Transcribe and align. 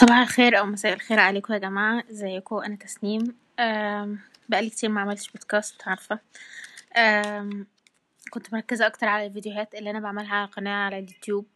صباح 0.00 0.18
الخير 0.18 0.58
أو 0.58 0.66
مساء 0.66 0.92
الخير 0.92 1.18
عليكم 1.18 1.54
يا 1.54 1.58
جماعة 1.58 2.04
إزيكم؟ 2.10 2.56
أنا 2.56 2.76
تسنيم. 2.76 3.34
بقالي 4.48 4.70
كتير 4.70 4.90
ما 4.90 5.00
عملتش 5.00 5.30
بودكاست 5.30 5.88
عارفة. 5.88 6.18
كنت 8.30 8.52
مركزة 8.52 8.86
أكتر 8.86 9.06
على 9.06 9.26
الفيديوهات 9.26 9.74
اللي 9.74 9.90
أنا 9.90 10.00
بعملها 10.00 10.34
على 10.34 10.44
القناة 10.44 10.84
على 10.84 10.98
اليوتيوب 10.98 11.46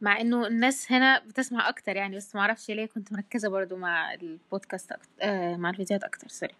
مع 0.00 0.20
إنه 0.20 0.46
الناس 0.46 0.92
هنا 0.92 1.18
بتسمع 1.18 1.68
أكتر 1.68 1.96
يعني 1.96 2.16
بس 2.16 2.34
معرفش 2.34 2.70
ليه 2.70 2.86
كنت 2.86 3.12
مركزة 3.12 3.48
برضو 3.48 3.76
مع 3.76 4.14
البودكاست 4.14 4.92
أكتر 4.92 5.08
أه 5.20 5.56
مع 5.56 5.70
الفيديوهات 5.70 6.04
أكتر 6.04 6.28
sorry. 6.28 6.54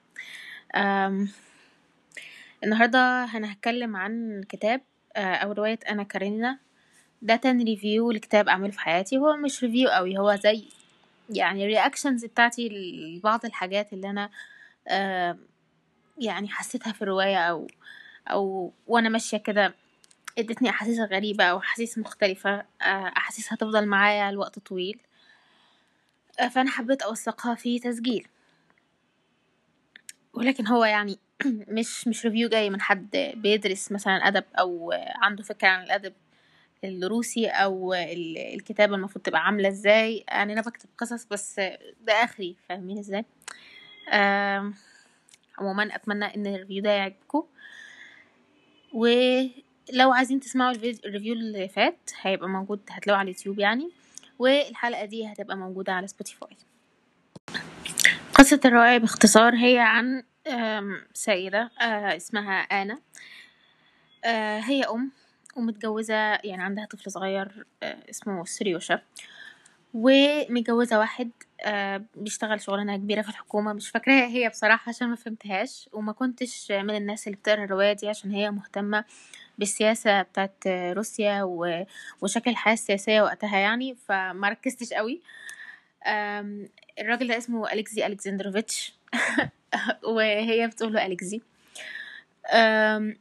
النهارده 2.64 3.25
أنا 3.25 3.52
هتكلم 3.52 3.96
عن 3.96 4.44
كتاب 4.48 4.80
أه، 5.16 5.34
أو 5.34 5.52
رواية 5.52 5.79
آنا 5.89 6.03
كارنينا 6.03 6.58
ده 7.22 7.36
تاني 7.36 7.64
review 7.64 8.11
لكتاب 8.11 8.48
اعمله 8.48 8.71
في 8.71 8.80
حياتي. 8.80 9.18
هو 9.18 9.36
مش 9.36 9.64
review 9.64 9.89
قوي 9.89 10.18
هو 10.18 10.36
زي 10.36 10.68
يعني 11.30 11.62
ال 11.62 11.69
reactions 11.69 12.25
بتاعتي 12.24 12.68
لبعض 12.68 13.44
الحاجات 13.44 13.92
اللي 13.92 14.10
أنا 14.10 14.30
يعني 16.18 16.48
حسيتها 16.48 16.92
في 16.92 17.02
الرواية 17.02 17.38
أو 17.38 17.66
أو 18.30 18.72
وأنا 18.86 19.08
ماشية 19.08 19.36
كده 19.36 19.74
ادتني 20.38 20.70
أحاسيس 20.70 20.98
غريبة 21.00 21.44
أو 21.44 21.58
أحاسيس 21.58 21.98
مختلفة 21.98 22.50
آه 22.82 23.12
أحاسيس 23.16 23.52
هتفضل 23.52 23.86
معايا 23.86 24.30
لوقت 24.30 24.58
طويل 24.58 25.00
آه 26.40 26.48
فأنا 26.48 26.70
حبيت 26.70 27.02
أوثقها 27.02 27.54
في 27.54 27.78
تسجيل. 27.78 28.28
ولكن 30.34 30.66
هو 30.66 30.84
يعني 30.84 31.18
مش 31.68 32.08
مش 32.08 32.25
review 32.27 32.48
جاي 32.48 32.70
من 32.70 32.80
حد 32.80 33.33
بيدرس 33.36 33.92
مثلا 33.92 34.14
أدب 34.14 34.44
أو 34.58 34.92
عنده 35.22 35.42
فكرة 35.42 35.69
عن 35.69 35.84
الأدب. 35.84 36.12
الروسي 36.85 37.47
أو 37.47 37.95
ال- 37.95 38.39
الكتابة 38.55 38.95
المفروض 38.97 39.25
تبقى 39.25 39.41
عاملة 39.47 39.69
إزاي. 39.69 40.25
يعني 40.29 40.53
أنا 40.53 40.61
بكتب 40.61 40.89
قصص 40.99 41.25
بس 41.25 41.61
ده 42.01 42.13
آخري 42.13 42.57
فاهمين 42.69 42.99
إزاي؟ 42.99 43.25
عموما 45.59 45.95
أتمنى 45.95 46.25
إن 46.25 46.47
ال 46.47 46.52
review 46.52 46.83
ده 46.83 46.91
يعجبكم. 46.91 47.43
ولو 48.93 50.12
عايزين 50.12 50.41
تسمعوا 50.41 50.73
ال 51.05 51.09
review 51.09 51.34
اللي 51.35 51.69
فات 51.69 52.11
هيبقى 52.21 52.49
موجود 52.49 52.81
هتلاقوه 52.91 53.19
على 53.19 53.31
اليوتيوب 53.31 53.59
يعني. 53.59 53.91
والحلقة 54.39 55.05
دي 55.05 55.27
هتبقى 55.33 55.57
موجودة 55.57 55.93
على 55.93 56.07
سبوتيفاي 56.07 56.57
قصة 58.35 58.61
الرواية 58.65 58.99
باختصار 58.99 59.55
هي 59.55 59.79
عن 59.79 60.23
سيدة 61.15 61.71
آه، 61.81 62.17
اسمها 62.17 62.61
آنا. 62.61 62.99
آه، 64.25 64.59
هي 64.59 64.83
أم 64.85 65.11
ومتجوزة 65.56 66.14
يعني 66.14 66.62
عندها 66.62 66.84
طفل 66.86 67.10
صغير 67.10 67.66
آه، 67.83 67.97
اسمه 68.10 68.44
سريوشا 68.44 69.00
ومتجوزة 69.94 70.98
واحد 70.98 71.30
آه، 71.64 72.02
بيشتغل 72.16 72.60
شغلانة 72.60 72.97
كبيرة 72.97 73.22
في 73.22 73.28
الحكومة. 73.28 73.72
مش 73.72 73.88
فاكراها 73.91 74.27
هي 74.27 74.48
بصراحة 74.48 74.88
عشان 74.88 75.08
ما 75.08 75.16
فهمتهاش. 75.16 75.88
وما 75.92 76.12
كنتش 76.12 76.72
من 76.72 76.97
الناس 76.97 77.27
اللي 77.27 77.38
بتقرأ 77.38 77.64
الرواية 77.64 77.92
دي 77.92 78.08
عشان 78.08 78.30
هي 78.30 78.50
مهتمة 78.50 79.05
بالسياسة 79.58 80.22
بتاعت 80.22 80.66
روسيا 80.66 81.42
وشكل 82.22 82.50
الحياة 82.50 82.75
السياسية 82.75 83.22
وقتها 83.22 83.58
يعني 83.58 83.94
فما 83.94 84.48
ركزتش 84.48 84.92
قوي. 84.92 85.22
الراجل 87.00 87.28
ده 87.28 87.38
اسمه 87.38 87.72
أليكزي 87.72 88.06
ألكسندروفيتش 88.06 88.94
وهي 90.14 90.66
بتقوله 90.66 91.06
أليكزي 91.06 91.41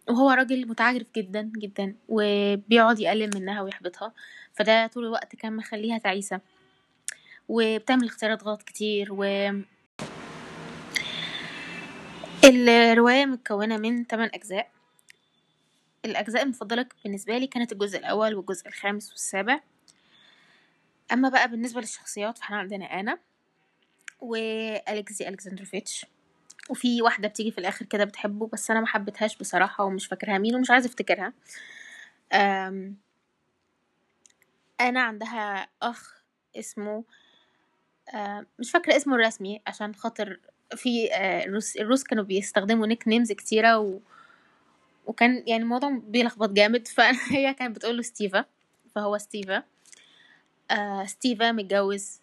وهو 0.10 0.32
راجل 0.32 0.68
متعجرف 0.68 1.08
جدا 1.16 1.52
جدا 1.58 1.96
وبيقعد 2.10 3.00
يقلل 3.00 3.32
منها 3.36 3.62
ويحبطها. 3.62 4.14
فده 4.54 4.88
طول 4.88 5.06
الوقت 5.06 5.36
كان 5.36 5.56
مخليها 5.56 5.98
تعيسة. 5.98 6.40
وبتعمل 7.50 8.06
اختيارات 8.06 8.44
غلط 8.44 8.62
كتير 8.62 9.08
و 9.12 9.24
الرواية 12.46 13.26
متكونة 13.26 13.78
من 13.78 14.06
8 14.06 14.32
أجزاء. 14.34 14.72
الأجزاء 16.06 16.44
المفضلة 16.44 16.86
بالنسبة 17.04 17.38
لي 17.38 17.48
كانت 17.48 17.72
الجزء 17.72 17.98
الأول 18.00 18.36
والجزء 18.36 18.68
الخامس 18.68 19.12
والسابع. 19.12 19.60
أما 21.12 21.30
بقى 21.30 21.48
بالنسبة 21.52 21.82
للشخصيات 21.82 22.38
فإحنا 22.38 22.58
عندنا 22.58 22.86
آنا 22.86 23.20
وأليكسي 24.22 25.28
ألكسندروفيتش 25.30 26.06
وفي 26.70 27.02
واحدة 27.02 27.28
بتيجي 27.28 27.52
في 27.52 27.58
الآخر 27.58 27.86
كده 27.86 28.04
بتحبه 28.04 28.48
بس 28.54 28.72
أنا 28.72 28.80
ما 28.80 28.88
حبيتهاش 28.88 29.38
بصراحة 29.38 29.84
ومش 29.84 30.08
فاكرها 30.08 30.38
مين 30.38 30.56
ومش 30.56 30.72
عايزة 30.72 30.88
أفتكرها. 30.90 31.34
أم، 32.34 32.96
آنا 34.82 35.02
عندها 35.02 35.68
أخ 35.82 36.24
اسمه 36.60 37.04
مش 38.60 38.72
فاكرة 38.72 38.96
اسمه 38.96 39.16
الرسمي 39.16 39.62
عشان 39.68 39.96
خاطر 39.96 40.40
في 40.76 41.10
الروس 41.46 41.78
الروس 41.78 42.04
كانوا 42.04 42.24
بيستخدموا 42.24 42.88
nicknames 42.88 43.32
كتيرة 43.32 43.78
و... 43.80 44.00
وكان 45.06 45.44
يعني 45.48 45.64
الموضوع 45.64 45.90
بيلخبط 46.04 46.50
جامد. 46.50 46.88
فهي 46.96 47.54
كانت 47.54 47.76
بتقوله 47.76 48.02
ستيفا 48.02 48.46
فهو 48.96 49.18
ستيفا. 49.18 49.64
آه 50.72 51.06
ستيفا 51.06 51.52
متجوز 51.52 52.20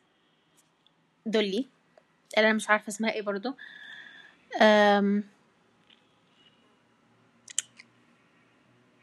دولي 1.27 1.69
اللي 2.39 2.47
أنا 2.47 2.53
مش 2.53 2.71
عارفة 2.71 2.89
اسمها 2.89 3.13
إيه 3.13 3.23
برضو. 3.23 3.55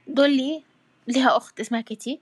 دولي 0.08 0.64
ليها 1.08 1.38
أخت 1.38 1.60
اسمها 1.60 1.82
كيتي 1.82 2.20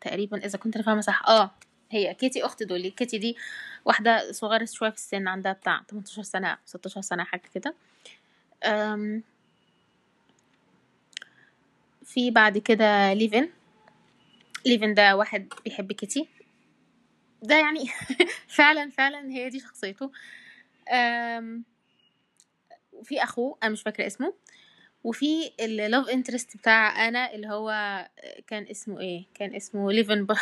تقريبا 0.00 0.44
إذا 0.44 0.58
كنت 0.58 0.76
أنا 0.76 0.84
فاهمة 0.84 1.00
صح. 1.00 1.28
آه 1.28 1.50
هي 1.90 2.14
كيتي 2.14 2.44
أخت 2.44 2.62
دولي 2.62 2.90
كيتي 2.90 3.18
دي 3.18 3.36
واحدة 3.84 4.32
صغيرة 4.32 4.64
شوية 4.64 4.90
في 4.90 4.96
السن 4.96 5.28
عندها 5.28 5.52
بتاع 5.52 5.82
18 5.88 6.22
سنة 6.22 6.58
16 6.64 7.00
سنة 7.00 7.24
حاجة 7.24 7.42
كده. 7.54 7.74
في 12.04 12.30
بعد 12.30 12.58
كده 12.58 13.12
ليفن. 13.12 13.48
ليفن 14.66 14.94
ده 14.94 15.16
واحد 15.16 15.48
بيحب 15.64 15.92
كيتي. 15.92 16.28
ده 17.42 17.54
يعني 17.58 17.84
فعلا 18.56 18.90
فعلا 18.90 19.30
هي 19.30 19.48
دي 19.48 19.60
شخصيته. 19.60 20.10
وفي 23.00 23.22
أخوه 23.22 23.58
أنا 23.62 23.72
مش 23.72 23.82
فاكرة 23.82 24.06
اسمه 24.06 24.34
وفي 25.04 25.52
ال 25.60 25.70
love 25.70 26.08
interest 26.08 26.56
بتاع 26.56 27.08
آنا 27.08 27.34
اللي 27.34 27.48
هو 27.48 27.70
كان 28.46 28.66
اسمه 28.70 29.00
إيه؟ 29.00 29.24
كان 29.34 29.54
اسمه 29.54 29.92
ليفن 29.92 30.26
ب... 30.26 30.32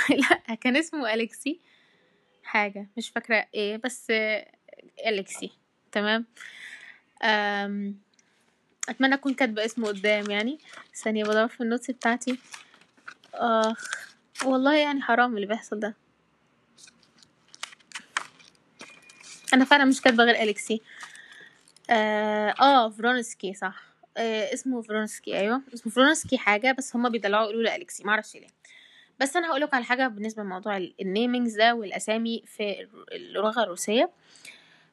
لأ 0.48 0.54
كان 0.54 0.76
اسمه 0.76 1.14
أليكسي. 1.14 1.60
حاجة 2.42 2.88
مش 2.96 3.08
فاكرة 3.10 3.46
إيه 3.54 3.76
بس 3.76 4.12
أليكسي 5.06 5.50
تمام؟ 5.92 6.26
أم... 7.22 7.98
أتمنى 8.88 9.14
أكون 9.14 9.34
كاتبة 9.34 9.64
اسمه 9.64 9.88
قدام 9.88 10.30
يعني. 10.30 10.58
ثانية 10.94 11.24
بدور 11.24 11.48
في 11.48 11.60
ال 11.60 11.65
notes 11.65 11.90
بتاعتي. 11.90 12.38
آخ 13.34 14.08
والله 14.44 14.76
يعني 14.76 15.02
حرام 15.02 15.36
اللي 15.36 15.46
بيحصل 15.46 15.80
ده. 15.80 15.94
أنا 19.54 19.64
فعلا 19.64 19.84
مش 19.84 20.00
كاتبة 20.00 20.24
غير 20.24 20.42
أليكسي. 20.42 20.82
آه, 21.90 22.54
آه 22.60 22.90
فرونسكي 22.90 23.54
صح. 23.54 23.82
آه 24.16 24.54
اسمه 24.54 24.82
فرونسكي 24.82 25.38
أيوه. 25.38 25.62
اسمه 25.74 25.92
فرونسكي 25.92 26.38
حاجة 26.38 26.72
بس 26.72 26.96
هما 26.96 27.08
بيدلعوا 27.08 27.44
يقولوا 27.44 27.62
له 27.62 27.76
اليكسي 27.76 28.04
معرفش 28.04 28.34
ليه. 28.36 28.48
بس 29.20 29.36
أنا 29.36 29.48
هقولك 29.50 29.74
على 29.74 29.84
حاجة 29.84 30.08
بالنسبة 30.08 30.42
لموضوع 30.42 30.76
ال 30.76 30.86
namings 30.86 31.56
ده 31.56 31.74
والأسامي 31.74 32.42
في 32.46 32.88
اللغة 33.12 33.62
الروسية. 33.62 34.10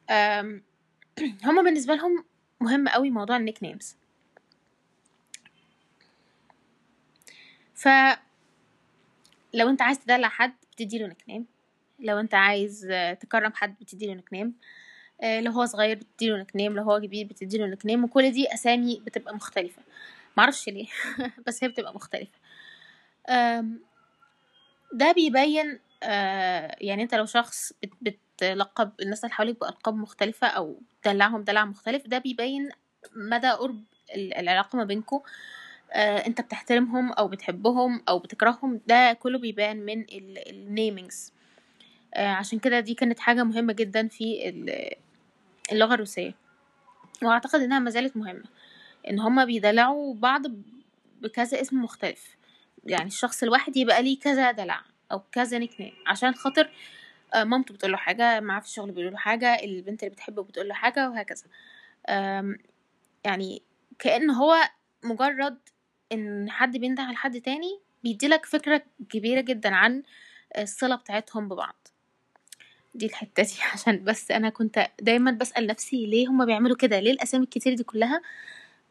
هما 1.46 1.62
بالنسبة 1.64 1.96
لهم 1.96 2.26
مهم 2.62 2.88
قوي 2.88 3.10
موضوع 3.10 3.38
ال 3.38 3.64
nicknames. 3.64 3.96
فلو 7.74 8.16
أنت 9.70 9.82
عايز 9.82 10.00
تدلع 10.00 10.30
حد 10.30 10.53
بتديله 10.72 11.08
nickname. 11.08 11.46
لو 12.00 12.20
أنت 12.20 12.34
عايز 12.34 12.88
تكرم 13.22 13.53
حد 13.53 13.76
بتديله 13.80 14.14
nickname. 14.14 14.47
آه، 14.48 14.84
لو 15.23 15.52
هو 15.52 15.66
صغير 15.66 15.97
بتديله 15.97 16.38
nickname 16.38 16.76
لو 16.76 16.84
هو 16.84 17.00
كبير 17.00 17.26
بتديله 17.28 17.66
nickname 17.67 18.03
وكل 18.03 18.32
دي 18.32 18.53
أسامي 18.53 19.02
بتبقى 19.06 19.35
مختلفة. 19.35 19.82
معرفش 20.38 20.70
ليه 20.70 20.88
بس 21.47 21.64
هي 21.64 21.70
بتبقى 21.70 21.94
مختلفة. 21.94 22.40
ده 24.94 25.12
بيبين 25.12 25.79
آه، 26.03 26.76
يعني 26.82 27.03
انت 27.03 27.16
لو 27.16 27.26
شخص 27.26 27.73
بت 27.84 28.16
بتلقب 28.38 28.91
الناس 29.02 29.23
اللي 29.26 29.34
حواليك 29.34 29.59
بألقاب 29.59 29.96
مختلفة 29.96 30.47
أو 30.47 30.79
تدلعهم 31.03 31.44
دلع 31.44 31.66
مختلف 31.66 32.08
ده 32.08 32.17
بيبين 32.17 32.70
مدى 33.16 33.50
قرب 33.50 33.84
ال- 34.16 34.34
العلاقة 34.34 34.78
ما 34.78 34.84
بينكو. 34.84 35.23
آه، 35.91 36.28
انت 36.28 36.41
بتحترمهم 36.41 37.12
أو 37.14 37.28
بتحبهم 37.28 38.02
أو 38.09 38.20
بتكرههم 38.20 38.82
ده 38.88 39.14
كله 39.14 39.40
بيبان 39.40 39.78
من 39.85 40.06
ال 40.50 40.60
namings 40.60 41.34
عشان 42.17 42.59
كده 42.59 42.79
دي 42.79 42.94
كانت 42.94 43.20
حاجة 43.20 43.44
مهمة 43.44 43.73
جدا 43.73 44.08
في 44.08 44.50
ال- 44.50 44.96
اللغة 45.72 45.94
الروسية. 45.94 46.34
وأعتقد 47.23 47.62
إنها 47.62 47.79
ما 47.79 47.90
زالت 47.90 48.17
مهمة 48.17 48.44
إن 49.09 49.20
هما 49.20 49.46
بيدلعوا 49.46 50.14
بعض 50.16 50.41
بكذا 51.22 51.62
اسم 51.62 51.82
مختلف. 51.82 52.35
يعني 52.85 53.08
الشخص 53.08 53.44
الواحد 53.44 53.78
يبقى 53.78 54.03
ليه 54.03 54.20
كذا 54.20 54.52
دلع 54.52 54.82
أو 55.12 55.20
كذا 55.32 55.58
nickname 55.58 55.94
عشان 56.08 56.34
خاطر 56.35 56.72
آه، 57.34 57.44
مامته 57.44 57.73
بتقول 57.73 57.91
له 57.91 57.97
حاجة 57.97 58.40
معاه 58.40 58.59
في 58.59 58.66
الشغل 58.67 58.91
بيقولوا 58.91 59.12
له 59.12 59.17
حاجة 59.17 59.64
البنت 59.64 60.03
اللي 60.03 60.14
بتحبه 60.14 60.44
بتقول 60.44 60.67
له 60.67 60.73
حاجة 60.73 61.09
وهكذا. 61.09 61.44
يعني 63.26 63.62
كأن 64.00 64.29
هو 64.29 64.56
مجرد 65.03 65.58
إن 66.12 66.50
حد 66.50 66.78
بينده 66.78 67.03
على 67.03 67.16
حد 67.16 67.41
تاني 67.41 67.79
بيديلك 68.03 68.46
فكرة 68.46 68.82
كبيرة 69.09 69.41
جدا 69.41 69.76
عن 69.76 70.03
الصلة 70.58 70.96
بتاعتهم 70.96 71.50
ببعض. 71.50 71.88
دي 72.96 73.06
الحتة 73.06 73.44
دي 73.44 73.53
عشان 73.74 74.03
بس 74.03 74.32
أنا 74.32 74.50
كنت 74.50 74.88
دايما 75.02 75.32
بسأل 75.32 75.68
نفسي 75.68 76.06
ليه 76.06 76.28
هما 76.28 76.46
بيعملوا 76.46 76.76
كده؟ 76.78 77.00
ليه 77.00 77.12
الأسامي 77.12 77.44
الكتير 77.44 77.74
دي 77.76 77.84
كلها؟ 77.84 78.22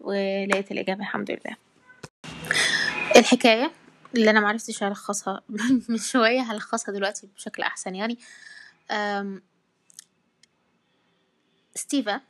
ولقيت 0.00 0.72
الإجابة 0.72 1.00
الحمد 1.00 1.30
لله. 1.30 1.56
الحكاية 3.16 3.72
اللي 4.14 4.30
أنا 4.30 4.40
معرفتش 4.40 4.82
ألخصها 4.82 5.42
من 5.88 5.98
شوية 5.98 6.40
هلخصها 6.40 6.92
دلوقتي 6.92 7.26
بشكل 7.36 7.62
أحسن 7.62 7.94
يعني. 7.94 8.18
ستيفا 11.74 12.20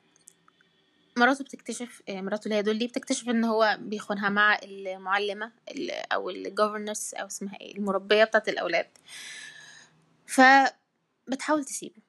مراته 1.17 1.45
بتكتشف 1.45 2.03
آه، 2.09 2.21
مراته 2.21 2.45
اللي 2.45 2.55
هي 2.55 2.63
دولي 2.63 2.87
بتكتشف 2.87 3.29
إن 3.29 3.45
هو 3.45 3.77
بيخونها 3.81 4.29
مع 4.29 4.59
المعلمة 4.63 5.53
ال- 5.71 5.91
أو 6.13 6.31
ال 6.31 6.39
governess 6.39 7.15
أو 7.15 7.27
اسمها 7.27 7.61
إيه 7.61 7.77
المربية 7.77 8.25
بتاعت 8.25 8.49
الأولاد. 8.49 8.87
فبتحاول 11.27 11.65
تسيبه. 11.65 12.03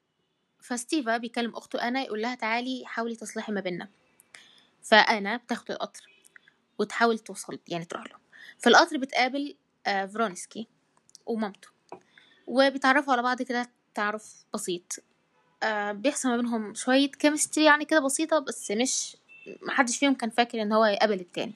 فستيفا 0.60 1.16
بيكلم 1.16 1.56
أخته 1.56 1.88
آنا 1.88 2.02
يقول 2.02 2.22
لها 2.22 2.34
تعالي 2.34 2.82
حاولي 2.86 3.16
تصلحي 3.16 3.52
ما 3.52 3.60
بيننا. 3.60 3.88
فآنا 4.82 5.36
بتاخد 5.36 5.70
القطر 5.70 6.08
وتحاول 6.78 7.18
توصل 7.18 7.58
يعني 7.68 7.84
تروح 7.84 8.04
له. 8.04 8.16
في 8.58 8.68
القطر 8.68 8.96
بتقابل 8.96 9.56
آه، 9.86 10.06
فرونسكي 10.06 10.66
ومامته. 11.26 11.68
وبيتعرفوا 12.46 13.12
على 13.12 13.22
بعض 13.22 13.42
كده 13.42 13.70
تعرف 13.94 14.44
بسيط. 14.54 14.96
آه، 15.62 15.92
بيحصل 15.92 16.28
ما 16.28 16.36
بينهم 16.36 16.74
شوية 16.74 17.10
chemistry 17.10 17.64
يعني 17.64 17.84
كده 17.84 18.00
بسيطة 18.00 18.38
بس 18.38 18.70
مش 18.70 19.16
محدش 19.62 19.98
فيهم 19.98 20.14
كان 20.14 20.30
فاكر 20.30 20.62
إن 20.62 20.72
هو 20.72 20.84
يقابل 20.84 21.20
التاني. 21.20 21.54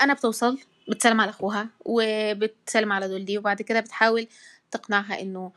آنا 0.00 0.14
بتوصل 0.14 0.58
بتسلم 0.88 1.20
على 1.20 1.30
أخوها 1.30 1.68
وبتسلم 1.80 2.92
على 2.92 3.08
دولي 3.08 3.38
وبعد 3.38 3.62
كده 3.62 3.80
بتحاول 3.80 4.28
تقنعها 4.76 5.20
إنه 5.20 5.52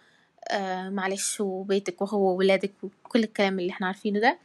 آه 0.48 0.90
معلش 0.90 1.42
وبيتك 1.42 2.02
وهو 2.02 2.20
وولادك 2.34 2.72
وكل 2.84 3.24
الكلام 3.24 3.60
اللي 3.60 3.72
إحنا 3.72 3.88
عارفينه 3.88 4.20
ده. 4.20 4.38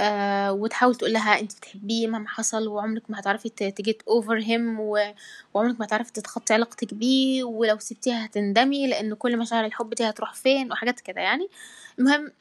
آه 0.00 0.52
وتحاول 0.52 0.94
تقول 0.94 1.12
لها 1.12 1.40
أنت 1.40 1.56
بتحبيه 1.56 2.06
مهما 2.08 2.28
حصل 2.28 2.68
وعمرك 2.68 3.10
ما 3.10 3.20
هتعرفي 3.20 3.48
ت 3.48 3.62
get 3.62 4.02
over 4.08 4.38
him 4.38 4.80
وعمرك 4.80 5.80
ما 5.80 5.86
هتعرفي 5.86 6.12
تتخطي 6.12 6.54
علاقتك 6.54 6.94
بيه 6.94 7.44
ولو 7.44 7.78
سبتيها 7.78 8.24
هتندمي 8.24 8.86
لأن 8.86 9.14
كل 9.14 9.36
مشاعر 9.38 9.64
الحب 9.64 9.94
دي 9.94 10.08
هتروح 10.08 10.34
فين 10.34 10.72
وحاجات 10.72 11.00
كده 11.00 11.20
يعني. 11.20 11.48
المهم 11.98 12.32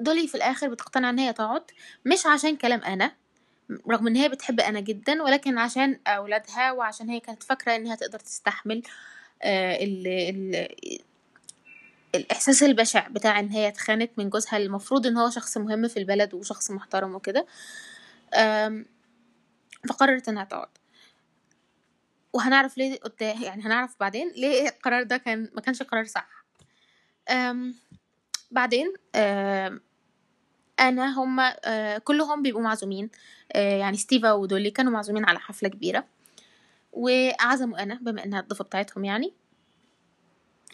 دولي 0.00 0.26
في 0.28 0.34
الآخر 0.34 0.68
بتقتنع 0.68 1.10
إن 1.10 1.18
هي 1.18 1.32
تقعد 1.32 1.62
مش 2.06 2.26
عشان 2.26 2.56
كلام 2.56 2.80
أنا 2.80 3.12
رغم 3.90 4.06
إن 4.06 4.16
هي 4.16 4.28
بتحب 4.28 4.60
أنا 4.60 4.80
جدا 4.80 5.22
ولكن 5.22 5.58
عشان 5.58 5.98
أولادها 6.06 6.72
وعشان 6.72 7.08
هي 7.10 7.20
كانت 7.20 7.42
فاكرة 7.42 7.76
إنها 7.76 7.94
تقدر 7.96 8.18
تستحمل 8.18 8.82
آه 9.44 9.84
ال 9.84 10.06
ال 10.06 10.68
الإحساس 12.14 12.62
البشع 12.62 13.08
بتاع 13.08 13.38
إن 13.40 13.48
هي 13.48 13.68
اتخانت 13.68 14.10
من 14.18 14.30
جوزها 14.30 14.56
اللي 14.56 14.66
المفروض 14.66 15.06
إن 15.06 15.16
هو 15.16 15.30
شخص 15.30 15.58
مهم 15.58 15.88
في 15.88 15.96
البلد 15.98 16.34
وشخص 16.34 16.70
محترم 16.70 17.14
وكده. 17.14 17.46
فقررت 19.88 20.28
إنها 20.28 20.44
تقعد 20.44 20.68
وهنعرف 22.32 22.78
ليه 22.78 22.98
قدام 23.00 23.42
يعني 23.42 23.62
هنعرف 23.62 23.96
بعدين 24.00 24.32
ليه 24.36 24.68
القرار 24.68 25.02
ده 25.02 25.16
كان 25.16 25.48
ما 25.54 25.60
كانش 25.60 25.82
قرار 25.82 26.04
صح. 26.04 26.44
آم، 27.30 27.74
بعدين 28.50 28.92
آم، 29.14 29.80
آنا 30.80 31.22
هما 31.22 31.56
آه، 31.64 31.98
كلهم 31.98 32.42
بيبقوا 32.42 32.62
معزومين. 32.62 33.10
آه، 33.52 33.76
يعني 33.78 33.96
ستيفا 33.96 34.32
ودولي 34.32 34.70
كانوا 34.70 34.92
معزومين 34.92 35.24
على 35.24 35.38
حفلة 35.38 35.68
كبيرة. 35.68 36.04
وعزموا 36.92 37.82
آنا 37.82 37.94
بما 38.02 38.24
إنها 38.24 38.40
الضيفة 38.40 38.64
بتاعتهم 38.64 39.04
يعني. 39.04 39.32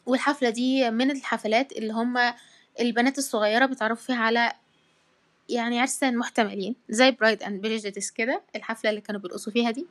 والحفلة 0.06 0.50
دي 0.50 0.90
من 0.90 1.10
الحفلات 1.10 1.72
اللي 1.72 1.92
هما 1.92 2.34
البنات 2.80 3.18
الصغيرة 3.18 3.66
بيتعرفوا 3.66 4.06
فيها 4.06 4.16
على 4.16 4.52
يعني 5.48 5.80
عرسان 5.80 6.16
محتملين 6.16 6.76
زي 6.88 7.10
Pride 7.10 7.42
and 7.42 7.62
Prejudice 7.62 8.10
كده 8.10 8.42
الحفلة 8.56 8.90
اللي 8.90 9.00
كانوا 9.00 9.20
بيرقصوا 9.20 9.52
فيها 9.52 9.70
دي. 9.70 9.86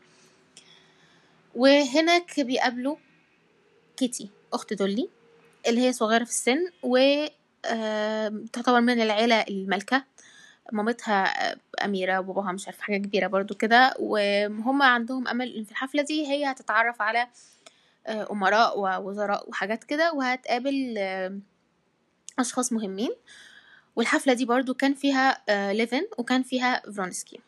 وهناك 1.56 2.40
بيقابلوا 2.40 2.96
كيتي 3.98 4.30
أخت 4.54 4.74
دولي 4.74 5.10
اللي 5.68 5.82
هي 5.82 5.94
صغيرة 5.94 6.24
في 6.24 6.30
السن 6.30 6.72
و 6.84 6.98
آم، 7.66 8.46
تعتبر 8.46 8.82
من 8.82 9.02
العيلة 9.02 9.42
المالكة. 9.42 10.04
مامتها 10.72 11.52
آه، 11.52 11.58
أميرة 11.86 12.20
وباباها 12.20 12.52
مش 12.52 12.66
عارفة 12.68 12.84
حاجة 12.84 12.98
كبيرة 12.98 13.28
برضو 13.28 13.56
كده 13.56 13.94
وهم 14.00 14.82
عندهم 14.82 15.28
أمل 15.28 15.56
إن 15.56 15.64
في 15.64 15.72
الحفلة 15.72 16.02
دي 16.02 16.28
هي 16.28 16.52
هتتعرف 16.52 17.02
على 17.02 17.28
آه، 18.08 18.28
أمراء 18.32 18.80
ووزراء 18.80 19.50
وحاجات 19.50 19.84
كده 19.84 20.14
وهتقابل 20.14 20.96
آه، 20.98 21.40
أشخاص 22.40 22.74
مهمين. 22.74 23.10
والحفلة 23.96 24.34
دي 24.34 24.46
برضو 24.46 24.74
كان 24.74 24.94
فيها 24.94 25.42
ليفن 25.74 26.02
وكان 26.18 26.44
فيها 26.44 26.82
فرونسكي 26.92 27.40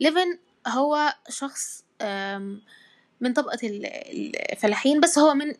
ليفن 0.00 0.38
هو 0.66 1.14
شخص 1.28 1.84
من 3.20 3.32
طبقة 3.32 3.58
ال- 3.66 3.86
الفلاحين 4.52 5.00
بس 5.00 5.18
هو 5.18 5.34
من 5.34 5.52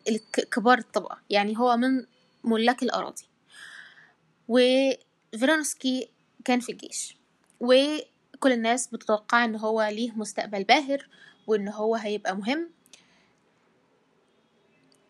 كبار 0.51 0.77
الطبقة 0.77 1.17
يعني 1.29 1.57
هو 1.57 1.77
من 1.77 2.05
ملاك 2.43 2.83
الأراضي. 2.83 3.23
وفيرونسكي 4.47 6.09
كان 6.45 6.59
في 6.59 6.71
الجيش. 6.71 7.17
وكل 7.59 8.51
الناس 8.51 8.87
بتتوقع 8.87 9.45
إن 9.45 9.55
هو 9.55 9.81
ليه 9.81 10.11
مستقبل 10.11 10.63
باهر 10.63 11.09
وإن 11.47 11.67
هو 11.67 11.95
هيبقى 11.95 12.35
مهم. 12.37 12.69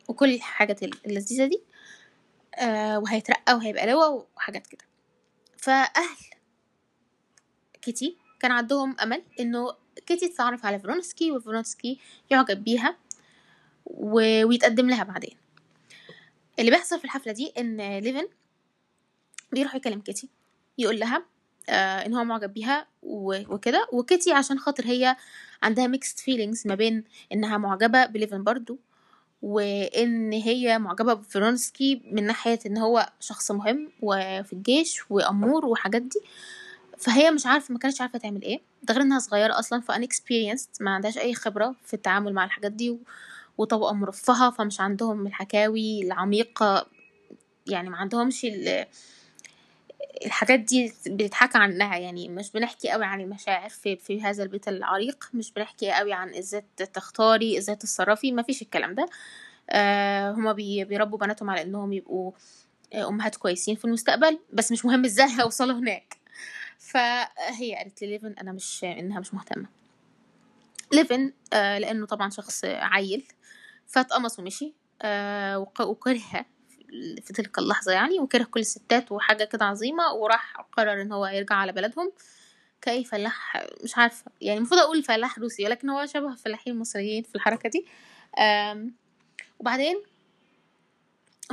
وكل 0.08 0.34
الحاجات 0.34 0.84
اللذيذة 0.84 1.46
دي 1.46 1.62
آه 2.56 3.00
وهيترقى 3.00 3.54
وهيبقى 3.56 3.88
لواء 3.88 4.28
وحاجات 4.36 4.68
كده. 4.68 4.86
فأهل 5.58 6.18
كيتي 7.82 8.18
كان 8.40 8.52
عندهم 8.52 8.96
أمل 9.00 9.24
إنه 9.40 9.76
كيتي 10.06 10.28
تتعرف 10.30 10.66
على 10.66 10.80
فرونسكي 10.80 11.32
وفرونسكي 11.32 12.00
يعجب 12.30 12.64
بيها 12.64 12.98
و... 13.86 14.14
ويتقدم 14.46 14.90
لها 14.90 15.04
بعدين. 15.04 15.38
اللي 16.60 16.72
بيحصل 16.72 17.00
في 17.00 17.06
الحفلة 17.06 17.34
دي 17.34 17.54
إن 17.58 17.98
ليفن 18.00 18.28
بيروح 19.52 19.76
يكلم 19.76 20.02
كيتي. 20.02 20.30
يقول 20.80 21.00
لها 21.00 21.26
آه 21.70 22.06
إن 22.06 22.14
هو 22.14 22.24
معجب 22.24 22.54
بيها. 22.54 22.88
وكده 23.04 23.88
وكيتي 23.94 24.32
عشان 24.32 24.60
خاطر 24.60 24.86
هي 24.86 25.16
عندها 25.64 25.88
mixed 25.88 26.20
feelings 26.20 26.68
ما 26.68 26.76
بين 26.76 27.04
إنها 27.34 27.58
معجبة 27.58 28.06
بليفن 28.06 28.44
برضو 28.44 28.80
وإن 29.42 30.34
هي 30.34 30.80
معجبة 30.80 31.14
بفرونسكي 31.14 32.02
من 32.12 32.24
ناحية 32.24 32.60
إن 32.66 32.78
هو 32.78 33.10
شخص 33.20 33.52
مهم 33.52 33.92
وفي 34.02 34.54
الجيش 34.54 35.12
وأمور 35.12 35.66
وحاجات 35.66 36.02
دي 36.02 36.20
فهي 36.98 37.32
مش 37.32 37.46
عارفة 37.46 37.74
ما 37.74 37.80
كانتش 37.80 38.02
عارفة 38.02 38.20
تعمل 38.20 38.42
إيه 38.42 38.62
ده 38.84 38.94
غير 38.94 39.04
إنها 39.04 39.20
صغيرة 39.20 39.60
أصلا 39.60 39.82
فان 39.82 40.06
experienced 40.06 40.70
ما 40.82 40.92
عندهاش 40.92 41.18
أي 41.18 41.34
خبرة 41.34 41.76
في 41.86 41.94
التعامل 41.94 42.34
مع 42.34 42.46
الحاجات 42.46 42.72
دي 42.72 42.90
و- 42.90 43.00
وطبقة 43.58 43.94
مرفهة 43.94 44.50
فمش 44.52 44.82
عندهم 44.82 45.28
الحكاوي 45.28 46.02
العميقة 46.04 46.86
يعني 47.68 47.90
ما 47.90 47.98
عندهمش 47.98 48.46
الحاجات 50.26 50.60
دي 50.60 50.94
بيتحكى 51.06 51.58
عنها 51.58 51.98
يعني 51.98 52.30
مش 52.30 52.52
بنحكي 52.52 52.90
قوي 52.90 53.06
عن 53.06 53.22
المشاعر 53.22 53.70
في, 53.70 53.96
في 53.96 54.22
هذا 54.22 54.44
البيت 54.44 54.68
العريق 54.68 55.30
مش 55.34 55.52
بنحكي 55.52 55.92
قوي 55.92 56.14
عن 56.14 56.36
إزاي 56.36 56.64
تختاري 56.94 57.58
إزاي 57.58 57.76
تتصرفي 57.76 58.32
ما 58.32 58.42
فيش 58.44 58.62
الكلام 58.62 58.96
ده. 58.96 59.06
آه 59.70 60.32
هما 60.32 60.54
بي 60.54 60.86
بيربوا 60.86 61.18
بناتهم 61.18 61.50
على 61.50 61.62
إنهم 61.62 61.94
يبقوا 61.94 62.32
آه، 62.94 63.08
أمهات 63.08 63.36
كويسين 63.36 63.76
في 63.76 63.86
المستقبل 63.86 64.40
بس 64.54 64.72
مش 64.72 64.86
مهم 64.86 65.06
إزاي 65.06 65.28
هيوصلوا 65.40 65.80
هناك. 65.80 66.18
فهي 66.78 67.76
قالت 67.76 68.04
لليفن 68.04 68.36
أنا 68.42 68.52
مش 68.52 68.84
إنها 68.84 69.20
مش 69.20 69.34
مهتمة. 69.34 69.66
ليفن 70.94 71.34
آه 71.54 71.78
لأنه 71.78 72.06
طبعا 72.06 72.30
شخص 72.30 72.66
عيل 72.66 73.24
فاتقمص 73.88 74.40
ومشي 74.40 74.74
وكره 75.82 76.46
في 77.24 77.34
تلك 77.34 77.60
اللحظة 77.60 77.92
يعني 77.92 78.20
وكره 78.20 78.44
كل 78.44 78.60
الستات 78.60 79.12
وحاجة 79.12 79.44
كده 79.44 79.66
عظيمة 79.66 80.14
وراح 80.14 80.58
قرر 80.72 81.02
إن 81.02 81.12
هو 81.12 81.26
يرجع 81.26 81.56
على 81.56 81.72
بلدهم. 81.72 82.12
كأي 82.82 83.04
فلاح 83.04 83.68
مش 83.84 83.98
عارفة 83.98 84.32
يعني 84.42 84.58
المفروض 84.58 84.80
أقول 84.80 85.04
فلاح 85.04 85.40
روسي 85.40 85.66
ولكن 85.66 85.90
هو 85.90 86.06
شبه 86.06 86.36
فلاحين 86.36 86.80
مصريين 86.80 87.24
في 87.24 87.36
الحركة 87.36 87.70
دي. 87.70 87.86
وبعدين 89.60 90.02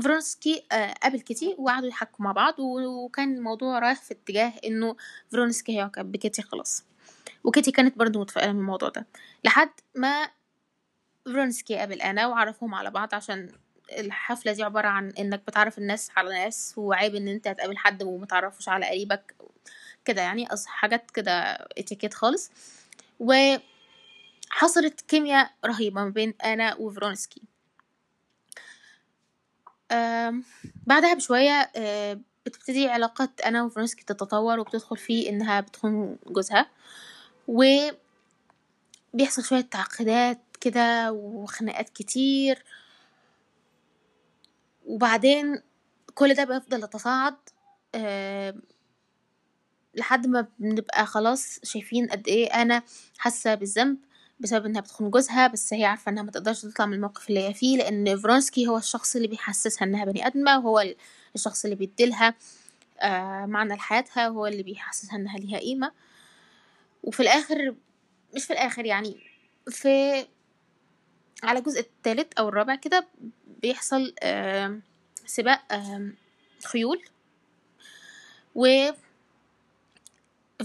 فرونسكي 0.03 0.63
آه، 0.73 0.93
قابل 0.93 1.21
كيتي 1.21 1.55
وقعدوا 1.59 1.89
يحكوا 1.89 2.25
مع 2.25 2.33
بعض 2.33 2.55
وكان 2.61 3.37
الموضوع 3.37 3.79
رايح 3.79 4.03
في 4.03 4.15
اتجاه 4.15 4.53
إنه 4.65 4.97
فرونسكي 5.33 5.73
هيعجب 5.77 6.13
بكيتي 6.13 6.43
خلاص. 6.43 6.85
وكيتي 7.45 7.71
كانت 7.71 7.99
برضو 7.99 8.21
متفائلة 8.21 8.53
من 8.53 8.59
الموضوع 8.59 8.89
ده. 8.89 9.07
لحد 9.45 9.71
ما 9.95 10.29
فرونسكي 11.25 11.77
قابل 11.77 12.01
أنا 12.01 12.27
وعرفهم 12.27 12.75
على 12.75 12.91
بعض 12.91 13.15
عشان 13.15 13.53
الحفلة 13.93 14.53
دي 14.53 14.63
عبارة 14.63 14.89
عن 14.89 15.11
إنك 15.19 15.43
بتعرف 15.47 15.79
الناس 15.79 16.11
على 16.17 16.29
ناس 16.31 16.75
وعيب 16.77 17.15
إن 17.15 17.29
أنت 17.29 17.49
تقابل 17.49 17.77
حد 17.77 18.03
ومتعرفش 18.03 18.69
على 18.69 18.87
قريبك 18.87 19.35
كده 20.05 20.23
يعني 20.23 20.49
حاجات 20.67 21.11
كده 21.11 21.33
اتيكيت 21.79 22.15
خالص. 22.15 22.51
وحصلت 23.21 25.01
كيمياء 25.09 25.51
رهيبة 25.65 26.05
ما 26.05 26.11
بين 26.11 26.35
أنا 26.45 26.75
وفرونسكي. 26.75 27.43
بعدها 30.87 31.15
بشوية 31.15 31.71
آه، 31.77 32.21
بتبتدي 32.47 32.89
علاقة 32.89 33.29
أنا 33.47 33.63
وفرونسكي 33.63 34.05
تتطور 34.05 34.59
وبتدخل 34.61 34.97
في 34.97 35.29
إنها 35.29 35.61
بتخون 35.61 36.19
جوزها. 36.27 36.67
وبيحصل 37.49 37.95
شوية 39.45 39.61
تعقيدات 39.61 40.39
كده 40.61 41.13
وخناقات 41.13 41.89
كتير. 41.91 42.65
وبعدين 44.87 45.63
كل 46.15 46.35
ده 46.35 46.45
بيفضل 46.45 46.85
يتصاعد 46.85 47.35
آم، 47.95 48.63
لحد 49.95 50.27
ما 50.27 50.47
بنبقى 50.59 51.07
خلاص 51.07 51.59
شايفين 51.63 52.07
قد 52.09 52.29
إيه 52.29 52.47
أنا 52.63 52.83
حاسة 53.19 53.55
بالذنب 53.55 53.99
بسبب 54.41 54.67
إنها 54.67 54.81
بتخون 54.81 55.11
جوزها 55.11 55.47
بس 55.47 55.73
هي 55.75 55.85
عارفة 55.85 56.11
إنها 56.13 56.23
ما 56.23 56.31
تقدرش 56.31 56.63
تطلع 56.63 56.87
من 56.87 56.95
الموقف 56.95 57.29
اللي 57.29 57.49
هي 57.49 57.55
فيه 57.55 57.77
لأن 57.79 58.17
فرونسكي 58.17 58.67
هو 58.69 58.77
الشخص 58.79 59.17
اللي 59.17 59.29
بيحسسها 59.29 59.87
إنها 59.87 60.05
بني 60.05 60.27
آدمة 60.27 60.59
وهو 60.59 60.81
ال- 60.81 60.97
الشخص 61.35 61.65
اللي 61.65 61.77
بيديلها 61.77 62.35
آه 63.01 63.47
معنى 63.47 63.75
لحياتها 63.75 64.29
وهو 64.29 64.47
اللي 64.47 64.63
بيحسسها 64.63 65.17
إنها 65.17 65.39
ليها 65.39 65.59
قيمة. 65.59 65.93
وفي 67.03 67.21
الآخر 67.21 67.75
مش 68.35 68.45
في 68.45 68.53
الآخر 68.53 68.85
يعني 68.85 69.17
في 69.71 70.27
على 71.43 71.59
الجزء 71.59 71.81
الثالث 71.81 72.33
أو 72.39 72.49
الرابع 72.49 72.75
كده 72.75 73.07
بيحصل 73.67 74.15
آه 74.23 74.79
سباق 75.27 75.73
آه 75.73 76.11
خيول 76.67 77.03
و 78.55 78.91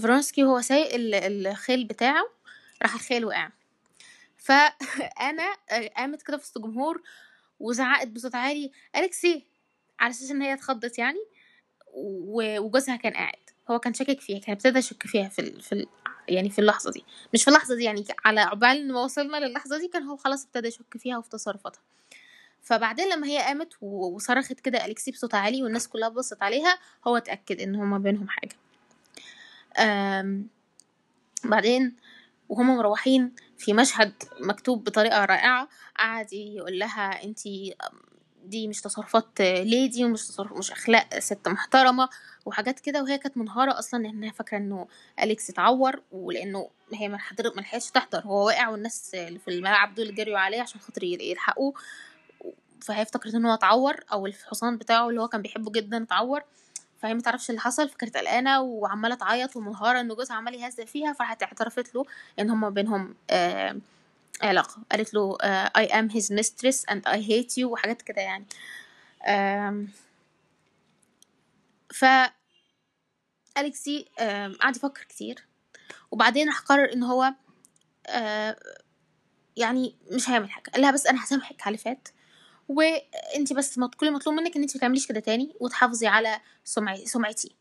فرونسكي 0.02 0.44
هو 0.44 0.60
سايق 0.60 0.94
ال- 0.94 1.46
الخيل 1.46 1.84
بتاعه 1.84 2.24
راح 2.82 2.94
الخيل 2.94 3.24
وقع 3.24 3.48
فانا 4.36 5.56
قامت 5.96 6.22
كده 6.22 6.36
في 6.36 6.42
وسط 6.42 6.56
الجمهور 6.56 7.02
وزعقت 7.60 8.08
بصوت 8.08 8.34
عالي 8.34 8.72
اليكسي 8.96 9.44
على 10.00 10.10
أساس 10.10 10.30
إن 10.30 10.42
هي 10.42 10.52
اتخضت 10.52 10.98
يعني 10.98 11.24
وجوزها 11.94 12.96
كان 12.96 13.12
قاعد 13.12 13.50
هو 13.70 13.78
كان 13.78 13.94
شاكك 13.94 14.20
فيها 14.20 14.38
كان 14.38 14.52
ابتدى 14.52 14.78
يشك 14.78 15.06
فيها 15.06 15.28
في. 15.28 15.60
في. 15.60 15.86
يعني 16.28 16.50
في 16.50 16.58
اللحظة 16.58 16.90
دي 16.90 17.04
مش 17.34 17.42
في 17.44 17.48
اللحظة 17.48 17.76
دي 17.76 17.84
يعني 17.84 18.04
على 18.24 18.40
عقبال 18.40 18.92
ما 18.92 19.00
وصلنا 19.02 19.36
للحظة 19.36 19.78
دي 19.78 19.88
كان 19.88 20.02
هو 20.02 20.16
خلاص 20.16 20.44
ابتدى 20.44 20.68
يشك 20.68 20.96
فيها 20.98 21.18
وفي 21.18 21.30
تصرفاتها 21.30 21.82
فبعدين 22.62 23.08
لما 23.12 23.26
هي 23.26 23.38
قامت 23.38 23.72
وصرخت 23.80 24.52
كده 24.60 24.84
أليكسي 24.84 25.10
بصوت 25.10 25.34
عالي 25.34 25.62
والناس 25.62 25.88
كلها 25.88 26.08
بصت 26.08 26.42
عليها 26.42 26.78
هو 27.06 27.16
اتأكد 27.16 27.60
إن 27.60 27.74
هما 27.76 27.98
بينهم 27.98 28.26
حاجة. 28.28 28.56
بعدين 31.44 31.96
وهم 32.48 32.76
مروحين 32.76 33.32
في 33.58 33.72
مشهد 33.72 34.12
مكتوب 34.40 34.84
بطريقة 34.84 35.24
رائعة 35.24 35.68
قعد 35.98 36.32
يقول 36.32 36.78
لها 36.78 37.24
أنتي 37.24 37.74
دي 38.44 38.68
مش 38.68 38.80
تصرفات 38.80 39.40
ليدي 39.40 40.04
ومش 40.04 40.26
تصرف 40.28 40.52
مش 40.52 40.70
أخلاق 40.72 41.18
ست 41.18 41.48
محترمة 41.48 42.08
وحاجات 42.46 42.80
كده 42.80 43.02
وهي 43.02 43.18
كانت 43.18 43.36
منهارة 43.36 43.78
أصلا 43.78 44.02
لانها 44.02 44.32
فاكرة 44.32 44.56
إنه 44.58 44.86
اليكس 45.22 45.50
اتعور 45.50 46.02
ولأنه 46.12 46.70
هي 46.94 47.08
ما 47.08 47.18
حضر- 47.18 47.52
ما 47.56 47.60
لحقتش 47.60 47.90
تحضر 47.90 48.20
هو 48.20 48.46
واقع 48.46 48.68
والناس 48.68 49.14
اللي 49.14 49.38
في 49.38 49.48
الملعب 49.48 49.94
دول 49.94 50.14
جريوا 50.14 50.38
عليه 50.38 50.60
عشان 50.62 50.80
خاطر 50.80 51.04
يل- 51.04 51.20
يلحقوه 51.20 51.74
فهي 52.82 53.02
افتكرت 53.02 53.34
ان 53.34 53.44
هو 53.46 53.54
اتعور 53.54 53.96
أو 54.12 54.26
الحصان 54.26 54.76
بتاعه 54.78 55.08
اللي 55.08 55.20
هو 55.20 55.28
كان 55.28 55.42
بيحبه 55.42 55.70
جدا 55.72 56.02
اتعور 56.02 56.42
فهي 56.98 57.14
متعرفش 57.14 57.50
اللي 57.50 57.60
حصل 57.60 57.88
فكانت 57.88 58.16
قلقانة 58.16 58.60
وعمالة 58.60 59.14
تعيط 59.14 59.56
ومنهارة 59.56 60.00
ان 60.00 60.08
جوزها 60.08 60.36
عمال 60.36 60.54
يهزق 60.54 60.84
فيها 60.84 61.12
فراحت 61.12 61.42
اعترفت 61.42 61.94
له 61.94 62.04
إن 62.38 62.50
هما 62.50 62.68
بينهم 62.70 63.14
آه 63.30 63.76
علاقة. 64.42 64.76
قالت 64.92 65.14
له 65.14 65.38
آه 65.42 65.72
I 65.78 65.88
am 65.88 66.12
his 66.12 66.24
mistress 66.30 66.84
and 66.90 67.00
I 67.08 67.16
hate 67.28 67.56
you 67.58 67.64
وحاجات 67.64 68.02
كده 68.02 68.22
يعني. 68.22 68.46
ف 71.94 72.04
أليكسي 73.58 74.08
آم، 74.20 74.54
قعد 74.54 74.76
يفكر 74.76 75.02
كتير. 75.04 75.46
وبعدين 76.10 76.48
راح 76.48 76.60
قرر 76.60 76.92
إن 76.92 77.02
هو 77.02 77.34
آه 78.06 78.56
يعني 79.56 79.96
مش 80.10 80.30
هيعمل 80.30 80.50
حاجة. 80.50 80.70
قال 80.70 80.82
لها 80.82 80.90
بس 80.90 81.06
أنا 81.06 81.24
هسامحك 81.24 81.62
على 81.62 81.68
اللي 81.76 81.78
فات. 81.78 82.08
وانتي 82.68 83.54
بس 83.54 83.80
كل 83.80 84.12
مطلوب 84.12 84.36
منك 84.36 84.56
ان 84.56 84.62
انتي 84.62 84.78
متعمليش 84.78 85.06
كده 85.06 85.20
تاني 85.20 85.54
وتحافظي 85.60 86.06
على 86.06 86.40
سمعتي. 87.04 87.56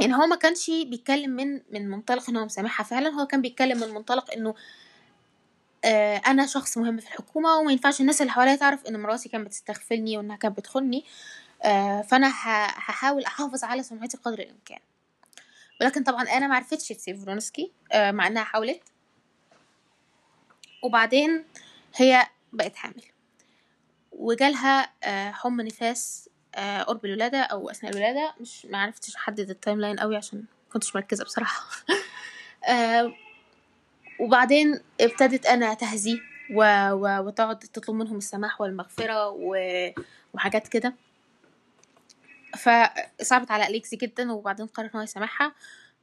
يعني 0.00 0.14
هو 0.14 0.26
ما 0.26 0.36
كانش 0.36 0.70
بيتكلم 0.70 1.30
من 1.30 1.60
من 1.70 1.88
منطلق 1.90 2.30
إن 2.30 2.36
هو 2.36 2.44
مسامحها 2.44 2.84
فعلا 2.84 3.08
هو 3.08 3.26
كان 3.26 3.42
بيتكلم 3.42 3.80
من 3.80 3.88
منطلق 3.88 4.32
إنه 4.32 4.54
آه، 5.84 6.16
أنا 6.26 6.46
شخص 6.46 6.78
مهم 6.78 6.98
في 6.98 7.06
الحكومة 7.06 7.56
وما 7.56 7.72
ينفعش 7.72 8.00
الناس 8.00 8.20
اللي 8.20 8.32
حواليا 8.32 8.56
تعرف 8.56 8.86
إن 8.86 9.00
مراتي 9.00 9.28
كانت 9.28 9.46
بتستغفلني 9.46 10.16
وإنها 10.18 10.36
كانت 10.36 10.58
بتخوني 10.58 11.04
آه، 11.62 12.02
فأنا 12.02 12.28
هحاول 12.28 13.24
أحافظ 13.24 13.64
على 13.64 13.82
سمعتي 13.82 14.16
قدر 14.16 14.38
الإمكان. 14.38 14.78
ولكن 15.80 16.02
طبعا 16.02 16.22
أنا 16.22 16.46
ما 16.46 16.54
عرفتش 16.54 16.88
تسيب 16.88 17.16
فرونسكي 17.16 17.72
آه، 17.92 18.10
مع 18.10 18.26
إنها 18.26 18.44
حاولت. 18.44 18.80
وبعدين 20.82 21.44
هي 21.96 22.26
بقت 22.52 22.76
حامل. 22.76 23.02
وجالها 24.12 24.92
آه، 25.04 25.30
حمى 25.30 25.64
نفاس 25.64 26.28
آه، 26.54 26.82
قرب 26.82 27.04
الولادة 27.04 27.38
أو 27.38 27.70
أثناء 27.70 27.92
الولادة. 27.92 28.34
مش 28.40 28.66
ما 28.66 28.78
عرفتش 28.78 29.16
أحدد 29.16 29.50
ال 29.50 29.80
timeline 29.80 29.98
قوي 29.98 30.16
عشان 30.16 30.44
كنتش 30.72 30.96
مركزة 30.96 31.24
بصراحة. 31.24 31.70
آه، 32.68 33.12
وبعدين 34.20 34.80
ابتدت 35.00 35.46
أنا 35.46 35.74
تهزي 35.74 36.20
و... 36.54 36.62
و... 36.92 37.26
وتقعد 37.26 37.58
تطلب 37.58 37.96
منهم 37.96 38.16
السماح 38.16 38.60
والمغفرة 38.60 39.28
و... 39.28 39.56
وحاجات 40.34 40.68
كده. 40.68 40.94
فصعبت 42.56 43.50
على 43.50 43.66
أليكسي 43.66 43.96
جدا 43.96 44.32
وبعدين 44.32 44.66
قرر 44.66 44.90
هو 44.96 45.00
يسامحها. 45.00 45.54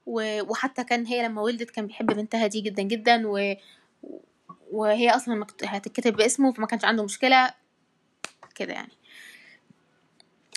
و... 0.05 0.41
وحتى 0.51 0.83
كان 0.83 1.05
هي 1.05 1.23
لما 1.27 1.41
ولدت 1.41 1.71
كان 1.71 1.88
بيحب 1.88 2.05
بنتها 2.05 2.47
دي 2.47 2.62
جدا 2.62 2.83
جدا 2.83 3.27
و... 3.27 3.55
وهي 4.74 5.22
مكت... 5.27 5.63
هتتكتب 5.63 6.15
باسمه 6.15 6.53
فما 6.53 6.68
كانش 6.68 6.86
عنده 6.86 7.03
مشكلة. 7.03 7.53
كده 8.56 8.74
يعني. 8.74 8.92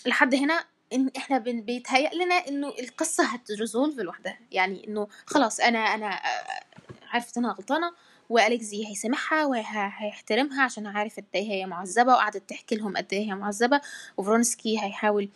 لحد 0.07 0.35
هنا 0.35 0.65
إن 0.93 1.11
إحنا 1.17 1.39
بيتهيأ 1.39 2.15
لنا 2.15 2.35
إنه 2.35 2.69
القصة 2.69 3.25
هتريزولف 3.25 3.99
لوحدها. 3.99 4.39
يعني 4.53 4.89
إنه 4.89 5.09
خلاص 5.27 5.61
أنا 5.61 5.79
أنا 5.79 6.07
آه، 6.07 6.65
عرفت 7.13 7.39
إنها 7.39 7.53
غلطانة 7.53 7.93
واليكزي 8.29 8.87
هيسامحها 8.87 9.45
وهيحترمها 9.45 10.63
عشان 10.63 10.87
عارف 10.87 11.17
قد 11.17 11.25
إيه 11.35 11.51
هي 11.51 11.67
معذبة 11.67 12.13
وقعدت 12.13 12.51
تحكي 12.51 12.75
لهم 12.75 12.97
قد 12.97 13.07
إيه 13.13 13.27
هي 13.27 13.35
معذبة 13.35 13.81
وفرونسكي 14.17 14.83
هيحاول 14.83 15.29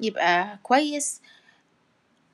يبقى 0.00 0.58
كويس. 0.62 1.20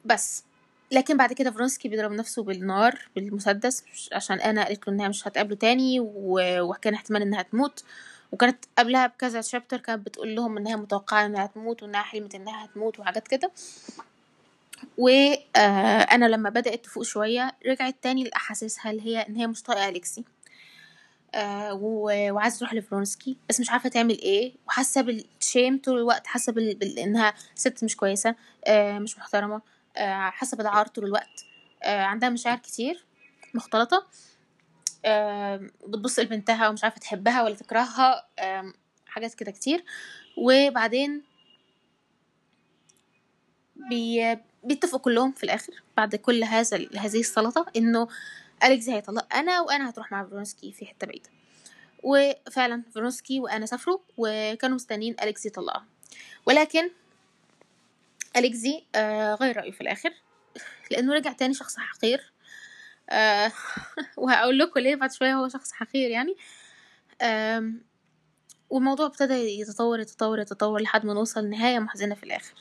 بس 0.04 0.44
لكن 0.92 1.16
بعد 1.16 1.32
كده 1.32 1.50
فرونسكي 1.50 1.88
بيضرب 1.88 2.12
نفسه 2.12 2.42
بالنار 2.42 3.08
بالمسدس 3.16 3.84
عشان 4.12 4.40
أنا 4.40 4.64
قالت 4.64 4.88
له 4.88 4.94
إنها 4.94 5.08
مش 5.08 5.28
هتقابله 5.28 5.56
تاني 5.56 5.96
وكان 6.00 6.94
احتمال 6.94 7.22
إنها 7.22 7.42
تموت. 7.42 7.84
وكانت 8.32 8.64
قبلها 8.78 9.06
بكذا 9.06 9.40
chapter 9.40 9.76
كانت 9.78 10.06
بتقول 10.06 10.34
لهم 10.36 10.56
إنها 10.56 10.76
متوقعة 10.76 11.26
إنها 11.26 11.46
تموت 11.46 11.82
وإنها 11.82 12.02
حلمت 12.02 12.34
إنها 12.34 12.64
هتموت 12.64 12.98
وحاجات 13.00 13.28
كده. 13.28 13.52
وأنا 14.98 16.24
لما 16.28 16.50
بدأت 16.50 16.84
تفوق 16.84 17.02
شوية 17.04 17.52
رجعت 17.66 17.94
تاني 18.02 18.24
لاحاسيسها 18.24 18.90
اللي 18.90 19.02
هي 19.02 19.20
إن 19.20 19.36
هي 19.36 19.46
مش 19.46 19.62
طايقة 19.62 19.88
أليكسي. 19.88 20.24
آه، 21.34 21.74
وعايزة 21.82 22.58
تروح 22.58 22.74
لفرونسكي 22.74 23.36
بس 23.48 23.60
مش 23.60 23.70
عارفة 23.70 23.88
تعمل 23.88 24.18
إيه. 24.20 24.52
وحاسة 24.68 25.00
بالشيم 25.00 25.78
طول 25.84 25.98
الوقت 25.98 26.26
حاسة. 26.26 26.52
بال... 26.52 26.98
إنها 26.98 27.34
ست 27.54 27.84
مش 27.84 27.96
كويسة 27.96 28.34
آه، 28.66 28.98
مش 28.98 29.18
محترمة. 29.18 29.60
آه، 29.96 30.30
حاسه 30.30 30.56
بالعار 30.56 30.86
طول 30.86 31.04
الوقت. 31.04 31.44
آه، 31.82 32.02
عندها 32.02 32.28
مشاعر 32.28 32.58
كتير 32.58 33.04
مختلطة. 33.54 34.06
آم، 35.04 35.70
بتبص 35.86 36.18
لبنتها 36.18 36.68
ومش 36.68 36.84
عارفة 36.84 36.98
تحبها 36.98 37.42
ولا 37.42 37.54
تكرهها. 37.54 38.26
حاجات 39.06 39.34
كده 39.34 39.50
كتير. 39.50 39.84
وبعدين 40.36 41.22
بي... 43.76 44.36
بيتفقوا 44.64 45.00
كلهم 45.00 45.32
في 45.32 45.44
الآخر 45.44 45.72
بعد 45.96 46.16
كل 46.16 46.44
هذا 46.44 46.76
هذه 46.76 47.20
السلطة 47.20 47.66
إنه 47.76 48.08
اليكس 48.64 48.88
هيطلق 48.88 49.34
أنا 49.34 49.60
وأنا 49.60 49.90
هتروح 49.90 50.12
مع 50.12 50.24
فرونسكي 50.24 50.72
في 50.72 50.86
حتة 50.86 51.06
بعيدة. 51.06 51.30
وفعلا 52.02 52.82
فرونسكي 52.94 53.40
وأنا 53.40 53.66
سافروا 53.66 53.98
وكانوا 54.16 54.74
مستنيين 54.76 55.16
اليكس 55.22 55.46
يطلقها. 55.46 55.86
ولكن 56.46 56.90
أليكزي 58.36 58.84
آه 58.94 59.34
غير 59.34 59.56
رأيه 59.56 59.70
في 59.70 59.80
الآخر 59.80 60.12
لأنه 60.90 61.14
رجع 61.14 61.32
تاني 61.32 61.54
شخص 61.54 61.76
حقير. 61.78 62.32
آه 63.10 63.52
وهقول 64.16 64.58
لكم 64.58 64.80
ليه 64.80 64.94
بعد 64.96 65.12
شوية 65.12 65.34
هو 65.34 65.48
شخص 65.48 65.72
حقير 65.72 66.10
يعني. 66.10 66.36
آم، 67.22 67.82
والموضوع 68.70 69.06
ابتدى 69.06 69.34
يتطور 69.34 70.00
يتطور 70.00 70.38
يتطور 70.38 70.80
لحد 70.82 71.06
ما 71.06 71.14
نوصل 71.14 71.44
لنهاية 71.44 71.78
محزنة 71.78 72.14
في 72.14 72.22
الآخر. 72.22 72.54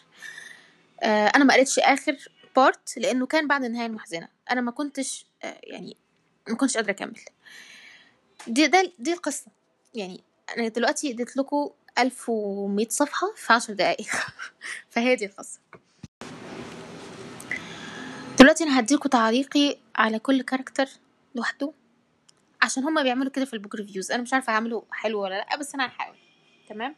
آه 1.03 1.27
أنا 1.27 1.43
ما 1.43 1.53
قريتش 1.53 1.79
آخر 1.79 2.29
part 2.55 2.97
لأنه 2.97 3.25
كان 3.25 3.47
بعد 3.47 3.63
النهاية 3.63 3.87
المحزنة. 3.87 4.27
أنا 4.51 4.61
ما 4.61 4.71
كنتش 4.71 5.25
آه 5.43 5.59
يعني 5.63 5.97
ما 6.49 6.55
كنتش 6.55 6.77
قادرة 6.77 6.91
أكمل. 6.91 7.19
دي 8.47 8.67
ده 8.67 8.91
دي 8.99 9.13
القصة. 9.13 9.45
يعني 9.95 10.23
أنا 10.57 10.67
دلوقتي 10.67 11.11
اديت 11.11 11.37
لكم 11.37 11.69
ألف 12.01 12.29
ومية 12.29 12.88
صفحة 12.89 13.27
في 13.36 13.53
عشر 13.53 13.74
دقايق. 13.74 14.08
فهي 14.91 15.15
دي 15.15 15.25
القصة. 15.25 15.60
دلوقتي 18.39 18.63
أنا 18.63 18.79
هديكوا 18.79 19.10
تعليقي 19.10 19.77
على 19.96 20.20
كل 20.20 20.41
character 20.41 20.88
لوحده 21.36 21.74
عشان 22.62 22.84
هما 22.84 23.03
بيعملوا 23.03 23.31
كده 23.31 23.46
في 23.46 23.53
ال 23.53 23.58
book 23.58 23.75
reviews 23.75 24.11
أنا 24.12 24.22
مش 24.22 24.34
عارفة 24.34 24.53
هعمله 24.53 24.84
حلو 24.91 25.22
ولا 25.22 25.34
لأ 25.36 25.58
بس 25.58 25.75
أنا 25.75 25.88
هحاول. 25.88 26.15
تمام؟ 26.70 26.96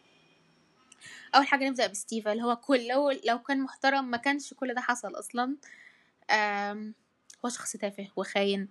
أول 1.35 1.47
حاجة 1.47 1.69
نبدأ 1.69 1.87
بستيفا 1.87 2.31
اللي 2.31 2.43
هو 2.43 2.55
كل 2.55 2.87
لو 2.87 3.11
لو 3.27 3.39
كان 3.39 3.61
محترم 3.61 4.05
ما 4.11 4.17
كانش 4.17 4.53
كل 4.53 4.73
ده 4.73 4.81
حصل 4.81 5.19
أصلا. 5.19 5.55
آم، 6.31 6.93
هو 7.45 7.49
شخص 7.49 7.71
تافه 7.71 8.07
وخاين. 8.15 8.69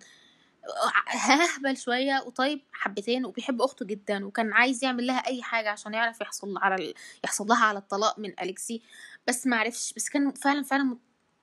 ههبل 1.07 1.77
شوية 1.77 2.23
وطيب 2.25 2.61
حبتين 2.71 3.25
وبيحب 3.25 3.61
أخته 3.61 3.85
جدا 3.85 4.25
وكان 4.25 4.53
عايز 4.53 4.83
يعمل 4.83 5.07
لها 5.07 5.17
أي 5.27 5.43
حاجة 5.43 5.69
عشان 5.69 5.93
يعرف 5.93 6.21
يحصل 6.21 6.57
على 6.57 6.75
ال... 6.75 6.93
يحصل 7.25 7.47
لها 7.47 7.65
على 7.65 7.79
الطلاق 7.79 8.19
من 8.19 8.39
أليكسي. 8.39 8.81
بس 9.27 9.47
ما 9.47 9.57
عرفش 9.57 9.93
بس 9.93 10.09
كان 10.09 10.31
فعلا 10.31 10.63
فعلا 10.63 10.97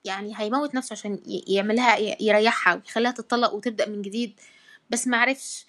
يعني 0.05 0.33
هيموت 0.37 0.75
نفسه 0.75 0.93
عشان 0.93 1.13
ي- 1.27 1.43
يعمل 1.47 1.75
لها 1.75 1.97
يريحها 2.21 2.75
ويخليها 2.75 3.11
تتطلق 3.11 3.53
وتبدأ 3.53 3.89
من 3.89 4.01
جديد. 4.01 4.39
بس 4.89 5.07
ما 5.07 5.17
عرفش. 5.17 5.65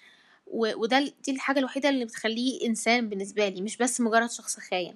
وده 0.47 0.99
دي 0.99 1.31
الحاجة 1.31 1.59
الوحيدة 1.59 1.89
اللي 1.89 2.05
بتخليه 2.05 2.67
إنسان 2.67 3.09
بالنسبة 3.09 3.49
لي 3.49 3.61
مش 3.61 3.77
بس 3.77 4.01
مجرد 4.01 4.31
شخص 4.31 4.59
خاين. 4.59 4.95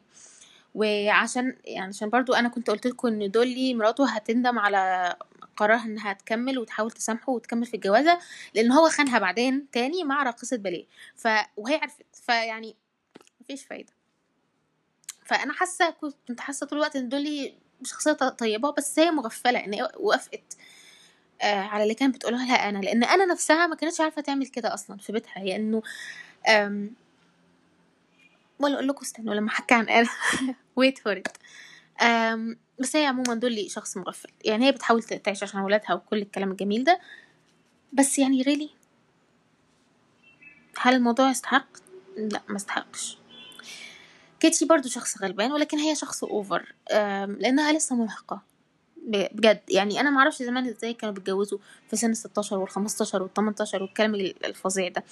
وعشان 0.75 1.55
يعني 1.65 1.87
عشان 1.89 2.09
برضو 2.09 2.33
أنا 2.33 2.49
كنت 2.49 2.69
قلت 2.69 2.87
لكم 2.87 3.07
إن 3.07 3.31
دولي 3.31 3.73
مراته 3.73 4.09
هتندم 4.09 4.59
على 4.59 5.15
قرارها 5.57 5.85
إنها 5.85 6.13
تكمل 6.13 6.59
وتحاول 6.59 6.91
تسامحه 6.91 7.31
وتكمل 7.31 7.65
في 7.65 7.73
الجوازة 7.73 8.19
لأن 8.53 8.71
هو 8.71 8.89
خانها 8.89 9.19
بعدين 9.19 9.67
تاني 9.71 10.03
مع 10.03 10.23
راقصة 10.23 10.57
باليه. 10.57 10.85
ف 11.15 11.27
وهي 11.57 11.75
عرفت. 11.75 12.05
فيعني 12.25 12.75
مفيش 13.41 13.65
فايدة. 13.65 13.93
فأنا 15.25 15.53
حاسة 15.53 15.89
كنت 15.89 16.39
حاسة 16.39 16.65
طول 16.65 16.77
الوقت 16.79 16.95
إن 16.95 17.09
دولي 17.09 17.53
شخصية 17.83 18.13
طيبة 18.13 18.71
بس 18.71 18.99
هي 18.99 19.11
مغفلة. 19.11 19.65
ان 19.65 19.73
هي 19.73 19.91
وافقت. 19.97 20.57
آه 21.41 21.61
على 21.61 21.83
اللي 21.83 21.93
كانت 21.93 22.15
بتقولها 22.15 22.45
لها 22.45 22.69
أنا. 22.69 22.79
لأن 22.79 23.03
أنا 23.03 23.25
نفسها 23.25 23.67
ما 23.67 23.75
كانتش 23.75 24.01
عارفة 24.01 24.21
تعمل 24.21 24.47
كده 24.47 24.73
أصلا 24.73 24.97
في 24.97 25.11
بيتها. 25.11 25.37
هي 25.39 25.55
انه 25.55 25.81
ولا 28.59 28.73
أقول 28.73 28.87
لكم 28.87 29.01
استنوا 29.01 29.33
لما 29.33 29.49
احكي 29.49 29.73
عن 29.73 29.89
أنا 29.89 30.09
wait 30.75 30.97
for 30.97 31.21
it 32.79 32.87
بس 32.87 32.95
هي 32.95 33.05
عموما 33.05 33.33
دول 33.35 33.71
شخص 33.71 33.97
مغفل 33.97 34.29
يعني 34.45 34.65
هي 34.65 34.71
بتحاول 34.71 35.03
تعيش 35.03 35.43
عشان 35.43 35.59
ولادها 35.59 35.93
وكل 35.93 36.17
الكلام 36.17 36.51
الجميل 36.51 36.83
ده. 36.83 36.99
بس 37.93 38.19
يعني 38.19 38.41
really 38.41 38.69
هل 40.77 40.93
الموضوع 40.95 41.29
يستحق؟ 41.29 41.67
لا 42.17 42.41
ما 42.49 42.55
يستحقش. 42.55 43.17
كيتي 44.39 44.65
برضو 44.65 44.89
شخص 44.89 45.21
غلبان 45.21 45.51
ولكن 45.51 45.77
هي 45.77 45.95
شخص 45.95 46.23
over 46.23 46.73
لأنها 47.27 47.73
لسه 47.73 47.95
مراهقة. 47.95 48.41
ب- 48.97 49.27
بجد. 49.31 49.61
يعني 49.69 49.99
أنا 49.99 50.09
معرفش 50.09 50.43
زمان 50.43 50.67
إزاي 50.67 50.93
كانوا 50.93 51.13
بيتجوزوا 51.15 51.59
في 51.89 51.95
سن 51.95 52.13
16 52.13 52.57
وال 52.57 52.69
15 52.69 53.23
وال 53.23 53.33
18 53.33 53.81
والكلام 53.83 54.15
ال- 54.15 54.45
الفظيع 54.45 54.87
ده. 54.87 55.03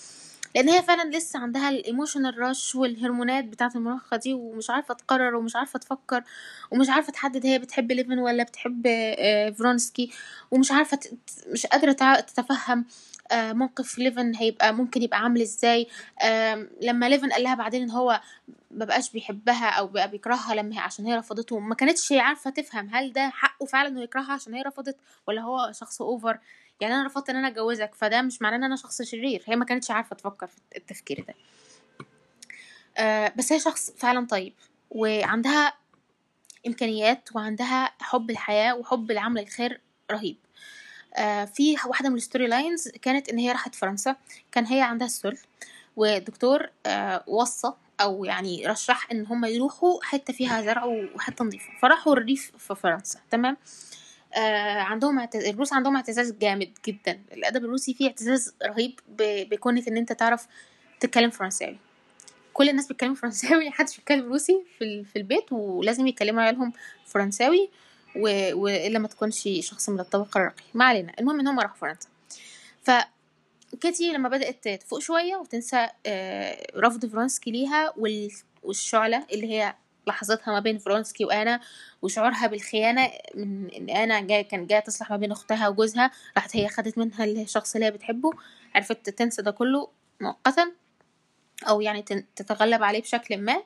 لأن 0.55 0.69
هي 0.69 0.83
فعلا 0.83 1.17
لسه 1.17 1.39
عندها 1.39 1.69
ال 1.69 1.76
emotional 1.76 2.37
rush 2.39 2.75
والهرمونات 2.75 3.45
بتاعة 3.45 3.71
المراهقة 3.75 4.17
دي 4.17 4.33
ومش 4.33 4.69
عارفة 4.69 4.93
تقرر 4.93 5.35
ومش 5.35 5.55
عارفة 5.55 5.79
تفكر 5.79 6.23
ومش 6.71 6.89
عارفة 6.89 7.11
تحدد 7.11 7.45
هي 7.45 7.59
بتحب 7.59 7.91
ليفن 7.91 8.19
ولا 8.19 8.43
بتحب 8.43 8.83
آه، 8.87 9.49
فرونسكي 9.49 10.11
ومش 10.51 10.71
عارفة 10.71 10.99
مش 11.47 11.65
قادرة 11.65 11.91
تتفهم. 12.21 12.79
آه، 12.79 12.85
موقف 13.33 13.97
ليفن 13.99 14.35
هيبقى 14.35 14.73
ممكن 14.73 15.01
يبقى 15.01 15.19
عامل 15.19 15.41
إزاي؟ 15.41 15.87
آم، 16.21 16.69
لما 16.81 17.09
ليفن 17.09 17.31
قال 17.31 17.43
لها 17.43 17.55
بعدين 17.55 17.81
إن 17.83 17.91
هو 17.91 18.21
مبقاش 18.71 19.11
بيحبها 19.11 19.69
أو 19.69 19.87
بقى 19.87 20.11
بيكرهها 20.11 20.55
لما 20.55 20.75
هي 20.75 20.79
عشان 20.79 21.05
هي 21.05 21.15
رفضته 21.15 21.59
ما 21.59 21.75
كانتش 21.75 22.11
عارفة 22.11 22.49
تفهم 22.49 22.89
هل 22.93 23.13
ده 23.13 23.29
حقه 23.29 23.65
فعلا 23.65 23.87
إنه 23.87 24.01
يكرهها 24.03 24.31
عشان 24.33 24.53
هي 24.53 24.61
رفضت 24.61 24.97
ولا 25.27 25.41
هو 25.41 25.71
شخص 25.71 26.01
over 26.01 26.37
يعني 26.81 26.93
أنا 26.93 27.05
رفضت 27.05 27.29
إن 27.29 27.35
أنا 27.35 27.47
أتجوزك 27.47 27.95
فده 27.95 28.21
مش 28.21 28.41
معناه 28.41 28.57
إن 28.57 28.63
أنا 28.63 28.75
شخص 28.75 29.01
شرير 29.01 29.43
هي 29.45 29.55
ما 29.55 29.65
كانتش 29.65 29.91
عارفة 29.91 30.15
تفكر 30.15 30.47
في 30.47 30.57
التفكير 30.75 31.25
ده. 31.27 31.33
آه 32.97 33.33
بس 33.35 33.51
هي 33.53 33.59
شخص 33.59 33.91
فعلا 33.91 34.27
طيب 34.27 34.53
وعندها 34.89 35.73
إمكانيات 36.67 37.29
وعندها 37.35 37.91
حب 38.01 38.29
الحياة 38.29 38.75
وحب 38.75 39.11
العمل 39.11 39.41
الخير 39.41 39.81
رهيب. 40.11 40.37
آه 40.37 40.44
في 41.45 41.75
واحدة 41.85 42.09
من 42.09 42.15
ال 42.15 42.20
story 42.20 42.47
lines 42.47 42.87
كانت 42.87 43.29
إن 43.29 43.37
هي 43.37 43.51
راحت 43.51 43.75
فرنسا 43.75 44.15
كان 44.51 44.65
هي 44.65 44.81
عندها 44.81 45.07
السل 45.07 45.37
والدكتور 45.95 46.69
آه 46.85 47.23
وصى 47.27 47.71
أو 48.01 48.25
يعني 48.25 48.67
رشح 48.67 49.11
إن 49.11 49.25
هم 49.25 49.45
يروحوا 49.45 49.99
حتة 50.03 50.33
فيها 50.33 50.61
زرع 50.61 50.85
وحتة 50.85 51.45
نظيفة. 51.45 51.69
فراحوا 51.81 52.13
الريف 52.13 52.51
في 52.57 52.75
فرنسا 52.75 53.19
تمام؟ 53.31 53.57
آه 54.35 54.79
عندهم 54.79 55.19
اعتز... 55.19 55.45
الروس 55.45 55.73
عندهم 55.73 55.95
اعتزاز 55.95 56.31
جامد 56.31 56.71
جدا. 56.87 57.19
الأدب 57.33 57.65
الروسي 57.65 57.93
فيه 57.93 58.07
اعتزاز 58.07 58.53
رهيب 58.63 58.99
ب... 59.07 59.49
بكونك 59.49 59.87
إن 59.87 59.97
أنت 59.97 60.13
تعرف 60.13 60.47
تتكلم 60.99 61.29
فرنساوي. 61.29 61.77
كل 62.53 62.69
الناس 62.69 62.87
بيتكلموا 62.87 63.15
فرنساوي 63.21 63.69
محدش 63.69 63.97
بيتكلم 63.97 64.25
روسي 64.25 64.63
في 64.77 64.83
ال... 64.83 65.05
في 65.05 65.15
البيت 65.15 65.51
ولازم 65.51 66.07
يكلموا 66.07 66.41
عيالهم 66.41 66.73
فرنساوي. 67.05 67.69
و... 68.17 68.51
والا 68.61 68.99
ما 68.99 69.07
تكونش 69.07 69.49
شخص 69.59 69.89
من 69.89 69.99
الطبقة 69.99 70.37
الراقيه 70.37 70.63
ما 70.73 70.85
علينا. 70.85 71.13
المهم 71.19 71.39
ان 71.39 71.47
هم 71.47 71.59
راحوا 71.59 71.77
فرنسا. 71.77 72.09
ف 72.83 72.91
كيتي 73.81 74.13
لما 74.13 74.29
بدأت 74.29 74.67
تفوق 74.67 74.99
شوية 74.99 75.35
وتنسى 75.35 75.87
آه، 76.05 76.67
رفض 76.77 77.05
فرونسكي 77.05 77.51
ليها 77.51 77.93
وال- 77.97 78.31
والشعلة 78.63 79.25
اللي 79.33 79.49
هي 79.53 79.75
لحظتها 80.07 80.51
ما 80.51 80.59
بين 80.59 80.77
فرونسكي 80.77 81.25
وأنا 81.25 81.59
وشعورها 82.01 82.47
بالخيانة 82.47 83.11
من 83.35 83.69
إن 83.69 83.89
أنا 83.89 84.21
جاي 84.21 84.43
كان 84.43 84.67
جاية 84.67 84.79
تصلح 84.79 85.09
ما 85.11 85.17
بين 85.17 85.31
أختها 85.31 85.67
وجوزها 85.67 86.11
راحت 86.37 86.55
هي 86.55 86.67
خدت 86.69 86.97
منها 86.97 87.23
الشخص 87.25 87.75
اللي 87.75 87.85
هي 87.87 87.91
بتحبه 87.91 88.31
عرفت 88.75 89.09
تنسى 89.09 89.41
ده 89.41 89.51
كله 89.51 89.87
مؤقتا 90.21 90.71
أو 91.67 91.81
يعني 91.81 92.01
تتغلب 92.35 92.83
عليه 92.83 93.01
بشكل 93.01 93.37
ما. 93.37 93.53
آه، 93.53 93.63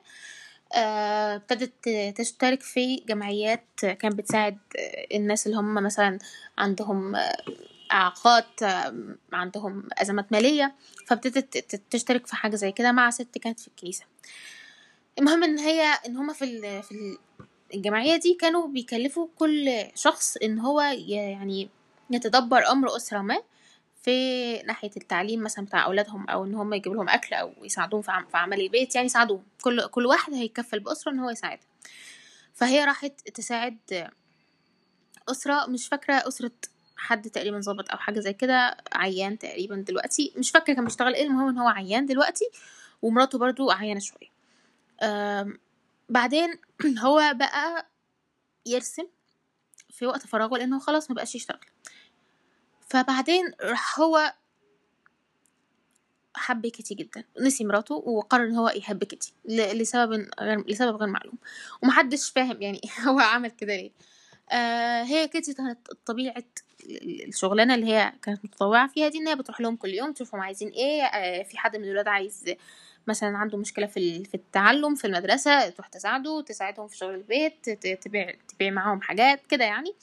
ابتدت 0.72 1.72
ت- 1.82 2.14
تشترك 2.16 2.62
في 2.62 2.96
جمعيات 2.96 3.64
كانت 3.80 4.14
بتساعد 4.14 4.58
آه، 4.78 5.16
الناس 5.16 5.46
اللي 5.46 5.58
هم 5.58 5.74
مثلا 5.74 6.18
عندهم 6.58 7.16
آه، 7.16 7.36
إعاقات 7.92 8.62
آه، 8.62 8.94
عندهم 9.32 9.88
أزمات 9.98 10.32
مالية 10.32 10.74
فابتدت 11.06 11.56
تشترك 11.90 12.26
في 12.26 12.36
حاجة 12.36 12.56
زي 12.56 12.72
كده 12.72 12.92
مع 12.92 13.10
ست 13.10 13.38
كانت 13.38 13.60
في 13.60 13.68
الكنيسة. 13.68 14.04
المهم 15.18 15.44
إن 15.44 15.58
هي 15.58 15.82
إن 16.06 16.16
هما 16.16 16.32
في 16.32 16.44
ال- 16.44 16.82
في 16.82 16.92
ال- 16.92 17.18
الجمعية 17.74 18.16
دي 18.16 18.34
كانوا 18.34 18.68
بيكلفوا 18.68 19.28
كل 19.38 19.70
شخص 19.94 20.36
إن 20.36 20.58
هو 20.58 20.80
يعني 21.06 21.68
يتدبر 22.10 22.66
أمر 22.70 22.96
أسرة 22.96 23.18
ما 23.18 23.42
في 24.02 24.56
ناحية 24.62 24.90
التعليم 24.96 25.42
مثلا 25.42 25.64
بتاع 25.64 25.84
أولادهم 25.84 26.28
أو 26.30 26.44
إن 26.44 26.54
هم 26.54 26.74
يجيبوا 26.74 26.96
لهم 26.96 27.08
أكل 27.08 27.34
أو 27.34 27.52
يساعدوهم 27.64 28.02
في 28.02 28.10
عم- 28.10 28.26
في 28.26 28.36
عمل 28.36 28.60
البيت 28.60 28.94
يعني 28.94 29.06
يساعدوهم. 29.06 29.42
كل 29.62 29.86
كل 29.86 30.06
واحد 30.06 30.34
هيكفل 30.34 30.80
بأسرة 30.80 31.12
إن 31.12 31.18
هو 31.18 31.30
يساعدها 31.30 31.66
فهي 32.54 32.84
راحت 32.84 33.28
تساعد 33.28 33.78
أسرة 35.28 35.66
مش 35.66 35.88
فاكرة 35.88 36.14
أسرة 36.28 36.50
حد 36.96 37.30
تقريبا 37.30 37.60
ظابط 37.60 37.90
أو 37.90 37.98
حاجة 37.98 38.20
زي 38.20 38.32
كده 38.32 38.76
عيان 38.92 39.38
تقريبا 39.38 39.76
دلوقتي. 39.76 40.32
مش 40.36 40.50
فاكرة 40.50 40.74
كان 40.74 40.84
بيشتغل 40.84 41.14
إيه 41.14 41.22
المهم 41.26 41.48
إن 41.48 41.58
هو 41.58 41.68
عيان 41.68 42.06
دلوقتي 42.06 42.44
ومراته 43.02 43.38
برضو 43.38 43.70
عيانة 43.70 44.00
شوية. 44.00 44.28
آم، 45.02 45.58
بعدين 46.08 46.54
هو 47.04 47.32
بقى 47.34 47.86
يرسم 48.66 49.06
في 49.90 50.06
وقت 50.06 50.26
فراغه 50.26 50.58
لإنه 50.58 50.78
خلاص 50.78 51.10
ما 51.10 51.14
بقاش 51.14 51.34
يشتغل. 51.34 51.60
فبعدين 52.90 53.52
راح 53.60 54.00
هو 54.00 54.34
حب 56.34 56.66
كيتي 56.66 56.94
جدا 56.94 57.24
نسي 57.40 57.64
مراته 57.64 57.94
وقرر 57.94 58.44
إن 58.44 58.54
هو 58.54 58.68
يحب 58.68 59.04
كيتي 59.04 59.32
لسبب 59.44 60.28
غير 60.40 60.64
لسبب 60.68 60.96
غير 60.96 61.08
معلوم. 61.08 61.38
ومحدش 61.82 62.30
فاهم 62.30 62.62
يعني 62.62 62.80
هو 63.08 63.18
عمل 63.18 63.50
كده 63.50 63.76
ليه. 63.76 63.90
آه 64.50 65.02
هي 65.02 65.28
كيتي 65.28 65.54
كانت 65.54 65.88
طبيعة 66.06 66.44
الشغلانة 67.28 67.74
اللي 67.74 67.86
هي 67.86 68.12
كانت 68.22 68.44
متطوعة 68.44 68.88
فيها 68.88 69.08
دي 69.08 69.18
إن 69.18 69.28
هي 69.28 69.36
بتروح 69.36 69.60
لهم 69.60 69.76
كل 69.76 69.88
يوم 69.94 70.12
تشوفهم 70.12 70.40
عايزين 70.40 70.68
إيه 70.68 71.02
آه 71.02 71.42
في 71.42 71.58
حد 71.58 71.76
من 71.76 71.84
الولاد 71.84 72.08
عايز 72.08 72.54
مثلا 73.06 73.38
عنده 73.38 73.58
مشكلة 73.58 73.86
في 73.86 74.24
في 74.24 74.34
التعلم 74.34 74.94
في 74.94 75.06
المدرسة 75.06 75.68
تروح 75.68 75.88
تساعده 75.88 76.40
تساعدهم 76.40 76.88
في 76.88 76.96
شغل 76.96 77.14
البيت 77.14 77.70
تبيع 77.70 78.34
تبيع 78.48 78.70
معاهم 78.70 79.02
حاجات 79.02 79.46
كده 79.46 79.64
يعني. 79.64 79.94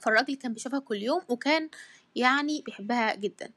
فالراجل 0.00 0.34
كان 0.34 0.52
بيشوفها 0.52 0.78
كل 0.78 0.96
يوم 0.96 1.22
وكان 1.28 1.70
يعني 2.16 2.62
بيحبها 2.66 3.14
جدا. 3.14 3.50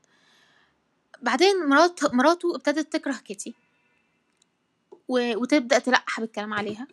بعدين 1.22 1.66
مرات 1.66 2.14
مراته 2.14 2.56
ابتدت 2.56 2.94
تكره 2.94 3.14
كيتي 3.14 3.54
و... 5.08 5.36
وتبدأ 5.42 5.80
تلقح 5.80 6.20
بالكلام 6.20 6.54
عليها. 6.54 6.88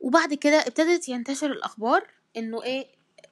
وبعد 0.00 0.34
كده 0.34 0.56
ابتدت 0.60 1.08
ينتشر 1.08 1.52
الأخبار 1.52 2.10
إنه 2.36 2.62
إيه 2.62 2.86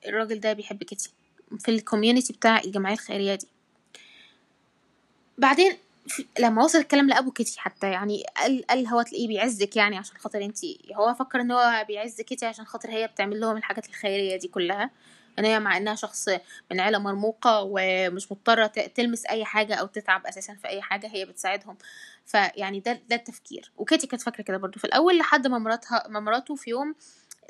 الراجل 0.06 0.40
ده 0.40 0.52
بيحب 0.52 0.82
كيتي 0.84 1.10
في 1.58 1.70
ال 1.70 1.76
community 1.76 2.32
بتاع 2.32 2.60
الجمعية 2.60 2.94
الخيرية 2.94 3.34
دي. 3.34 3.46
بعدين 5.38 5.76
لما 6.38 6.64
وصل 6.64 6.78
الكلام 6.78 7.08
لأبو 7.08 7.30
كيتي 7.30 7.60
حتى 7.60 7.90
يعني 7.90 8.24
قال 8.36 8.66
قال 8.66 8.86
هو 8.86 9.02
تلاقيه 9.02 9.28
بيعزك 9.28 9.76
يعني 9.76 9.96
عشان 9.98 10.16
خاطر 10.16 10.44
انتي 10.44 10.80
هو 10.94 11.14
فكر 11.14 11.40
إن 11.40 11.50
هو 11.50 11.84
بيعز 11.88 12.20
كيتي 12.20 12.46
عشان 12.46 12.64
خاطر 12.64 12.90
هي 12.90 13.06
بتعمل 13.06 13.40
لهم 13.40 13.56
الحاجات 13.56 13.88
الخيرية 13.88 14.36
دي 14.36 14.48
كلها. 14.48 14.90
إن 15.38 15.44
هي 15.44 15.60
مع 15.60 15.76
إنها 15.76 15.94
شخص 15.94 16.28
من 16.70 16.80
عيلة 16.80 16.98
مرموقة 16.98 17.62
ومش 17.70 18.32
مضطرة 18.32 18.66
تلمس 18.66 19.26
أي 19.26 19.44
حاجة 19.44 19.74
أو 19.74 19.86
تتعب 19.86 20.26
أساسا 20.26 20.54
في 20.54 20.68
أي 20.68 20.82
حاجة 20.82 21.06
هي 21.06 21.24
بتساعدهم. 21.24 21.76
فيعني 22.26 22.80
ده 22.80 23.00
ده 23.08 23.16
التفكير. 23.16 23.72
وكيتي 23.76 24.06
كانت 24.06 24.22
فاكرة 24.22 24.42
كده 24.42 24.56
برضو. 24.56 24.78
في 24.78 24.84
الأول 24.84 25.18
لحد 25.18 25.46
ما 25.46 25.58
مراتها 25.58 26.06
ما 26.08 26.20
مراته 26.20 26.54
في 26.54 26.70
يوم 26.70 26.94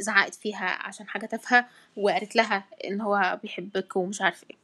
زعقت 0.00 0.34
فيها 0.34 0.78
عشان 0.86 1.08
حاجة 1.08 1.26
تافهة 1.26 1.68
وقالت 1.96 2.36
لها 2.36 2.64
إن 2.84 3.00
هو 3.00 3.38
بيحبك 3.42 3.96
ومش 3.96 4.20
عارف 4.22 4.44
إيه. 4.50 4.56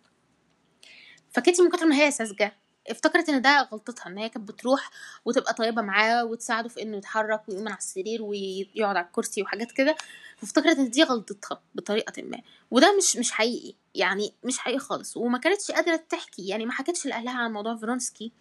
فكيتي 1.31 1.63
من 1.63 1.71
كتر 1.71 1.87
ما 1.87 1.97
هي 1.97 2.11
ساذجة 2.11 2.53
افتكرت 2.91 3.29
إن 3.29 3.43
ده 3.43 3.69
غلطتها 3.73 4.07
إن 4.11 4.19
هي 4.19 4.29
كانت 4.29 4.49
بتروح 4.49 4.91
وتبقى 5.25 5.55
طيبة 5.55 5.83
معاه 5.83 6.25
وتساعده 6.25 6.69
في 6.69 6.83
إنه 6.83 6.97
يتحرك 6.97 7.43
ويقوم 7.49 7.69
على 7.69 7.77
السرير 7.79 8.23
ويقعد 8.23 8.97
على 8.97 9.07
الكرسي 9.07 9.43
وحاجات 9.43 9.73
كده 9.73 9.97
فافتكرت 10.37 10.79
إن 10.79 10.91
دي 10.91 11.03
غلطتها 11.03 11.61
بطريقة 11.75 12.23
ما. 12.23 12.41
وده 12.71 12.97
مش 12.97 13.17
مش 13.17 13.33
حقيقي 13.33 13.75
يعني 13.95 14.33
مش 14.45 14.59
حقيقي 14.59 14.79
خالص. 14.79 15.17
وما 15.17 15.39
كانتش 15.39 15.71
قادرة 15.71 15.97
تحكي 15.97 16.49
يعني 16.49 16.67
ما 16.67 16.73
حكتش 16.73 17.07
لأهلها 17.07 17.39
عن 17.39 17.53
موضوع 17.53 17.77
فرونسكي 17.77 18.33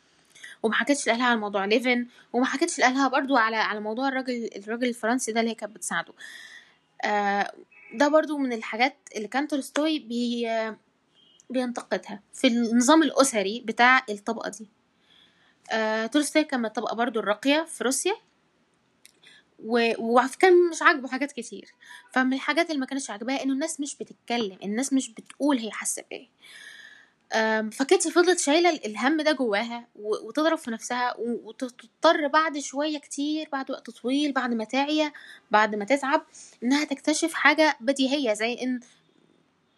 وما 0.64 0.74
حكتش 0.74 1.08
لأهلها 1.08 1.26
عن 1.26 1.40
موضوع 1.40 1.66
ليفن 1.66 2.08
وما 2.34 2.46
حكتش 2.46 2.80
لأهلها 2.80 3.08
برضو 3.08 3.38
على 3.38 3.56
على 3.56 3.80
موضوع 3.80 4.08
الراجل 4.08 4.50
الراجل 4.56 4.88
الفرنسي 4.88 5.32
ده 5.32 5.40
اللي 5.40 5.52
هي 5.52 5.56
كانت 5.56 5.76
بتساعده. 5.76 6.14
آه 7.06 7.52
ده 7.94 8.08
برضو 8.08 8.38
من 8.38 8.54
الحاجات 8.54 8.98
اللي 9.16 9.28
كان 9.28 9.48
تولستوي 9.48 10.00
بي 10.00 10.48
بينتقدها. 11.50 12.22
في 12.34 12.48
النظام 12.48 13.04
الأسري 13.04 13.64
بتاع 13.66 14.06
الطبقة 14.10 14.50
دي. 14.50 14.68
آه 15.72 16.06
تولستوي 16.06 16.44
كان 16.44 16.60
من 16.60 16.66
الطبقة 16.66 16.96
برضو 16.96 17.20
الراقية 17.20 17.64
في 17.64 17.84
روسيا. 17.84 18.14
وكان 19.60 20.70
مش 20.70 20.82
عاجبه 20.82 21.08
حاجات 21.08 21.32
كتير. 21.32 21.74
فمن 22.12 22.34
الحاجات 22.34 22.70
اللي 22.70 22.80
ما 22.80 22.86
كانتش 22.86 23.10
عاجباه 23.10 23.44
إنه 23.44 23.54
الناس 23.54 23.80
مش 23.80 23.96
بتتكلم 23.96 24.58
الناس 24.64 24.94
مش 24.94 25.10
بتقول 25.14 25.58
هي 25.58 25.72
حاسة 25.72 26.04
بإيه. 26.12 26.28
فكيتي 27.72 28.12
فضلت 28.12 28.40
شايلة 28.40 28.70
الهم 28.70 29.22
ده 29.22 29.32
جواها 29.32 29.88
وتضرب 29.96 30.58
في 30.58 30.72
نفسها 30.72 31.16
وتضطر 31.20 32.28
بعد 32.28 32.58
شوية 32.58 32.98
كتير 32.98 33.50
بعد 33.52 33.72
وقت 33.72 33.90
طويل 33.90 34.32
بعد 34.32 34.54
ما 34.54 34.64
تعيا 34.64 35.14
بعد 35.52 35.76
ما 35.76 35.86
تتعب 35.86 36.26
إنها 36.64 36.86
تكتشف 36.86 37.34
حاجة 37.34 37.78
بديهية 37.82 38.34
زي 38.34 38.54
إن 38.54 38.80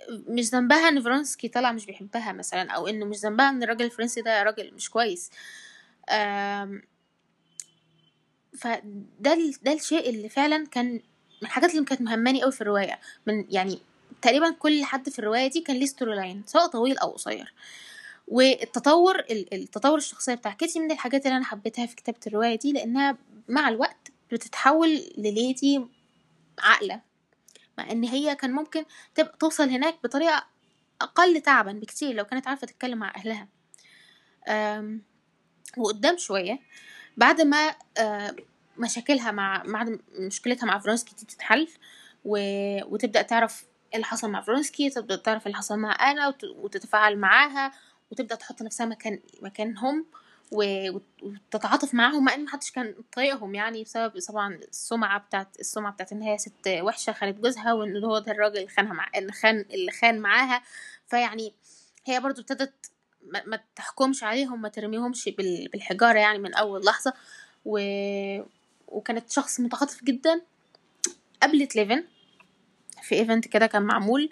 مش 0.10 0.50
ذنبها 0.50 0.90
إن 0.90 1.02
فرونسكي 1.02 1.48
طلع 1.48 1.72
مش 1.72 1.86
بيحبها 1.86 2.32
مثلا 2.32 2.72
أو 2.72 2.88
إنه 2.88 3.06
مش 3.06 3.18
ذنبها 3.18 3.50
إن 3.50 3.64
الراجل 3.64 3.86
الفرنسي 3.86 4.22
ده 4.22 4.44
راجل 4.44 4.74
مش 4.74 4.90
كويس. 4.90 5.32
فده 8.58 9.36
ده 9.64 9.74
الشيء 9.74 10.10
اللي 10.10 10.30
فعلا 10.30 10.66
كان 10.68 10.92
من 10.94 11.02
الحاجات 11.44 11.72
اللي 11.76 11.86
كانت 11.86 12.02
مهماني 12.02 12.42
قوي 12.44 12.52
في 12.52 12.62
الرواية. 12.62 13.00
من 13.28 13.46
يعني 13.50 13.80
تقريبا 14.22 14.50
كل 14.52 14.84
حد 14.84 15.10
في 15.10 15.20
الرواية 15.20 15.48
دي 15.48 15.62
كان 15.62 15.76
ليه 15.76 15.86
story 15.86 16.16
line 16.16 16.44
سواء 16.46 16.68
طويل 16.68 16.98
أو 16.98 17.10
قصير. 17.10 17.54
والتطور 18.28 19.20
التطور 19.32 19.98
الشخصية 19.98 20.34
بتاع 20.34 20.54
كيتي 20.54 20.80
من 20.80 20.92
الحاجات 20.92 21.26
اللي 21.26 21.38
أنا 21.38 21.46
حبيتها 21.46 21.86
في 21.86 21.96
كتابة 21.96 22.20
الرواية 22.28 22.56
دي 22.60 22.72
لأنها 22.74 23.18
مع 23.50 23.70
الوقت 23.70 24.12
بتتحول 24.32 25.02
لل 25.18 25.41
lady 25.41 25.86
عاقله 26.60 27.02
مع 27.80 27.92
إن 27.92 28.04
هي 28.04 28.36
كان 28.36 28.52
ممكن 28.52 28.86
تبقى 29.16 29.38
توصل 29.40 29.70
هناك 29.70 29.96
بطريقة 30.04 30.46
أقل 31.02 31.42
تعبا 31.42 31.72
بكتير 31.72 32.14
لو 32.14 32.26
كانت 32.26 32.48
عارفة 32.48 32.68
تتكلم 32.68 32.98
مع 32.98 33.14
أهلها. 33.16 33.48
وقدام 35.78 36.18
شوية 36.18 36.60
بعد 37.18 37.42
ما 37.42 37.76
مشاكلها 38.78 39.32
مع 39.32 39.64
بعد 39.66 40.00
مشكلتها 40.20 40.66
مع 40.66 40.80
فرونسكي 40.80 41.16
تتحل 41.26 41.68
و... 42.26 42.38
وتبدأ 42.94 43.22
تعرف 43.22 43.64
إيه 43.64 43.96
اللي 43.96 44.06
حصل 44.06 44.30
مع 44.30 44.42
فرونسكي 44.42 44.90
تبدأ 44.90 45.16
تعرف 45.16 45.48
اللي 45.48 45.58
حصل 45.58 45.80
مع 45.80 45.96
وت... 46.28 46.44
وتتفاعل 46.44 47.18
معاها 47.18 47.72
وتبدأ 48.12 48.36
تحط 48.36 48.62
نفسها 48.62 48.86
مكان 48.86 49.20
مكانهم. 49.42 50.06
وتتعاطف 50.52 51.94
معاهم 51.94 52.26
مع 52.26 52.34
إن 52.34 52.44
محدش 52.44 52.72
كان 52.72 52.96
طايقهم 53.12 53.56
يعني 53.56 53.84
بسبب 53.84 54.20
طبعا 54.28 54.56
السمعة 54.56 55.20
بتاعت 55.20 55.60
السمعة 55.60 55.94
بتاعت 55.94 56.12
إن 56.12 56.22
هي 56.22 56.38
ست 56.38 56.68
وحشة 56.68 57.14
خانت 57.14 57.40
جوزها 57.40 57.74
وإن 57.74 58.04
هو 58.04 58.20
ده 58.20 58.32
الراجل 58.32 58.58
اللي 58.58 58.68
خانها 58.68 58.94
مع 58.94 59.10
اللي 59.16 59.32
خان 59.32 59.66
اللي 59.74 59.92
خان 59.92 60.20
معاها. 60.20 60.62
فيعني 61.08 61.54
هي 62.06 62.20
برضو 62.20 62.42
ابتدت 62.42 62.92
ما, 63.24 63.44
ما 63.46 63.60
تحكمش 63.76 64.24
عليهم 64.24 64.62
ما 64.62 64.70
ترميهمش 64.70 65.30
بالحجارة 65.74 66.20
يعني 66.20 66.40
من 66.40 66.54
أول 66.54 66.86
لحظة. 66.86 67.14
و... 67.66 67.80
وكانت 68.88 69.32
شخص 69.32 69.60
متعاطف 69.60 70.04
جدا. 70.04 70.42
قابلت 71.42 71.76
ليفن. 71.76 72.04
في 73.04 73.16
event 73.16 73.48
كده 73.48 73.68
كان 73.68 73.82
معمول. 73.82 74.30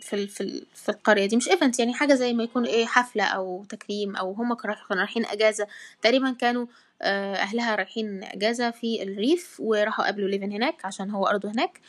في 0.00 0.26
في 0.26 0.66
في 0.74 0.88
القرية 0.88 1.26
دي 1.26 1.36
مش 1.36 1.48
event 1.48 1.78
يعني 1.78 1.94
حاجة 1.94 2.14
زي 2.14 2.32
ما 2.32 2.42
يكون 2.44 2.64
إيه 2.66 2.86
حفلة 2.86 3.24
أو 3.24 3.64
تكريم 3.64 4.16
أو 4.16 4.32
هم 4.32 4.54
كانوا 4.54 4.76
رايحين 4.92 5.26
إجازة. 5.26 5.66
تقريبا 6.02 6.30
كانوا 6.32 6.66
أهلها 7.02 7.74
رايحين 7.74 8.24
إجازة 8.24 8.70
في 8.70 9.02
الريف 9.02 9.56
وراحوا 9.60 10.04
قابلوا 10.04 10.28
ليفن 10.28 10.52
هناك 10.52 10.84
عشان 10.84 11.10
هو 11.10 11.26
أرضه 11.26 11.50
هناك. 11.50 11.80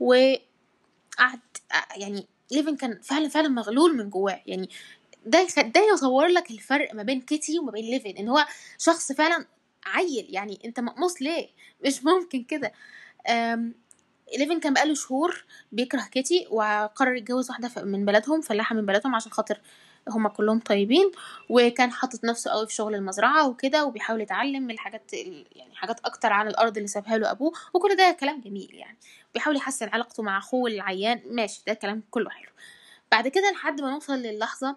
وقعد 0.00 1.40
يعني 1.96 2.26
ليفن 2.50 2.76
كان 2.76 3.00
فعلا 3.02 3.28
فعلا 3.28 3.48
مغلول 3.48 3.96
من 3.96 4.10
جواه. 4.10 4.42
يعني 4.46 4.68
ده 5.26 5.46
ده 5.62 5.80
يصور 5.94 6.26
لك 6.26 6.50
الفرق 6.50 6.94
ما 6.94 7.02
بين 7.02 7.20
كيتي 7.20 7.58
وما 7.58 7.70
بين 7.72 7.84
ليفن 7.84 8.10
إن 8.10 8.28
هو 8.28 8.46
شخص 8.78 9.12
فعلا 9.12 9.46
عيل. 9.86 10.26
يعني 10.28 10.58
أنت 10.64 10.80
مقموص 10.80 11.22
ليه؟ 11.22 11.48
مش 11.86 12.04
ممكن 12.04 12.44
كده. 12.44 12.72
ليفن 14.38 14.60
كان 14.60 14.74
بقاله 14.74 14.94
شهور 14.94 15.44
بيكره 15.72 16.02
كيتي 16.12 16.46
وقرر 16.50 17.14
يتجوز 17.14 17.50
واحدة 17.50 17.70
من 17.84 18.04
بلدهم 18.04 18.40
فلاحه 18.40 18.74
من 18.74 18.86
بلدهم 18.86 19.14
عشان 19.14 19.32
خاطر 19.32 19.60
هما 20.08 20.28
كلهم 20.28 20.60
طيبين 20.60 21.10
وكان 21.48 21.92
حاطط 21.92 22.24
نفسه 22.24 22.50
قوي 22.50 22.66
في 22.66 22.74
شغل 22.74 22.94
المزرعة 22.94 23.48
وكده 23.48 23.84
وبيحاول 23.84 24.20
يتعلم 24.20 24.70
الحاجات 24.70 25.12
يعني 25.52 25.74
حاجات 25.74 26.00
أكتر 26.04 26.32
عن 26.32 26.48
الأرض 26.48 26.76
اللي 26.76 26.88
سابها 26.88 27.18
له 27.18 27.30
أبوه 27.30 27.52
وكل 27.74 27.96
ده 27.96 28.16
كلام 28.20 28.40
جميل 28.40 28.74
يعني. 28.74 28.98
بيحاول 29.34 29.56
يحسن 29.56 29.88
علاقته 29.88 30.22
مع 30.22 30.38
أخوه 30.38 30.70
العيان 30.70 31.22
ماشي 31.30 31.62
ده 31.66 31.74
كلام 31.74 32.02
كله 32.10 32.30
حلو. 32.30 32.50
بعد 33.12 33.28
كده 33.28 33.50
لحد 33.50 33.80
ما 33.80 33.90
نوصل 33.90 34.18
للحظة 34.18 34.76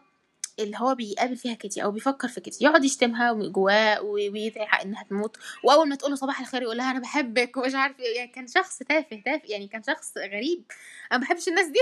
اللي 0.60 0.78
هو 0.78 0.96
بيقابل 0.96 1.36
فيها 1.36 1.54
كيتي 1.54 1.84
أو 1.84 1.92
بيفكر 1.92 2.28
في 2.28 2.42
كيتي 2.42 2.66
يقعد 2.66 2.84
يشتمها 2.84 3.34
جواه 3.34 4.02
ويدعي 4.02 4.84
إنها 4.84 5.04
تموت 5.04 5.38
وأول 5.64 5.90
ما 5.90 5.96
تقول 5.96 6.12
له 6.12 6.18
صباح 6.18 6.40
الخير 6.40 6.62
يقول 6.62 6.78
لها 6.78 6.92
أنا 6.92 7.00
بحبك 7.00 7.58
ومش 7.58 7.76
عارف 7.76 8.00
إيه 8.00 8.18
يعني 8.18 8.32
كان 8.32 8.48
شخص 8.48 8.78
تافه 8.80 9.22
تافه 9.26 9.42
يعني 9.46 9.68
كان 9.68 9.84
شخص 9.84 10.18
غريب. 10.18 10.64
أنا 11.12 11.20
ما 11.20 11.26
بحبش 11.26 11.48
الناس 11.48 11.68
دي. 11.68 11.80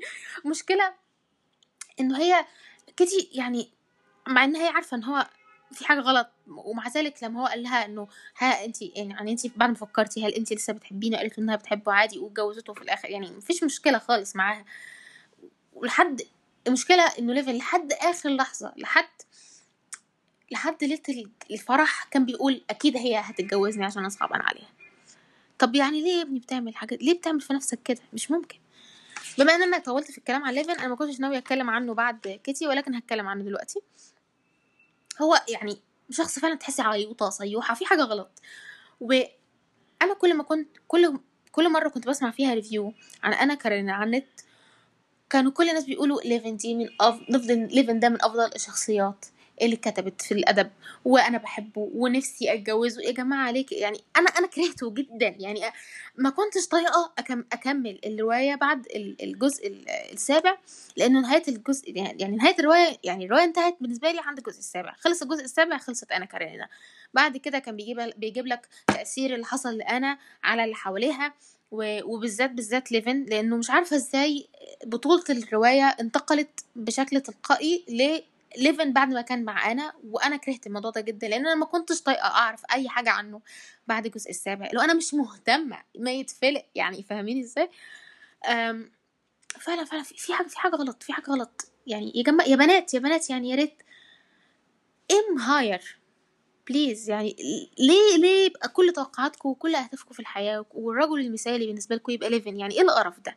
مشكلة 0.50 0.94
إنه 2.00 2.18
هي 2.18 2.44
كيتي 2.96 3.30
يعني 3.32 3.70
مع 4.28 4.44
إن 4.44 4.56
هي 4.56 4.68
عارفة 4.68 4.96
إن 4.96 5.04
هو 5.04 5.26
في 5.72 5.84
حاجة 5.84 6.00
غلط 6.00 6.28
ومع 6.48 6.88
ذلك 6.88 7.22
لما 7.22 7.40
هو 7.42 7.46
قال 7.46 7.62
لها 7.62 7.84
إنه 7.84 8.08
ها 8.38 8.64
انت 8.64 8.82
يعني 8.82 9.32
انت 9.32 9.46
بعد 9.56 9.68
ما 9.68 9.74
فكرتي 9.74 10.26
هل 10.26 10.32
انت 10.34 10.52
لسه 10.52 10.72
بتحبيني؟ 10.72 11.16
قالت 11.16 11.38
إنها 11.38 11.56
بتحبه 11.56 11.92
عادي 11.92 12.18
واتجوزته 12.18 12.72
في 12.72 12.82
الآخر 12.82 13.10
يعني 13.10 13.30
مفيش 13.30 13.64
مشكلة 13.64 13.98
خالص 13.98 14.36
معاها. 14.36 14.64
ولحد 15.74 16.22
المشكلة 16.66 17.02
إنه 17.18 17.32
ليفن 17.32 17.52
لحد 17.52 17.92
آخر 17.92 18.28
لحظة 18.28 18.72
لحد 18.76 19.08
لحد 20.50 20.84
ليلة 20.84 21.30
الفرح 21.50 22.04
كان 22.10 22.24
بيقول 22.24 22.64
أكيد 22.70 22.96
هي 22.96 23.16
هتتجوزني 23.16 23.84
عشان 23.84 23.98
أنا 23.98 24.08
صعبان 24.08 24.40
عليها. 24.40 24.68
طب 25.58 25.74
يعني 25.74 26.02
ليه 26.02 26.16
يا 26.16 26.22
ابني 26.22 26.38
بتعمل 26.38 26.76
حاجة؟ 26.76 26.94
ليه 26.94 27.18
بتعمل 27.18 27.40
في 27.40 27.52
نفسك 27.52 27.82
كده؟ 27.84 28.00
مش 28.12 28.30
ممكن. 28.30 28.58
بما 29.38 29.54
إن 29.54 29.62
أنا 29.62 29.78
طولت 29.78 30.10
في 30.10 30.18
الكلام 30.18 30.44
عن 30.44 30.54
ليفن 30.54 30.70
أنا 30.70 30.88
ما 30.88 30.96
كنتش 30.96 31.20
ناوية 31.20 31.38
أتكلم 31.38 31.70
عنه 31.70 31.94
بعد 31.94 32.40
كيتي 32.44 32.66
ولكن 32.66 32.94
هتكلم 32.94 33.28
عنه 33.28 33.44
دلوقتي. 33.44 33.80
هو 35.22 35.42
يعني 35.48 35.78
شخص 36.10 36.38
فعلا 36.38 36.54
تحسي 36.54 36.82
عيوطة 36.82 37.30
صيوحة 37.30 37.74
في 37.74 37.86
حاجة 37.86 38.02
غلط. 38.02 38.42
وأنا 39.00 40.14
كل 40.18 40.34
ما 40.34 40.42
كنت 40.42 40.68
كل 40.88 41.18
كل 41.52 41.72
مرة 41.72 41.88
كنت 41.88 42.08
بسمع 42.08 42.30
فيها 42.30 42.54
review 42.54 42.92
عن 43.22 43.32
آنا 43.32 43.54
كارنينا 43.54 43.90
على 43.90 44.04
النت 44.04 44.40
كانوا 45.30 45.52
كل 45.52 45.68
الناس 45.68 45.84
بيقولوا 45.84 46.20
ليفن 46.20 46.56
دي 46.56 46.74
من 46.74 46.88
أفضل 47.00 47.68
ليفن 47.72 48.00
ده 48.00 48.08
من 48.08 48.22
أفضل 48.24 48.50
الشخصيات 48.54 49.26
اللي 49.62 49.74
اتكتبت 49.76 50.22
في 50.22 50.32
الأدب 50.34 50.70
وأنا 51.04 51.38
بحبه 51.38 51.90
ونفسي 51.94 52.52
أتجوزه. 52.54 53.02
يا 53.02 53.10
جماعة 53.12 53.52
كده؟ 53.52 53.78
يعني 53.78 54.00
أنا 54.16 54.28
أنا 54.28 54.46
كرهته 54.46 54.90
جدا. 54.94 55.34
يعني 55.38 55.60
ما 56.16 56.30
كنتش 56.30 56.68
طايقة 56.68 57.12
أكمل 57.52 57.98
الرواية 58.06 58.54
بعد 58.54 58.86
ال- 58.86 59.16
الجزء 59.22 59.66
ال- 59.66 59.88
السابع 59.88 60.58
لأنه 60.96 61.20
نهاية 61.20 61.42
الجزء 61.48 61.96
يعني 61.96 62.20
يعني 62.22 62.36
نهاية 62.36 62.56
الروايه 62.58 62.96
يعني 63.04 63.24
الرواية 63.24 63.44
انتهت 63.44 63.76
بالنسبة 63.80 64.10
لي 64.10 64.20
عند 64.24 64.38
الجزء 64.38 64.58
السابع. 64.58 64.94
خلص 65.00 65.22
الجزء 65.22 65.44
السابع 65.44 65.78
خلصت 65.78 66.12
آنا 66.12 66.24
كارنينا 66.24 66.68
بعد 67.14 67.36
كده 67.36 67.58
كان 67.58 67.76
بيجيب 67.76 68.12
بيجيب 68.16 68.46
لك 68.46 68.68
تأثير 68.86 69.34
اللي 69.34 69.46
حصل 69.46 69.76
لانا 69.78 70.18
على 70.44 70.64
اللي 70.64 70.74
حواليها. 70.74 71.34
وبالذات 71.70 72.50
بالذات 72.50 72.92
ليفن 72.92 73.24
لأنه 73.24 73.56
مش 73.56 73.70
عارفة 73.70 73.96
إزاي 73.96 74.48
بطولة 74.84 75.24
الرواية 75.30 75.84
انتقلت 75.84 76.64
بشكل 76.76 77.20
تلقائي 77.20 77.84
لليفن 77.88 78.92
بعد 78.92 79.08
ما 79.12 79.20
كان 79.20 79.44
مع 79.44 79.70
أنا 79.72 79.92
وأنا 80.10 80.36
كرهت 80.36 80.66
الموضوع 80.66 80.90
ده 80.90 81.00
جدا 81.00 81.28
لأن 81.28 81.46
أنا 81.46 81.54
ما 81.54 81.66
كنتش 81.66 82.02
طايقة 82.02 82.26
أعرف 82.26 82.62
أي 82.72 82.88
حاجة 82.88 83.10
عنه 83.10 83.40
بعد 83.86 84.06
الجزء 84.06 84.30
السابع. 84.30 84.68
لو 84.72 84.80
أنا 84.80 84.94
مش 84.94 85.14
مهتمة 85.14 85.78
ما 85.98 86.12
يتفلق 86.12 86.64
يعني 86.74 87.02
فاهمين 87.02 87.40
إزاي؟ 87.40 87.70
فعلا 89.60 89.84
فعلا 89.84 90.02
في 90.02 90.34
حاجة 90.34 90.46
في 90.48 90.58
حاجة 90.58 90.76
غلط 90.76 91.02
في 91.02 91.12
حاجة 91.12 91.30
غلط. 91.30 91.70
يعني 91.86 92.12
يا 92.14 92.22
جماعة 92.22 92.48
يا 92.48 92.56
بنات 92.56 92.94
يا 92.94 92.98
بنات 92.98 93.30
يعني 93.30 93.50
يا 93.50 93.56
ريت 93.56 93.82
aim 95.10 95.38
higher 95.38 95.98
please 96.68 97.10
يعني 97.10 97.36
ليه 97.78 98.16
ليه 98.16 98.46
يبقى 98.46 98.68
كل 98.68 98.92
توقعاتكم 98.92 99.48
وكل 99.48 99.74
أهدافكم 99.74 100.14
في 100.14 100.20
الحياة 100.20 100.66
والرجل 100.74 101.20
المثالي 101.20 101.66
بالنسبة 101.66 101.96
لكم 101.96 102.12
يبقى 102.12 102.30
ليفن 102.30 102.58
يعني 102.60 102.74
إيه 102.74 102.82
القرف 102.82 103.20
ده؟ 103.20 103.36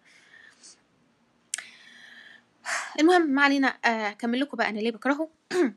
المهم 3.00 3.30
ما 3.30 3.42
علينا 3.42 3.68
آه، 3.68 4.10
أكمل 4.10 4.40
لكم 4.40 4.58
بقى 4.58 4.70
أنا 4.70 4.80
ليه 4.80 4.92
بكرهه. 4.92 5.30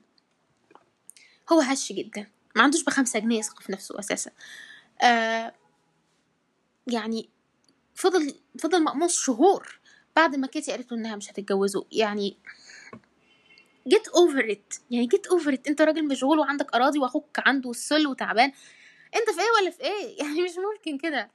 هو 1.52 1.60
هش 1.60 1.92
جدا. 1.92 2.26
ما 2.56 2.62
عندوش 2.62 2.84
بخمسة 2.84 3.18
جنيه 3.18 3.38
يثق 3.38 3.60
في 3.62 3.72
نفسه 3.72 3.98
أساسا. 3.98 4.30
آه 5.02 5.52
يعني 6.86 7.28
فضل 7.94 8.34
فضل 8.58 8.84
مقموص 8.84 9.18
شهور 9.18 9.80
بعد 10.16 10.36
ما 10.36 10.46
كيتي 10.46 10.70
قالت 10.72 10.92
له 10.92 10.98
إنها 10.98 11.16
مش 11.16 11.30
هتتجوزه. 11.30 11.86
يعني 11.92 12.36
get 13.88 14.08
over 14.08 14.50
it 14.52 14.74
يعني 14.90 15.06
get 15.06 15.26
over 15.26 15.52
it 15.52 15.68
انت 15.68 15.82
راجل 15.82 16.08
مشغول 16.08 16.38
وعندك 16.38 16.74
أراضي 16.74 16.98
وأخوك 16.98 17.26
عنده 17.38 17.70
السل 17.70 18.06
وتعبان. 18.06 18.52
انت 19.16 19.30
في 19.30 19.40
إيه 19.40 19.46
ولا 19.62 19.70
في 19.70 19.80
إيه؟ 19.82 20.18
يعني 20.22 20.42
مش 20.42 20.50
ممكن 20.72 20.98
كده. 20.98 21.30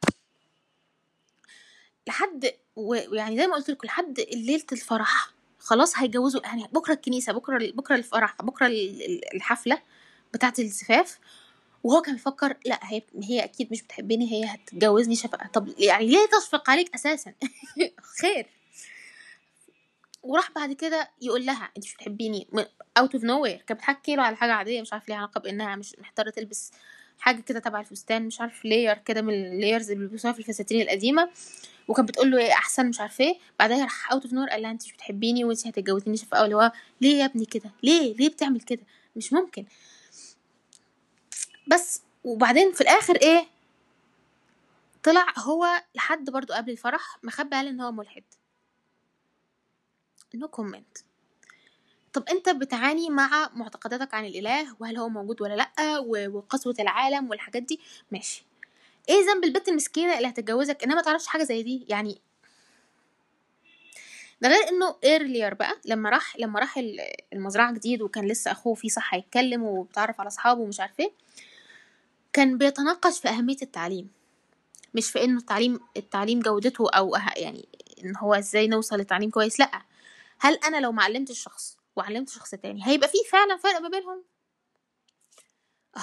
لحد 2.07 2.51
ويعني 2.75 3.37
زي 3.37 3.47
ما 3.47 3.55
قلت 3.55 3.69
لكم 3.69 3.87
لحد 3.87 4.19
ليلة 4.33 4.63
الفرح. 4.71 5.29
خلاص 5.59 5.97
هيجوزوا 5.97 6.41
يعني 6.41 6.67
بكرة 6.73 6.93
الكنيسة 6.93 7.33
بكرة 7.33 7.71
بكرة 7.71 7.95
الفرح 7.95 8.35
بكرة 8.41 8.67
ال- 8.67 9.01
ال- 9.05 9.35
الحفلة 9.35 9.81
بتاعة 10.33 10.53
الزفاف. 10.59 11.19
وهو 11.83 12.01
كان 12.01 12.13
بيفكر 12.15 12.57
لا 12.65 12.79
هي 12.83 13.01
هي 13.23 13.43
أكيد 13.43 13.71
مش 13.71 13.81
بتحبني 13.81 14.31
هي 14.31 14.45
هتجوزني 14.45 15.15
شفقة. 15.15 15.47
طب 15.53 15.73
يعني 15.79 16.05
ليه 16.07 16.27
تشفق 16.39 16.69
عليك 16.69 16.95
أساسا؟ 16.95 17.33
خير. 18.21 18.45
وراح 20.23 20.51
بعد 20.51 20.73
كده 20.73 21.09
يقول 21.21 21.45
لها 21.45 21.69
أنت 21.77 21.85
مش 21.85 21.95
بتحبيني. 21.95 22.47
out 22.97 23.15
of 23.15 23.23
nowhere 23.23 23.57
كانت 23.57 23.79
بتحكي 23.79 24.15
له 24.15 24.23
على 24.23 24.35
حاجة 24.35 24.51
عادية 24.53 24.81
مش 24.81 24.93
عارف 24.93 25.09
ليها 25.09 25.17
علاقة 25.17 25.39
بإنها 25.39 25.75
مش 25.75 25.95
محتارة 25.99 26.29
تلبس 26.29 26.71
حاجة 27.19 27.41
كده 27.41 27.59
تبع 27.59 27.79
الفستان 27.79 28.25
مش 28.27 28.41
عارف 28.41 28.65
layer 28.65 28.97
كده 28.97 29.21
من 29.21 29.33
ال 29.33 29.42
layers 29.42 29.91
اللي 29.91 30.07
بيلبسوها 30.07 30.33
في 30.33 30.39
الفساتين 30.39 30.81
القديمة. 30.81 31.29
وكانت 31.87 32.09
بتقول 32.09 32.31
له 32.31 32.37
إيه 32.37 32.51
أحسن 32.53 32.89
مش 32.89 32.99
عارف 32.99 33.21
إيه. 33.21 33.37
بعدها 33.59 33.83
راح 33.83 34.11
out 34.11 34.23
of 34.23 34.33
nowhere 34.33 34.49
قال 34.49 34.61
لها 34.61 34.71
أنت 34.71 34.83
مش 34.85 34.93
بتحبيني 34.93 35.45
وأنت 35.45 35.67
هتتجوزيني. 35.67 36.17
شفقه 36.17 36.45
اللي 36.45 36.55
هو 36.55 36.71
ليه 37.01 37.19
يا 37.19 37.25
ابني 37.25 37.45
كده؟ 37.45 37.71
ليه؟ 37.83 38.15
ليه 38.15 38.29
بتعمل 38.29 38.61
كده؟ 38.61 38.81
مش 39.15 39.33
ممكن. 39.33 39.65
بس 41.67 42.01
وبعدين 42.23 42.71
في 42.71 42.81
الآخر 42.81 43.15
إيه 43.15 43.47
طلع 45.03 45.25
هو 45.37 45.67
لحد 45.95 46.29
برضو 46.29 46.53
قبل 46.53 46.71
الفرح 46.71 47.17
مخبي 47.23 47.55
عليه 47.55 47.69
إن 47.69 47.81
هو 47.81 47.91
ملحد. 47.91 48.23
no 50.39 50.47
comment 50.47 50.97
طب 52.13 52.23
انت 52.29 52.49
بتعاني 52.49 53.09
مع 53.09 53.49
معتقداتك 53.53 54.13
عن 54.13 54.25
الإله؟ 54.25 54.75
وهل 54.79 54.97
هو 54.97 55.09
موجود 55.09 55.41
ولا 55.41 55.53
لأ؟ 55.53 55.99
وقسوة 56.27 56.75
العالم 56.79 57.29
والحاجات 57.29 57.63
دي؟ 57.63 57.79
ماشي. 58.11 58.45
إيه 59.09 59.15
ذنب 59.25 59.43
البت 59.43 59.67
المسكينة 59.69 60.17
اللي 60.17 60.27
هتتجوزك 60.29 60.83
انها 60.83 60.95
ما 60.95 61.01
تعرفش 61.01 61.27
حاجة 61.27 61.43
زي 61.43 61.63
دي؟ 61.63 61.85
يعني 61.89 62.21
ده 64.41 64.49
غير 64.49 64.67
انه 64.69 64.95
earlier 65.03 65.53
بقى 65.53 65.77
لما 65.85 66.09
راح 66.09 66.37
لما 66.39 66.59
راح 66.59 66.77
ال- 66.77 66.99
المزرعة 67.33 67.73
جديد 67.73 68.01
وكان 68.01 68.27
لسه 68.27 68.51
أخوه 68.51 68.73
فيه 68.73 68.89
صح 68.89 69.13
هيتكلم 69.13 69.63
وبيتعرف 69.63 70.19
على 70.19 70.27
أصحابه 70.27 70.61
ومش 70.61 70.79
عارف 70.79 70.99
إيه 70.99 71.11
كان 72.33 72.57
بيتناقش 72.57 73.19
في 73.19 73.29
أهمية 73.29 73.57
التعليم. 73.61 74.09
مش 74.93 75.11
في 75.11 75.23
انه 75.23 75.37
التعليم 75.39 75.79
التعليم 75.97 76.39
جودته 76.39 76.89
أو 76.89 77.17
أه- 77.17 77.37
يعني 77.37 77.67
إن 78.03 78.15
هو 78.17 78.33
إزاي 78.33 78.67
نوصل 78.67 78.97
لتعليم 78.97 79.29
كويس 79.29 79.59
لأ. 79.59 79.81
هل 80.39 80.53
أنا 80.65 80.77
لو 80.77 80.91
ما 80.91 81.03
علمتش 81.03 81.39
شخص 81.43 81.77
وعلمت 81.95 82.29
شخص 82.29 82.51
تاني 82.51 82.87
هيبقى 82.87 83.09
في 83.09 83.17
فعلا 83.31 83.57
فرق 83.57 83.79
ما 83.81 83.89
بينهم؟ 83.89 84.23
آه 85.97 85.99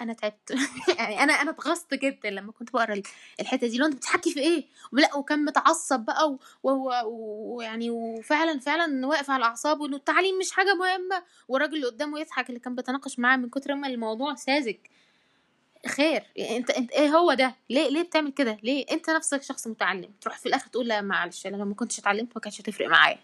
أنا 0.00 0.12
تعبت. 0.12 0.50
يعني 0.98 1.22
أنا 1.22 1.32
أنا 1.32 1.50
اتغصت 1.50 1.94
جدا 1.94 2.30
لما 2.30 2.52
كنت 2.52 2.72
بقرأ 2.72 2.92
ال- 2.94 3.02
الحتة 3.40 3.66
دي 3.66 3.78
لو 3.78 3.86
أنت 3.86 3.94
بتحكي 3.96 4.32
في 4.32 4.40
إيه؟ 4.40 4.64
لا 4.92 5.16
وكان 5.16 5.44
متعصب 5.44 6.00
بقى 6.00 6.38
ويعني 6.62 7.90
وفعلا 7.90 8.58
فعلا 8.60 9.06
واقف 9.06 9.30
على 9.30 9.44
أعصابه 9.44 9.86
إنه 9.86 9.96
التعليم 9.96 10.38
مش 10.38 10.50
حاجة 10.52 10.74
مهمة 10.74 11.22
والراجل 11.48 11.74
اللي 11.74 11.86
قدامه 11.86 12.20
يضحك 12.20 12.48
اللي 12.48 12.60
كان 12.60 12.74
بيتناقش 12.74 13.18
معاه 13.18 13.36
من 13.36 13.48
كتر 13.50 13.74
ما 13.74 13.88
الموضوع 13.88 14.34
ساذج. 14.34 14.76
خير. 15.86 16.22
يعني 16.36 16.56
أنت 16.56 16.70
أنت 16.70 16.90
إيه 16.92 17.08
هو 17.08 17.34
ده؟ 17.34 17.54
ليه 17.70 17.88
ليه 17.88 18.02
بتعمل 18.02 18.32
كده؟ 18.32 18.58
ليه 18.62 18.86
أنت 18.90 19.10
نفسك 19.10 19.42
شخص 19.42 19.66
متعلم؟ 19.66 20.10
تروح 20.20 20.38
في 20.38 20.46
الآخر 20.46 20.66
تقول 20.70 20.88
لا 20.88 21.00
معلش 21.00 21.46
أنا 21.46 21.56
لو 21.56 21.64
ما 21.64 21.74
كنتش 21.74 21.98
اتعلمت 21.98 22.32
ما 22.34 22.40
كانتش 22.40 22.60
هتفرق 22.60 22.88
معايا. 22.88 23.18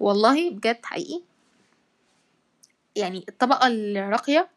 والله 0.00 0.50
بجد 0.50 0.78
حقيقي. 0.86 1.22
يعني 2.96 3.24
الطبقة 3.28 3.66
الراقية 3.68 4.48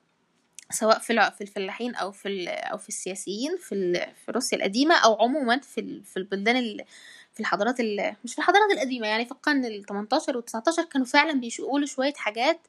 سواء 0.72 1.00
في 1.00 1.32
في 1.38 1.42
الفلاحين 1.42 1.96
أو 1.96 2.12
في 2.12 2.48
أو 2.50 2.78
في 2.78 2.90
السياسيين 2.90 3.58
في 3.58 3.94
في 4.26 4.32
روسيا 4.32 4.58
القديمة 4.58 4.96
أو 4.96 5.22
عموما 5.22 5.60
في 5.60 6.02
في 6.04 6.18
البلدان 6.18 6.56
ال- 6.58 6.86
في 7.34 7.40
الحضارات 7.40 7.80
ال- 7.80 8.16
مش 8.24 8.34
في 8.34 8.40
الحضارات 8.40 8.72
القديمة 8.74 9.08
يعني 9.08 9.26
في 9.26 9.32
القرن 9.32 9.66
ال 9.66 9.84
18 9.84 10.36
وال 10.38 10.46
19 10.46 10.84
كانوا 10.84 11.06
فعلا 11.08 11.34
بيقولوا 11.40 11.88
شوية 11.88 12.14
حاجات 12.14 12.60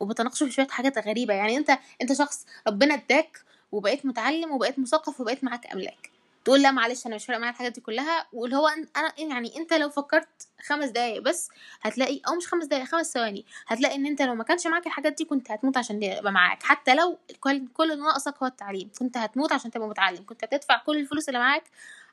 وبتناقشوا 0.00 0.46
في 0.46 0.52
شوية 0.52 0.66
حاجات 0.68 0.98
غريبة. 1.08 1.34
يعني 1.34 1.56
أنت 1.56 1.70
أنت 2.02 2.12
شخص 2.12 2.46
ربنا 2.68 2.94
اداك 2.94 3.40
وبقيت 3.72 4.06
متعلم 4.06 4.50
وبقيت 4.52 4.78
مثقف 4.78 5.20
وبقيت 5.20 5.44
معاك 5.44 5.72
أملاك. 5.72 6.10
تقول 6.44 6.62
لا 6.62 6.70
معلش 6.70 7.06
أنا 7.06 7.14
مش 7.14 7.26
فارق 7.26 7.38
معايا 7.38 7.52
الحاجات 7.52 7.72
دي 7.72 7.80
كلها 7.80 8.26
واللي 8.32 8.56
هو 8.56 8.68
أنا 8.68 9.12
يعني 9.18 9.56
أنت 9.56 9.72
لو 9.74 9.88
فكرت 9.90 10.48
خمس 10.66 10.88
دقايق 10.88 11.22
بس 11.22 11.48
هتلاقي 11.82 12.20
أو 12.28 12.34
مش 12.34 12.46
خمس 12.48 12.64
دقايق 12.64 12.84
خمس 12.84 13.12
ثواني 13.12 13.44
هتلاقي 13.66 13.94
إن 13.94 14.06
أنت 14.06 14.22
لو 14.22 14.34
ما 14.34 14.44
كانش 14.44 14.66
معاك 14.66 14.86
الحاجات 14.86 15.12
دي 15.12 15.24
كنت 15.24 15.50
هتموت 15.50 15.76
عشان 15.76 16.02
يبقى 16.02 16.32
معاك. 16.32 16.62
حتى 16.62 16.94
لو 16.94 17.18
كل 17.40 17.66
كل 17.74 17.98
ناقصك 17.98 18.34
هو 18.42 18.46
التعليم 18.46 18.90
كنت 18.98 19.16
هتموت 19.16 19.52
عشان 19.52 19.70
تبقى 19.70 19.88
متعلم 19.88 20.24
كنت 20.26 20.44
هتدفع 20.44 20.78
كل 20.78 20.96
الفلوس 20.98 21.28
اللي 21.28 21.38
معاك 21.38 21.64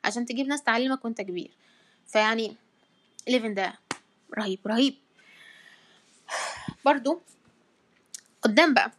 عشان 0.04 0.26
تجيب 0.26 0.46
ناس 0.46 0.62
تعلمك 0.62 1.04
وأنت 1.04 1.20
كبير. 1.20 1.50
فيعني 2.08 2.56
ليفن 3.28 3.54
ده 3.54 3.74
رهيب 4.38 4.58
رهيب. 4.66 4.94
برضو 6.84 7.22
قدام 8.42 8.74
بقى 8.74 8.92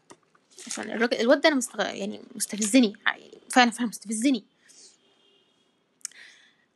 عشان 0.67 0.91
الواد 0.91 1.41
ده 1.41 1.49
أنا 1.49 1.55
مستغ... 1.55 1.81
يعني 1.85 2.21
مستفزني 2.35 2.93
يعني 3.05 3.31
فعلا 3.51 3.71
فعلا 3.71 3.89
مستفزني. 3.89 4.43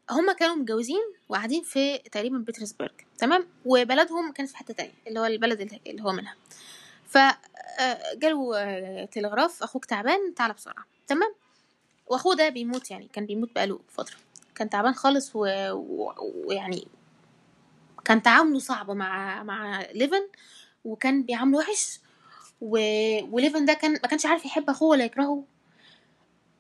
هما 0.10 0.34
كانوا 0.34 0.56
متجوزين 0.56 1.04
وقاعدين 1.30 1.64
في 1.64 1.98
تقريبا 1.98 2.38
بيترسبرج 2.38 2.92
تمام؟ 3.18 3.48
وبلدهم 3.66 4.32
كانت 4.32 4.50
في 4.50 4.58
حتة 4.58 4.74
تانية 4.74 4.92
اللي 5.08 5.20
هو 5.20 5.26
البلد 5.26 5.80
اللي 5.88 6.04
هو 6.04 6.12
منها. 6.12 6.36
ف 7.08 7.18
آه، 7.18 8.14
جاله 8.16 8.58
آه، 8.58 9.06
تلغراف 9.06 9.64
أخوك 9.64 9.86
تعبان 9.86 10.34
تعالى 10.36 10.54
بسرعة 10.54 10.86
تمام؟ 11.08 11.34
وأخوه 12.08 12.36
ده 12.36 12.50
بيموت 12.50 12.92
يعني 12.92 13.08
كان 13.14 13.26
بيموت 13.26 13.52
بقاله 13.56 13.80
فترة. 13.90 14.16
كان 14.56 14.70
تعبان 14.70 14.94
خالص 14.94 15.32
و- 15.36 15.72
و- 15.72 16.14
ويعني 16.46 16.88
كان 18.06 18.22
تعامله 18.22 18.60
صعب 18.60 18.92
مع 18.92 19.44
مع 19.44 19.82
ليفن 19.82 20.28
وكان 20.86 21.24
بيعامله 21.24 21.58
وحش. 21.58 22.00
و... 22.62 22.78
وليفن 23.36 23.66
ده 23.66 23.74
كان 23.74 23.92
ما 23.92 23.98
كانش 24.00 24.26
عارف 24.26 24.46
يحب 24.46 24.70
أخوه 24.70 24.90
ولا 24.90 25.06
يكرهه. 25.06 25.44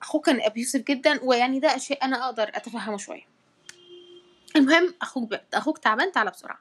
أخوه 0.02 0.22
كان 0.22 0.42
ابيوسف 0.42 0.80
جدا 0.82 1.20
ويعني 1.24 1.60
ده 1.60 1.78
شيء 1.78 2.04
أنا 2.04 2.26
أقدر 2.26 2.44
أتفهمه 2.56 2.98
شوية. 2.98 3.37
المهم 4.56 4.94
أخوك 5.02 5.30
ب... 5.32 5.40
أخوك 5.54 5.78
تعبان 5.78 6.12
تعالى 6.12 6.32
بسرعة. 6.32 6.60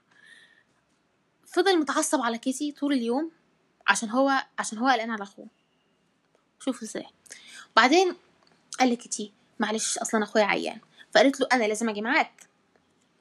فضل 1.47 1.79
متعصب 1.79 2.21
على 2.21 2.39
كيسي 2.39 2.73
طول 2.73 2.93
اليوم 2.93 3.31
عشان 3.87 4.11
هو 4.11 4.45
عشان 4.59 4.79
هو 4.79 4.89
قلقان 4.89 5.11
على 5.11 5.23
أخوه. 5.23 5.47
شوفوا 6.61 6.89
إزاي. 6.89 7.07
بعدين 7.77 8.17
قال 8.81 8.91
لكيتي 8.91 9.33
معلش 9.59 9.99
أصلا 9.99 10.25
أخويا 10.25 10.45
عيان. 10.45 10.81
فقالت 11.15 11.41
له 11.41 11.49
أنا 11.53 11.65
لازم 11.65 11.89
أجي 11.89 12.03
معاك. 12.03 12.49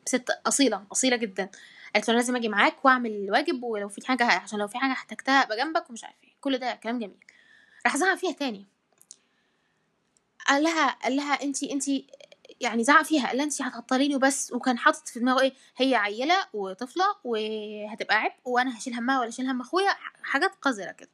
ست 0.05 0.29
أصيلة 0.45 0.85
أصيلة 0.91 1.15
جدا. 1.15 1.49
قالت 1.95 2.07
له 2.07 2.13
أنا 2.13 2.21
لازم 2.21 2.35
أجي 2.35 2.49
معاك 2.49 2.85
وأعمل 2.85 3.11
الواجب 3.11 3.63
ولو 3.63 3.89
في 3.89 4.07
حاجة 4.07 4.25
عشان 4.25 4.59
لو 4.59 4.67
في 4.67 4.77
حاجة 4.77 4.91
احتجتها 4.91 5.43
ابقى 5.43 5.57
جنبك 5.57 5.89
ومش 5.89 6.03
عارف 6.03 6.15
إيه. 6.23 6.33
كل 6.41 6.57
ده 6.57 6.75
كلام 6.75 6.99
جميل. 6.99 7.25
راح 7.85 7.97
زعق 7.97 8.15
فيها 8.17 8.31
تاني. 8.31 8.65
قال 10.47 10.63
لها 10.63 10.89
قال 10.89 11.15
لها 11.15 11.43
انت 11.43 11.63
انت 11.63 11.83
يعني 12.61 12.83
زعق 12.83 13.03
فيها 13.03 13.27
قال 13.27 13.41
انت 13.41 13.61
هتعطليني 13.61 14.15
وبس 14.15 14.53
وكان 14.53 14.77
حاطط 14.77 15.07
في 15.07 15.19
دماغه 15.19 15.41
إيه 15.41 15.53
هي 15.77 15.95
عيلة 15.95 16.35
وطفلة 16.53 17.05
وهتبقى 17.23 18.15
عبء 18.15 18.33
وأنا 18.45 18.77
هشيل 18.77 18.93
همها 18.93 19.19
ولا 19.19 19.29
أشيل 19.29 19.49
هم 19.49 19.61
أخويا 19.61 19.91
حاجات 20.23 20.55
قذرة 20.61 20.91
كده. 20.91 21.09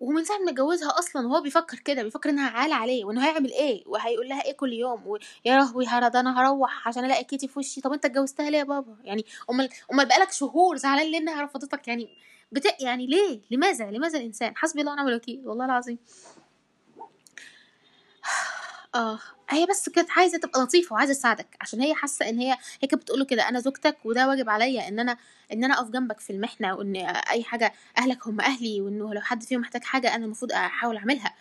ومن 0.00 0.24
ساعة 0.24 0.38
ما 0.38 0.50
اتجوزها 0.50 0.98
أصلا 0.98 1.26
وهو 1.28 1.40
بيفكر 1.40 1.78
كده 1.78 2.02
بيفكر 2.02 2.30
إنها 2.30 2.50
عالة 2.50 2.74
عليه 2.74 3.04
وإنه 3.04 3.24
هيعمل 3.26 3.52
إيه 3.52 3.82
وهيقول 3.86 4.28
لها 4.28 4.44
إيه 4.44 4.52
كل 4.52 4.72
يوم 4.72 5.06
ويا 5.06 5.20
لهوي 5.46 5.84
ده 5.84 6.20
أنا 6.20 6.40
هروح 6.40 6.88
عشان 6.88 7.04
ألاقي 7.04 7.24
كيتي 7.24 7.48
في 7.48 7.58
وشي 7.58 7.80
طب 7.80 7.92
أنت 7.92 8.04
اتجوزتها 8.04 8.50
ليه 8.50 8.58
يا 8.58 8.64
بابا؟ 8.64 8.96
يعني 9.04 9.24
أمال 9.50 9.68
أمال 9.92 10.06
بقالك 10.08 10.32
شهور 10.32 10.76
زعلان 10.76 11.10
ليه 11.10 11.18
إنها 11.18 11.42
رفضتك؟ 11.42 11.88
يعني 11.88 12.08
بت... 12.52 12.66
يعني 12.80 13.06
ليه؟ 13.06 13.40
لماذا؟ 13.50 13.90
لماذا 13.90 14.18
الإنسان؟ 14.18 14.56
حسبي 14.56 14.80
الله 14.80 14.92
ونعم 14.92 15.08
الوكيل 15.08 15.48
والله 15.48 15.64
العظيم. 15.64 15.98
آه. 18.94 19.18
هي 19.50 19.66
بس 19.66 19.88
كانت 19.88 20.10
عايزة 20.10 20.38
تبقى 20.38 20.60
لطيفة 20.60 20.94
وعايزة 20.94 21.14
تساعدك 21.14 21.46
عشان 21.60 21.80
هي 21.80 21.94
حاسة 21.94 22.28
إن 22.28 22.38
هي 22.38 22.50
هي 22.52 22.88
كانت 22.88 22.94
بتقول 22.94 23.24
كده 23.24 23.48
أنا 23.48 23.60
زوجتك 23.60 23.96
وده 24.04 24.28
واجب 24.28 24.48
عليا 24.48 24.88
إن 24.88 25.00
أنا 25.00 25.16
إن 25.52 25.64
أنا 25.64 25.74
أقف 25.74 25.90
جنبك 25.90 26.20
في 26.20 26.30
المحنة 26.30 26.74
وإن 26.74 26.96
أي 27.30 27.44
حاجة 27.44 27.72
أهلك 27.98 28.26
هم 28.26 28.40
أهلي 28.40 28.80
وانه 28.80 29.14
لو 29.14 29.20
حد 29.20 29.42
فيهم 29.42 29.60
محتاج 29.60 29.84
حاجة 29.84 30.14
أنا 30.14 30.24
المفروض 30.24 30.52
أحاول 30.52 30.96
أعملها. 30.96 31.34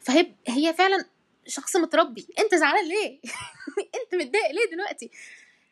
فهي 0.00 0.32
هي 0.48 0.74
فعلا 0.74 1.04
شخص 1.46 1.76
متربي 1.76 2.26
أنت 2.38 2.54
زعلان 2.54 2.88
ليه؟ 2.88 3.18
أنت 4.02 4.14
متضايق 4.14 4.50
ليه 4.50 4.70
دلوقتي؟ 4.72 5.10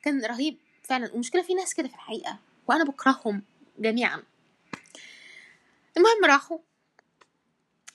كان 0.02 0.24
رهيب 0.24 0.58
فعلا 0.82 1.14
ومشكلة 1.14 1.42
في 1.42 1.54
ناس 1.54 1.74
كده 1.74 1.88
في 1.88 1.94
الحقيقة 1.94 2.38
وأنا 2.68 2.84
بكرههم 2.84 3.42
جميعا. 3.78 4.22
المهم 5.96 6.24
راحوا 6.24 6.58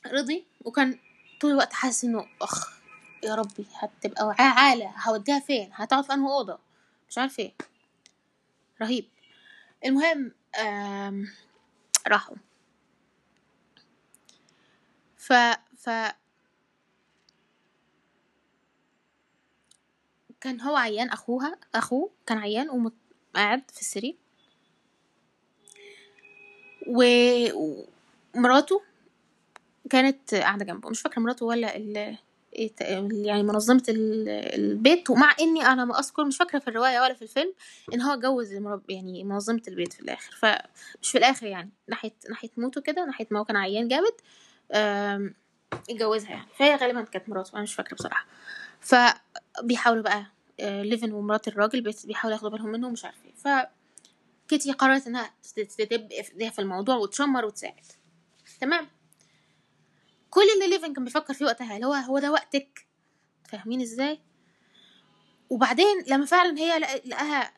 رضي 0.07 0.45
وكان 0.61 0.99
طول 1.41 1.51
الوقت 1.51 1.73
حاسس 1.73 2.03
إنه 2.03 2.27
أخ. 2.41 2.78
يا 3.23 3.35
ربي 3.35 3.65
هتبقى 3.75 4.35
عالة 4.39 4.93
هوديها 5.07 5.39
فين؟ 5.39 5.69
هتقعد 5.73 6.03
في 6.03 6.13
أنهي 6.13 6.27
أوضة؟ 6.31 6.59
مش 7.09 7.17
عارف 7.17 7.39
إيه. 7.39 7.53
رهيب. 8.81 9.05
المهم 9.85 10.31
راحوا. 12.07 12.35
ف 15.17 15.33
ف 15.77 15.89
كان 20.41 20.61
هو 20.61 20.75
عيان 20.75 21.09
أخوها 21.09 21.57
أخوه 21.75 22.09
كان 22.25 22.37
عيان 22.37 22.69
وقاعد 23.35 23.71
في 23.71 23.81
السرير. 23.81 24.17
ومراته 26.87 28.81
كانت 29.89 30.35
قاعدة 30.35 30.65
جنبه. 30.65 30.89
مش 30.89 31.01
فاكرة 31.01 31.21
مراته 31.21 31.45
ولا 31.45 32.17
يعني 33.11 33.43
منظمة 33.43 33.83
البيت 33.89 35.09
ومع 35.09 35.35
إني 35.39 35.65
أنا 35.65 35.85
ما 35.85 35.99
أذكر 35.99 36.25
مش 36.25 36.37
فاكرة 36.37 36.59
في 36.59 36.67
الرواية 36.67 36.99
ولا 37.01 37.13
في 37.13 37.21
الفيلم 37.21 37.53
إن 37.93 38.01
هو 38.01 38.13
اتجوز 38.13 38.53
يعني 38.89 39.23
منظمة 39.23 39.61
البيت 39.67 39.93
في 39.93 39.99
الآخر. 39.99 40.31
فمش 40.31 41.11
في 41.11 41.17
الآخر 41.17 41.45
يعني 41.45 41.69
ناحية 41.87 42.13
ناحية 42.29 42.49
موته 42.57 42.81
كده 42.81 43.05
ناحية 43.05 43.27
ما 43.31 43.39
هو 43.39 43.45
كان 43.45 43.55
عيان 43.55 43.87
جامد 43.87 44.13
اتجوزها 45.89 46.29
يعني. 46.29 46.47
فهي 46.57 46.75
غالبا 46.75 47.01
كانت 47.01 47.29
مراته 47.29 47.53
أنا 47.53 47.61
مش 47.61 47.73
فاكرة 47.73 47.95
بصراحة. 47.95 48.25
فبيحاولوا 48.79 50.03
بقى 50.03 50.25
آه، 50.59 50.83
ليفن 50.83 51.11
ومرات 51.11 51.47
الراجل 51.47 51.81
بيحاولوا 51.81 52.37
ياخدوا 52.37 52.49
بالهم 52.49 52.69
منه 52.71 52.87
ومش 52.87 53.05
عارفة 53.05 53.19
إيه. 53.25 53.67
فكيتي 54.47 54.71
قررت 54.71 55.07
إنها 55.07 55.31
تدب 55.77 56.09
في 56.51 56.59
الموضوع 56.59 56.95
وتشمر 56.95 57.45
وتساعد. 57.45 57.85
تمام؟ 58.61 58.87
كل 60.29 60.41
اللي 60.55 60.67
ليفن 60.75 60.93
كان 60.93 61.03
بيفكر 61.05 61.33
فيه 61.33 61.45
وقتها 61.45 61.75
اللي 61.75 61.87
هو 61.87 61.93
هو 61.93 62.19
ده 62.19 62.31
وقتك. 62.31 62.85
فاهمين 63.49 63.81
إزاي؟ 63.81 64.19
وبعدين 65.49 66.03
لما 66.07 66.25
فعلا 66.25 66.57
هي 66.59 66.79
لقاها 67.05 67.53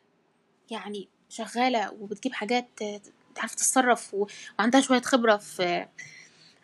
يعني 0.72 1.10
شغالة 1.30 1.92
وبتجيب 1.94 2.34
حاجات 2.34 2.68
تعرف 3.36 3.56
تتصرف 3.56 4.16
وعندها 4.60 4.82
شوية 4.82 5.02
خبرة 5.02 5.38
في 5.38 5.88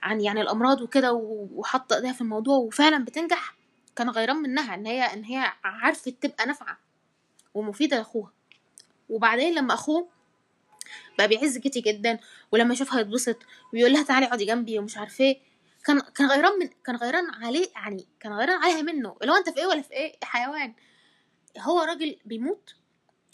عن 0.04 0.22
يعني 0.22 0.42
الأمراض 0.42 0.82
وكده 0.82 1.14
وحاطة 1.56 1.96
إيديها 1.96 2.14
في 2.14 2.22
الموضوع 2.22 2.58
وفعلا 2.58 3.06
بتنجح 3.06 3.56
كان 3.96 4.10
غيران 4.10 4.36
منها 4.36 4.74
إن 4.76 4.86
هي 4.86 5.02
إن 5.04 5.24
هي 5.24 5.54
عرفت 5.64 6.10
تبقى 6.10 6.46
نافعة 6.46 6.78
ومفيدة 7.54 7.98
لأخوها. 7.98 8.32
وبعدين 9.10 9.56
لما 9.56 9.74
أخوه 9.74 10.08
بقى 11.18 11.28
بيعز 11.28 11.58
كيتي 11.58 11.82
جدا 11.82 12.20
ولما 12.52 12.74
يشوفها 12.74 13.00
يتبسط 13.00 13.38
ويقول 13.74 13.94
لها 13.94 14.04
تعالي 14.04 14.26
اقعدي 14.26 14.46
جنبي 14.46 14.80
ومش 14.80 14.98
عارفه 14.98 15.24
إيه 15.24 15.40
كان 15.88 16.00
كان 16.00 16.28
غيران 16.30 16.60
من 16.60 16.70
كان 16.86 16.96
غيران 16.96 17.30
عليه 17.30 17.68
يعني 17.76 18.06
كان 18.20 18.34
غيران 18.34 18.64
عليها 18.64 18.82
منه. 18.82 19.18
اللي 19.22 19.32
هو 19.32 19.36
انت 19.36 19.50
في 19.50 19.58
إيه 19.58 19.66
ولا 19.66 19.82
في 19.82 19.94
إيه؟ 19.94 20.16
حيوان. 20.24 20.74
هو 21.60 21.80
راجل 21.80 22.18
بيموت 22.26 22.76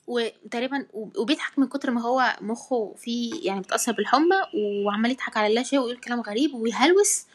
وتقريبا 0.07 0.87
وبيضحك 0.93 1.59
من 1.59 1.67
كتر 1.67 1.91
ما 1.91 2.01
هو 2.01 2.35
مخه 2.41 2.93
فيه 2.97 3.47
يعني 3.47 3.59
متأثر 3.59 3.91
بالحمى 3.91 4.35
وعمال 4.85 5.11
يضحك 5.11 5.37
على 5.37 5.53
لا 5.53 5.63
شيء 5.63 5.79
ويقول 5.79 5.97
كلام 5.97 6.21
غريب 6.21 6.53
ويهلوس. 6.53 7.25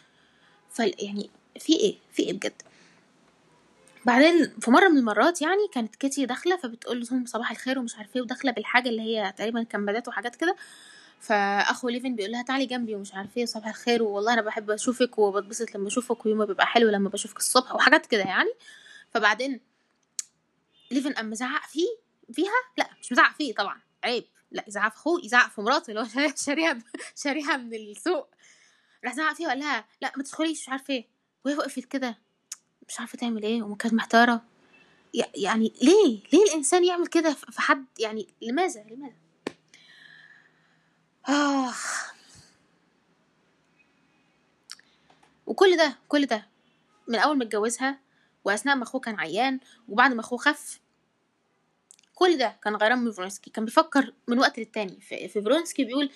ف 0.70 0.78
يعني 0.78 1.30
في 1.58 1.72
إيه؟ 1.72 1.96
في 2.12 2.22
إيه 2.22 2.32
بجد؟ 2.32 2.62
بعدين 4.04 4.52
في 4.60 4.70
مرة 4.70 4.88
من 4.88 4.98
المرات 4.98 5.42
يعني 5.42 5.68
كانت 5.72 5.96
كيتي 5.96 6.26
داخلة 6.26 6.56
فبتقول 6.56 7.06
لهم 7.10 7.26
صباح 7.26 7.50
الخير 7.50 7.78
ومش 7.78 7.96
عارفه 7.96 8.10
إيه 8.16 8.22
وداخلة 8.22 8.52
بالحاجة 8.52 8.88
اللي 8.88 9.02
هي 9.02 9.32
تقريبا 9.36 9.62
كمادات 9.62 10.08
وحاجات 10.08 10.36
كده. 10.36 10.56
فأخو 11.20 11.88
ليفن 11.88 12.16
بيقول 12.16 12.32
لها 12.32 12.42
تعالي 12.42 12.66
جنبي 12.66 12.94
ومش 12.94 13.14
عارفه 13.14 13.32
إيه 13.36 13.46
صباح 13.46 13.66
الخير 13.68 14.02
والله 14.02 14.32
أنا 14.32 14.42
بحب 14.42 14.70
أشوفك 14.70 15.18
وبتبسط 15.18 15.74
لما 15.74 15.88
أشوفك 15.88 16.26
ويومي 16.26 16.46
بيبقى 16.46 16.66
حلو 16.66 16.90
لما 16.90 17.08
بشوفك 17.08 17.36
الصبح 17.36 17.74
وحاجات 17.74 18.06
كده 18.06 18.22
يعني. 18.22 18.50
فبعدين 19.10 19.60
ليفن 20.90 21.12
قام 21.12 21.30
مزعق 21.30 21.66
فيه 21.68 21.88
فيها؟ 22.32 22.52
لا 22.78 22.90
مش 23.00 23.12
مزعق 23.12 23.34
فيه 23.36 23.54
طبعا 23.54 23.80
عيب 24.04 24.24
لا 24.52 24.64
يزعق 24.68 24.90
في 24.92 24.96
أخوه 24.96 25.24
يزعق 25.24 25.50
في 25.50 25.60
مراته 25.60 25.90
اللي 25.90 26.00
هو 26.00 26.06
شاريها 26.36 26.78
شاريها 27.16 27.56
من 27.56 27.74
السوق. 27.74 28.28
راح 29.04 29.14
زعق 29.14 29.34
فيها 29.34 29.46
وقال 29.46 29.58
لها 29.58 29.84
لا 30.02 30.12
ما 30.16 30.22
تدخليش 30.22 30.60
مش 30.62 30.68
عارفه 30.68 30.94
إيه. 30.94 31.06
وهي 31.44 31.56
وقفت 31.56 31.84
كده 31.84 32.18
مش 32.88 33.00
عارفة 33.00 33.18
تعمل 33.18 33.42
إيه 33.42 33.62
وكانت 33.62 33.94
محتارة. 33.94 34.42
يعني 35.34 35.72
ليه؟ 35.82 36.20
ليه 36.32 36.44
الإنسان 36.44 36.84
يعمل 36.84 37.06
كده 37.06 37.32
في 37.32 37.60
حد 37.60 37.84
يعني 37.98 38.28
لماذا؟ 38.42 38.84
لماذا؟ 38.90 39.14
آه 41.28 41.72
وكل 45.46 45.76
ده 45.76 45.98
كل 46.08 46.26
ده 46.26 46.46
من 47.08 47.18
أول 47.18 47.38
ما 47.38 47.44
اتجوزها 47.44 47.98
وأثناء 48.44 48.76
ما 48.76 48.82
أخوه 48.82 49.00
كان 49.00 49.20
عيان 49.20 49.60
وبعد 49.88 50.12
ما 50.12 50.20
أخوه 50.20 50.38
خف 50.38 50.80
كل 52.14 52.38
ده 52.38 52.56
كان 52.64 52.76
غيران 52.76 52.98
من 52.98 53.12
فرونسكي 53.12 53.50
كان 53.50 53.64
بيفكر 53.64 54.14
من 54.28 54.38
وقت 54.38 54.58
للتاني. 54.58 55.00
في, 55.00 55.28
فرونسكي 55.28 55.84
بيقول 55.84 56.10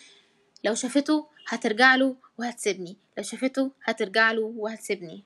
لو 0.65 0.75
شافته 0.75 1.29
هترجع 1.49 1.95
له 1.95 2.17
وهتسيبني. 2.39 2.97
لو 3.19 3.25
شافته 3.25 3.71
هترجع 3.85 4.33
له 4.33 4.43
وهتسيبني. 4.57 5.25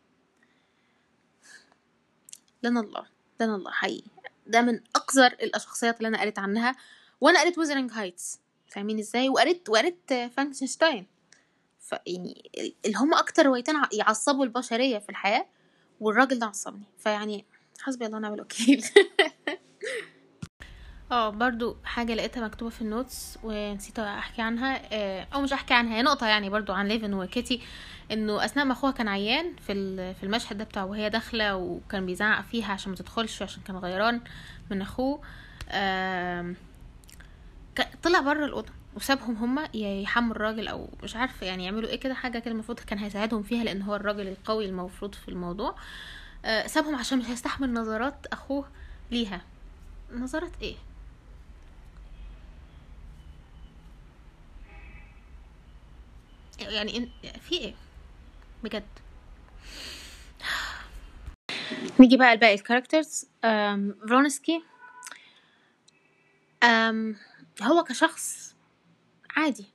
لنا 2.63 2.81
الله. 2.81 3.07
لنا 3.41 3.55
الله 3.55 3.71
حقيقي. 3.71 4.11
ده 4.47 4.63
من 4.63 4.81
أقذر 4.97 5.37
الشخصيات 5.57 5.97
اللي 5.97 6.09
أنا 6.09 6.21
قريت 6.21 6.39
عنها. 6.39 6.77
وأنا 7.21 7.41
قريت 7.41 7.59
Wuthering 7.59 7.93
Heights 7.93 8.41
فاهمين 8.69 8.99
إزاي؟ 8.99 9.29
وقريت 9.29 9.69
وقريت 9.69 10.13
فرانكنشتاين 10.37 11.07
فيعني 11.81 12.51
اللي 12.85 12.97
هم 12.97 13.15
أكتر 13.15 13.47
روايتين 13.47 13.75
يعصبوا 13.93 14.45
البشرية 14.45 14.99
في 14.99 15.09
الحياة 15.09 15.47
والراجل 16.01 16.39
ده 16.39 16.47
عصبني. 16.47 16.87
فيعني 16.99 17.45
حسبي 17.81 18.07
الله 18.07 18.17
ونعم 18.17 18.35
الوكيل. 18.35 18.85
آه 21.13 21.31
برضو 21.31 21.77
حاجة 21.85 22.15
لقيتها 22.15 22.45
مكتوبة 22.45 22.71
في 22.71 22.83
ال 22.83 22.92
notes 22.92 23.39
ونسيت 23.43 23.99
أحكي 23.99 24.43
عنها 24.43 24.83
آه، 24.93 25.27
أو 25.35 25.43
مش 25.43 25.53
أحكي 25.53 25.75
عنها 25.75 25.97
هي 25.97 26.03
نقطة 26.03 26.27
يعني 26.27 26.51
برضو 26.51 26.73
عن 26.73 26.89
ليفن 26.89 27.15
وكيتي 27.15 27.61
إنه 28.13 28.45
أثناء 28.45 28.65
ما 28.65 28.73
أخوها 28.73 28.93
كان 28.93 29.09
عيان 29.09 29.57
في 29.57 29.75
في 30.15 30.23
المشهد 30.23 30.59
ده 30.59 30.65
بتاع 30.65 30.85
وهي 30.85 31.11
داخلة 31.11 31.57
وكان 31.57 32.07
بيزعق 32.07 32.45
فيها 32.45 32.73
عشان 32.73 32.91
ما 32.91 32.97
تدخلش 32.97 33.43
عشان 33.43 33.63
كان 33.63 33.77
غيران 33.77 34.21
من 34.71 34.83
أخوه 34.83 35.21
طلع 38.03 38.21
بره 38.21 38.45
الأوضة 38.45 38.73
وسابهم 38.95 39.37
هما 39.37 39.69
يحموا 39.77 40.31
الراجل 40.35 40.69
أو 40.69 40.89
مش 41.03 41.17
عارفة 41.17 41.47
يعني 41.47 41.65
يعملوا 41.65 41.89
إيه 41.91 42.01
كده 42.01 42.15
حاجة 42.15 42.39
كده 42.39 42.51
المفروض 42.51 42.81
كان 42.81 42.99
هيساعدهم 42.99 43.43
فيها 43.43 43.65
لأن 43.65 43.83
هو 43.83 43.97
الراجل 43.97 44.29
القوي 44.29 44.67
المفروض 44.67 45.15
في 45.15 45.29
الموضوع. 45.29 45.77
آه 46.45 46.67
سابهم 46.67 46.95
عشان 46.95 47.19
مش 47.19 47.25
هيستحمل 47.27 47.73
نظرات 47.73 48.27
أخوه 48.33 48.69
ليها. 49.11 49.41
نظرات 50.13 50.53
إيه؟ 50.63 50.77
يعني 56.61 57.09
في 57.41 57.55
إيه؟ 57.55 57.75
بجد. 58.65 58.83
نيجي 62.01 62.17
بقى 62.17 62.35
لباقي 62.37 62.55
ال 62.55 62.61
characters 62.61 63.27
فرونسكي 64.09 64.63
هو 67.63 67.85
كشخص 67.85 68.57
عادي. 69.31 69.67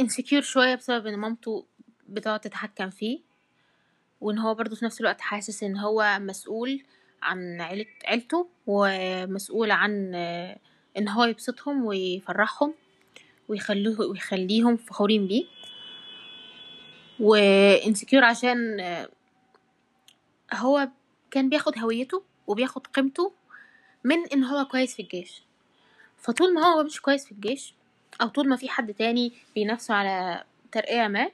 insecure 0.00 0.40
شوية 0.40 0.74
بسبب 0.74 1.06
إن 1.06 1.18
مامته 1.18 1.66
بتقعد 2.08 2.40
تتحكم 2.40 2.90
فيه، 2.90 3.20
وإن 4.20 4.38
هو 4.38 4.54
برضه 4.54 4.76
في 4.76 4.84
نفس 4.84 5.00
الوقت 5.00 5.20
حاسس 5.20 5.62
إن 5.62 5.76
هو 5.76 6.18
مسؤول 6.20 6.82
عن 7.22 7.60
عيلة 7.60 7.86
عيلته 8.04 8.48
ومسؤول 8.66 9.70
عن 9.70 10.14
إن 10.96 11.08
هو 11.08 11.24
يبسطهم 11.24 11.84
ويفرحهم 11.84 12.74
ويخلوه 13.48 14.00
ويخليهم 14.00 14.76
فخورين 14.76 15.26
بيه. 15.26 15.44
وانسكيور 17.20 18.24
عشان 18.24 18.80
هو 20.54 20.88
كان 21.30 21.48
بياخد 21.48 21.78
هويته 21.78 22.22
وبياخد 22.46 22.86
قيمته 22.86 23.32
من 24.06 24.26
إن 24.32 24.44
هو 24.44 24.64
كويس 24.64 24.94
في 24.94 25.02
الجيش. 25.02 25.42
فطول 26.18 26.54
ما 26.54 26.66
هو 26.66 26.82
مش 26.82 27.00
كويس 27.00 27.24
في 27.26 27.32
الجيش 27.32 27.74
أو 28.20 28.28
طول 28.28 28.48
ما 28.48 28.56
في 28.56 28.68
حد 28.68 28.94
تاني 28.94 29.32
بينافسه 29.54 29.94
على 29.94 30.44
ترقية 30.72 31.08
ما 31.08 31.30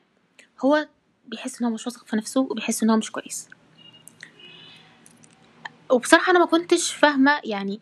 هو 0.65 0.89
بيحس 1.27 1.61
إن 1.61 1.67
هو 1.67 1.73
مش 1.75 1.87
واثق 1.87 2.07
في 2.07 2.17
نفسه 2.17 2.41
وبيحس 2.41 2.83
إن 2.83 2.91
هو 2.91 2.97
مش 2.97 3.11
كويس. 3.11 3.49
وبصراحة 5.91 6.31
أنا 6.31 6.39
ما 6.39 6.47
كنتش 6.47 6.93
فاهمة 6.95 7.41
يعني 7.45 7.81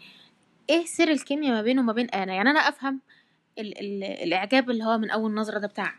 إيه 0.70 0.86
سر 0.86 1.09
الكيمياء 1.09 1.53
ما 1.55 1.62
بينه 1.62 1.80
وما 1.82 1.93
بين 1.93 2.11
آنا. 2.11 2.34
يعني 2.34 2.51
أنا 2.51 2.61
أفهم 2.61 3.01
ال 3.59 3.78
ال 3.78 4.05
الإعجاب 4.05 4.70
اللي 4.70 4.84
هو 4.84 4.99
من 4.99 5.11
أول 5.11 5.34
نظرة 5.34 5.59
ده 5.59 5.66
بتاع 5.66 5.95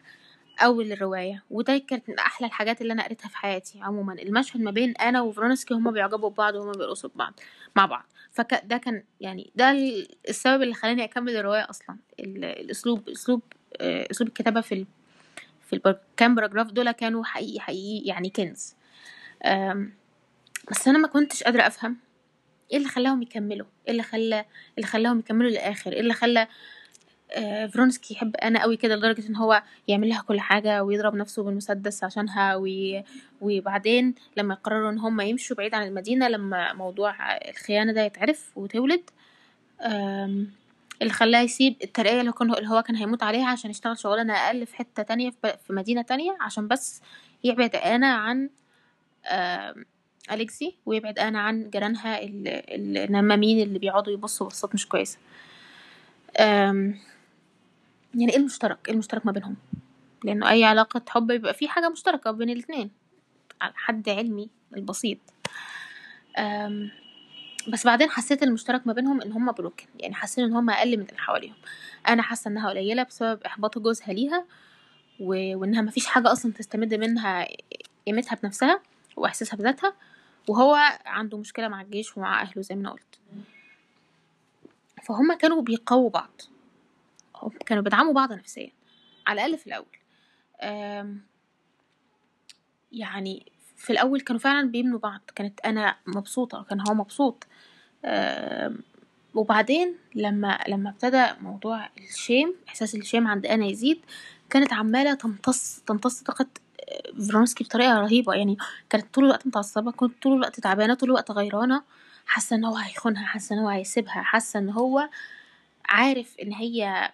أول 0.59 0.91
الرواية 0.91 1.43
وده 1.49 1.77
كانت 1.77 2.09
من 2.09 2.19
أحلى 2.19 2.47
الحاجات 2.47 2.81
اللي 2.81 2.93
أنا 2.93 3.03
قريتها 3.03 3.29
في 3.29 3.37
حياتي 3.37 3.81
عموما. 3.81 4.13
المشهد 4.13 4.61
ما 4.61 4.71
بين 4.71 4.91
آنا 4.97 5.21
وفرونسكي 5.21 5.73
هما 5.73 5.91
بيعجبوا 5.91 6.29
ببعض 6.29 6.55
وهما 6.55 6.71
بيرقصوا 6.71 7.09
ببعض 7.09 7.33
مع 7.75 7.85
بعض. 7.85 8.05
فده 8.32 8.77
كان 8.77 9.03
يعني 9.21 9.51
ده 9.55 9.71
السبب 10.29 10.61
اللي 10.61 10.73
خلاني 10.73 11.03
أكمل 11.03 11.36
الرواية 11.36 11.69
أصلا. 11.69 11.97
الأسلوب 12.19 13.09
أسلوب 13.09 13.41
أسلوب 13.82 14.27
الكتابة 14.27 14.61
في 14.61 14.75
ال 14.75 14.86
في 15.69 15.82
الكام 15.86 16.36
paragraph 16.36 16.67
دول 16.71 16.91
كانوا 16.91 17.23
حقيقي 17.23 17.59
حقيقي 17.59 18.07
يعني 18.07 18.29
كنز. 18.29 18.75
بس 20.71 20.88
أنا 20.88 20.97
ما 20.97 21.07
كنتش 21.07 21.43
قادرة 21.43 21.67
أفهم 21.67 21.97
إيه 22.71 22.77
اللي 22.77 22.89
خلاهم 22.89 23.21
يكملوا 23.21 23.67
إيه 23.86 23.91
اللي 23.91 24.03
خلى 24.03 24.45
اللي 24.77 24.88
خلاهم 24.88 25.19
يكملوا 25.19 25.49
للآخر 25.49 25.93
إيه 25.93 25.99
اللي 25.99 26.13
خلى 26.13 26.39
آه 26.41 26.47
فرونسكي 27.73 28.13
يحب 28.13 28.36
آنا 28.36 28.61
قوي 28.61 28.77
كده 28.77 28.95
لدرجة 28.95 29.27
إن 29.29 29.36
هو 29.36 29.63
يعمل 29.88 30.09
لها 30.09 30.21
كل 30.21 30.39
حاجة 30.39 30.84
ويضرب 30.84 31.15
نفسه 31.15 31.43
بالمسدس 31.43 32.03
عشانها 32.03 32.55
وي... 32.55 33.03
وبعدين 33.41 34.15
لما 34.38 34.53
يقرروا 34.53 34.89
إن 34.91 34.99
هم 34.99 35.21
يمشوا 35.21 35.55
بعيد 35.55 35.75
عن 35.75 35.88
المدينة 35.88 36.27
لما 36.27 36.73
موضوع 36.73 37.15
الخيانة 37.49 37.93
ده 37.93 38.01
يتعرف 38.01 38.51
وتولد 38.55 39.09
اللي 41.01 41.13
خلاه 41.13 41.41
يسيب 41.41 41.75
الترقية 41.84 42.21
اللي, 42.21 42.32
كان 42.32 42.65
هو 42.65 42.82
كان 42.82 42.95
هيموت 42.95 43.23
عليها 43.23 43.47
عشان 43.47 43.69
يشتغل 43.71 43.97
شغلانة 43.97 44.34
أقل 44.34 44.65
في 44.65 44.75
حتة 44.75 45.03
تانية 45.03 45.29
في 45.41 45.73
مدينة 45.73 46.01
تانية 46.01 46.38
عشان 46.41 46.67
بس 46.67 47.01
يبعد 47.43 47.75
أنا 47.75 48.13
عن 48.13 48.49
أليكسي 50.32 50.75
ويبعد 50.86 51.19
أنا 51.19 51.39
عن 51.39 51.69
جيرانها 51.69 52.19
النمامين 52.23 53.61
اللي 53.61 53.79
بيقعدوا 53.79 54.13
يبصوا 54.13 54.47
بصات 54.47 54.73
مش 54.73 54.88
كويسة. 54.88 55.17
يعني 58.16 58.32
إيه 58.32 58.38
المشترك؟ 58.38 58.88
إيه 58.88 58.93
المشترك 58.93 59.26
ما 59.26 59.32
بينهم؟ 59.32 59.55
لأنه 60.24 60.49
أي 60.49 60.64
علاقة 60.64 61.01
حب 61.09 61.28
بيبقى 61.28 61.53
في 61.53 61.68
حاجة 61.68 61.89
مشتركة 61.89 62.32
بين 62.32 62.49
الاتنين. 62.49 62.91
على 63.62 63.74
حد 63.76 64.09
علمي 64.09 64.49
البسيط. 64.78 65.18
بس 67.68 67.86
بعدين 67.86 68.09
حسيت 68.09 68.43
المشترك 68.43 68.88
ما 68.88 68.93
بينهم 68.93 69.22
إن 69.22 69.32
هما 69.32 69.51
بروكن 69.51 69.86
يعني 69.99 70.16
حسيت 70.16 70.39
إن 70.45 70.53
هما 70.53 70.74
أقل 70.74 70.97
من 70.97 71.05
اللي 71.05 71.18
حواليهم. 71.18 71.55
أنا 72.07 72.22
حاسة 72.22 72.49
إنها 72.49 72.70
قليلة 72.70 73.03
بسبب 73.03 73.43
إحباط 73.43 73.80
جوزها 73.80 74.14
ليها 74.14 74.45
و... 75.20 75.57
وإنها 75.57 75.82
مفيش 75.82 76.05
حاجة 76.05 76.32
أصلا 76.32 76.53
تستمد 76.53 76.93
منها 76.93 77.47
قيمتها 78.07 78.36
بنفسها 78.43 78.82
وإحساسها 79.16 79.57
بذاتها. 79.57 79.93
وهو 80.47 80.76
عنده 81.05 81.38
مشكلة 81.38 81.68
مع 81.68 81.82
الجيش 81.82 82.18
ومع 82.18 82.41
أهله 82.41 82.62
زي 82.62 82.76
ما 82.76 82.82
أنا 82.82 82.91
قلت. 82.91 83.20
فهم 85.03 85.34
كانوا 85.34 85.62
بيقووا 85.62 86.09
بعض. 86.09 86.41
كانوا 87.65 87.83
بيدعموا 87.83 88.13
بعض 88.13 88.33
نفسيا 88.33 88.71
على 89.27 89.45
الأقل 89.45 89.57
في 89.57 89.67
الأول. 89.67 89.97
يعني 92.91 93.51
في 93.77 93.89
الأول 93.89 94.21
كانوا 94.21 94.39
فعلا 94.39 94.67
بيبنوا 94.71 94.99
بعض. 94.99 95.21
كانت 95.35 95.59
أنا 95.59 95.95
مبسوطة 96.07 96.63
كان 96.63 96.81
هو 96.87 96.93
مبسوط. 96.93 97.47
وبعدين 99.33 99.95
لما 100.15 100.59
لما 100.67 100.89
ابتدى 100.89 101.25
موضوع 101.41 101.89
الشيم 101.97 102.55
إحساس 102.67 102.95
الشيم 102.95 103.27
عند 103.27 103.45
أنا 103.45 103.65
يزيد 103.65 103.99
كانت 104.49 104.73
عمالة 104.73 105.13
تمتص 105.13 105.79
تمتص 105.79 106.21
طاقة 106.21 106.47
فرونسكي 107.29 107.63
بطريقة 107.63 107.99
رهيبة. 107.99 108.33
يعني 108.33 108.57
كانت 108.89 109.13
طول 109.13 109.25
الوقت 109.25 109.47
متعصبة 109.47 109.91
كنت 109.91 110.23
طول 110.23 110.33
الوقت 110.33 110.59
تعبانة 110.59 110.93
طول 110.93 111.09
الوقت 111.09 111.31
غيرانة. 111.31 111.83
حاسة 112.25 112.55
إن 112.55 112.65
هو 112.65 112.75
هيخونها 112.75 113.25
حاسة 113.25 113.55
إن 113.55 113.59
هو 113.59 113.69
هيسيبها 113.69 114.21
حاسة 114.21 114.59
إن 114.59 114.69
هو 114.69 115.09
عارف 115.85 116.35
إن 116.41 116.53
هي 116.53 117.11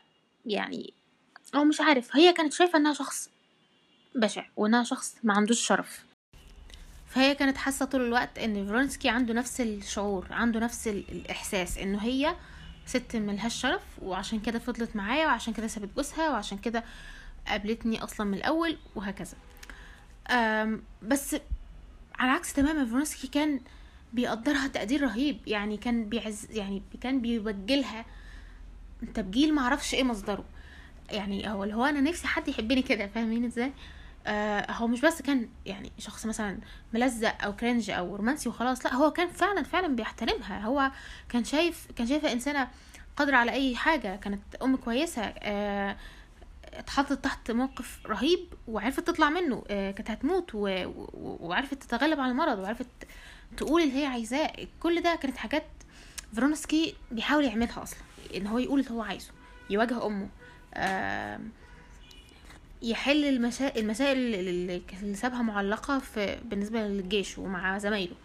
يعني 0.48 0.94
أو 1.56 1.64
مش 1.64 1.82
عارف 1.82 2.16
هي 2.16 2.34
كانت 2.34 2.54
شايفة 2.54 2.80
إنها 2.80 2.94
شخص 2.94 3.30
بشع 4.16 4.46
وإنها 4.56 4.84
شخص 4.84 5.16
ما 5.24 5.34
عندوش 5.34 5.68
شرف. 5.68 6.06
فهي 7.08 7.36
كانت 7.36 7.58
حاسة 7.58 7.86
طول 7.86 8.02
الوقت 8.02 8.38
إن 8.40 8.68
فرونسكي 8.68 9.10
عنده 9.10 9.34
نفس 9.34 9.62
الشعور 9.62 10.28
عنده 10.32 10.60
نفس 10.60 10.88
الإحساس 10.88 11.78
انه 11.78 12.04
هي 12.04 12.36
ست 12.86 13.16
ملهاش 13.16 13.62
شرف 13.62 13.82
وعشان 14.02 14.40
كده 14.40 14.60
فضلت 14.60 14.96
معايا 14.96 15.26
وعشان 15.26 15.54
كده 15.54 15.68
سابت 15.68 15.90
جوزها 15.96 16.30
وعشان 16.30 16.58
كده 16.58 16.84
قابلتني 17.48 18.04
أصلا 18.04 18.28
من 18.28 18.38
الأول 18.38 18.78
وهكذا. 18.96 19.38
بس 21.02 21.36
على 22.20 22.32
عكس 22.32 22.54
تماما 22.54 22.86
فرونسكي 22.86 23.28
كان 23.28 23.60
بيقدرها 24.14 24.68
تقدير 24.68 25.02
رهيب 25.02 25.48
يعني 25.48 25.78
كان 25.78 26.10
بيعز 26.10 26.48
يعني 26.52 26.82
كان 27.02 27.22
بيبجلها 27.22 28.06
تبجيل 29.14 29.54
معرفش 29.54 29.94
إيه 29.94 30.04
مصدره. 30.04 30.46
يعني 31.10 31.50
هو 31.50 31.64
اللي 31.64 31.76
هو 31.76 31.86
أنا 31.86 32.02
نفسي 32.02 32.28
حد 32.28 32.48
يحبني 32.48 32.82
كده 32.82 33.08
فاهمين 33.08 33.46
إزاي؟ 33.46 33.74
آه 34.28 34.72
هو 34.72 34.88
مش 34.88 35.02
بس 35.02 35.22
كان 35.22 35.50
يعني 35.66 35.92
شخص 35.98 36.26
مثلا 36.26 36.60
ملزق 36.94 37.44
أو 37.44 37.56
cringe 37.56 37.90
أو 37.90 38.16
رومانسي 38.16 38.50
وخلاص 38.50 38.86
لا 38.86 38.94
هو 38.94 39.12
كان 39.12 39.28
فعلا 39.28 39.64
فعلا 39.64 39.96
بيحترمها. 39.96 40.60
هو 40.60 40.92
كان 41.30 41.44
شايف 41.44 41.88
كان 41.96 42.08
شايفها 42.08 42.34
إنسانة 42.34 42.68
قادرة 43.18 43.36
على 43.38 43.52
أي 43.52 43.76
حاجة 43.76 44.16
كانت 44.16 44.56
أم 44.64 44.76
كويسة 44.76 45.22
آه 45.22 45.98
اتحطت 46.74 47.24
تحت 47.24 47.52
موقف 47.52 48.00
رهيب 48.06 48.54
وعرفت 48.68 49.00
تطلع 49.08 49.30
منه. 49.30 49.64
آه 49.70 49.92
كانت 49.92 50.12
هتموت. 50.12 50.52
وعرفت 50.54 51.84
تتغلب 51.84 52.20
على 52.20 52.32
المرض 52.32 52.60
وعرفت 52.60 52.88
تقول 53.58 53.82
اللي 53.82 54.02
هي 54.02 54.06
عايزاه. 54.06 54.52
كل 54.80 55.02
ده 55.02 55.16
كانت 55.16 55.38
حاجات 55.38 55.66
فرونسكي 56.36 56.96
بيحاول 57.12 57.46
يعملها 57.46 57.84
أصلا 57.84 58.00
إن 58.36 58.48
هو 58.48 58.58
يقول 58.58 58.80
اللي 58.80 58.92
هو 58.92 59.02
عايزه 59.02 59.32
يواجه 59.70 60.06
أمه 60.06 60.30
يحل 62.82 63.26
المسائل 63.26 63.84
المسائل 63.84 64.18
اللي 64.18 65.16
سابها 65.16 65.42
معلقة 65.42 66.00
في 66.00 66.40
بالنسبة 66.46 66.88
للجيش 66.88 67.38
ومع 67.38 67.78
زمايله. 67.78 68.16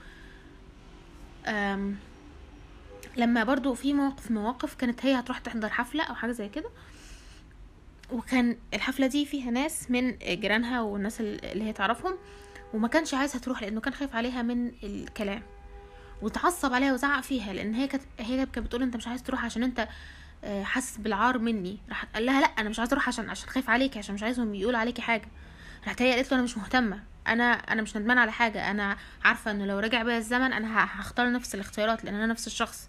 لما 3.16 3.44
برضو 3.44 3.74
في 3.74 3.92
مواقف 3.92 4.30
مواقف 4.30 4.74
كانت 4.74 5.07
هي 5.07 5.14
هتروح 5.18 5.38
تحضر 5.38 5.68
حفلة 5.68 6.05
أو 6.05 6.14
حاجة 6.14 6.32
زي 6.32 6.48
كده 6.48 6.68
وكان 8.12 8.57
الحفلة 8.74 9.07
دي 9.07 9.26
فيها 9.26 9.50
ناس 9.50 9.90
من 9.90 10.16
جيرانها 10.18 10.80
والناس 10.80 11.20
اللي 11.20 11.64
هي 11.64 11.72
تعرفهم 11.72 12.14
وما 12.74 12.88
كانش 12.88 13.14
عايزها 13.14 13.40
تروح 13.40 13.62
لأنه 13.62 13.80
كان 13.80 13.94
خايف 13.94 14.14
عليها 14.16 14.42
من 14.42 14.72
الكلام. 14.82 15.42
وتعصب 16.23 16.73
عليها 16.73 16.93
وزعق 16.93 17.20
فيها 17.20 17.53
لأن 17.53 17.75
هي 17.75 17.89
كانت 17.89 18.03
هي 18.18 18.47
كانت 18.47 18.59
بتقول 18.59 18.83
أنت 18.83 18.97
مش 18.97 19.09
عايز 19.09 19.23
تروح 19.23 19.45
عشان 19.45 19.62
أنت 19.62 19.89
حاسس 20.62 20.97
بالعار 20.97 21.39
مني. 21.39 21.79
راح 21.89 22.05
قال 22.05 22.27
لها 22.27 22.41
لأ 22.41 22.47
أنا 22.47 22.68
مش 22.68 22.79
عايزه 22.79 22.93
أروح 22.93 23.09
عشان 23.09 23.31
عشان 23.31 23.49
خايف 23.49 23.70
عليكي 23.70 23.99
عشان 23.99 24.14
مش 24.14 24.23
عايزهم 24.23 24.55
يقولوا 24.55 24.79
عليكي 24.79 25.03
حاجة. 25.03 25.29
راحت 25.85 26.03
هي 26.03 26.12
قالت 26.14 26.31
له 26.31 26.35
أنا 26.37 26.45
مش 26.45 26.59
مهتمة. 26.59 27.03
أنا 27.27 27.45
أنا 27.53 27.83
مش 27.83 27.97
ندمانه 27.97 28.20
على 28.20 28.33
حاجة. 28.33 28.70
أنا 28.70 28.97
عارفة 29.25 29.51
إنه 29.51 29.66
لو 29.66 29.79
رجع 29.79 30.03
بيا 30.03 30.18
الزمن 30.18 30.53
أنا 30.53 30.85
هختار 30.85 31.33
نفس 31.33 31.55
الاختيارات 31.55 32.05
لأن 32.05 32.14
أنا 32.14 32.27
نفس 32.27 32.47
الشخص. 32.47 32.89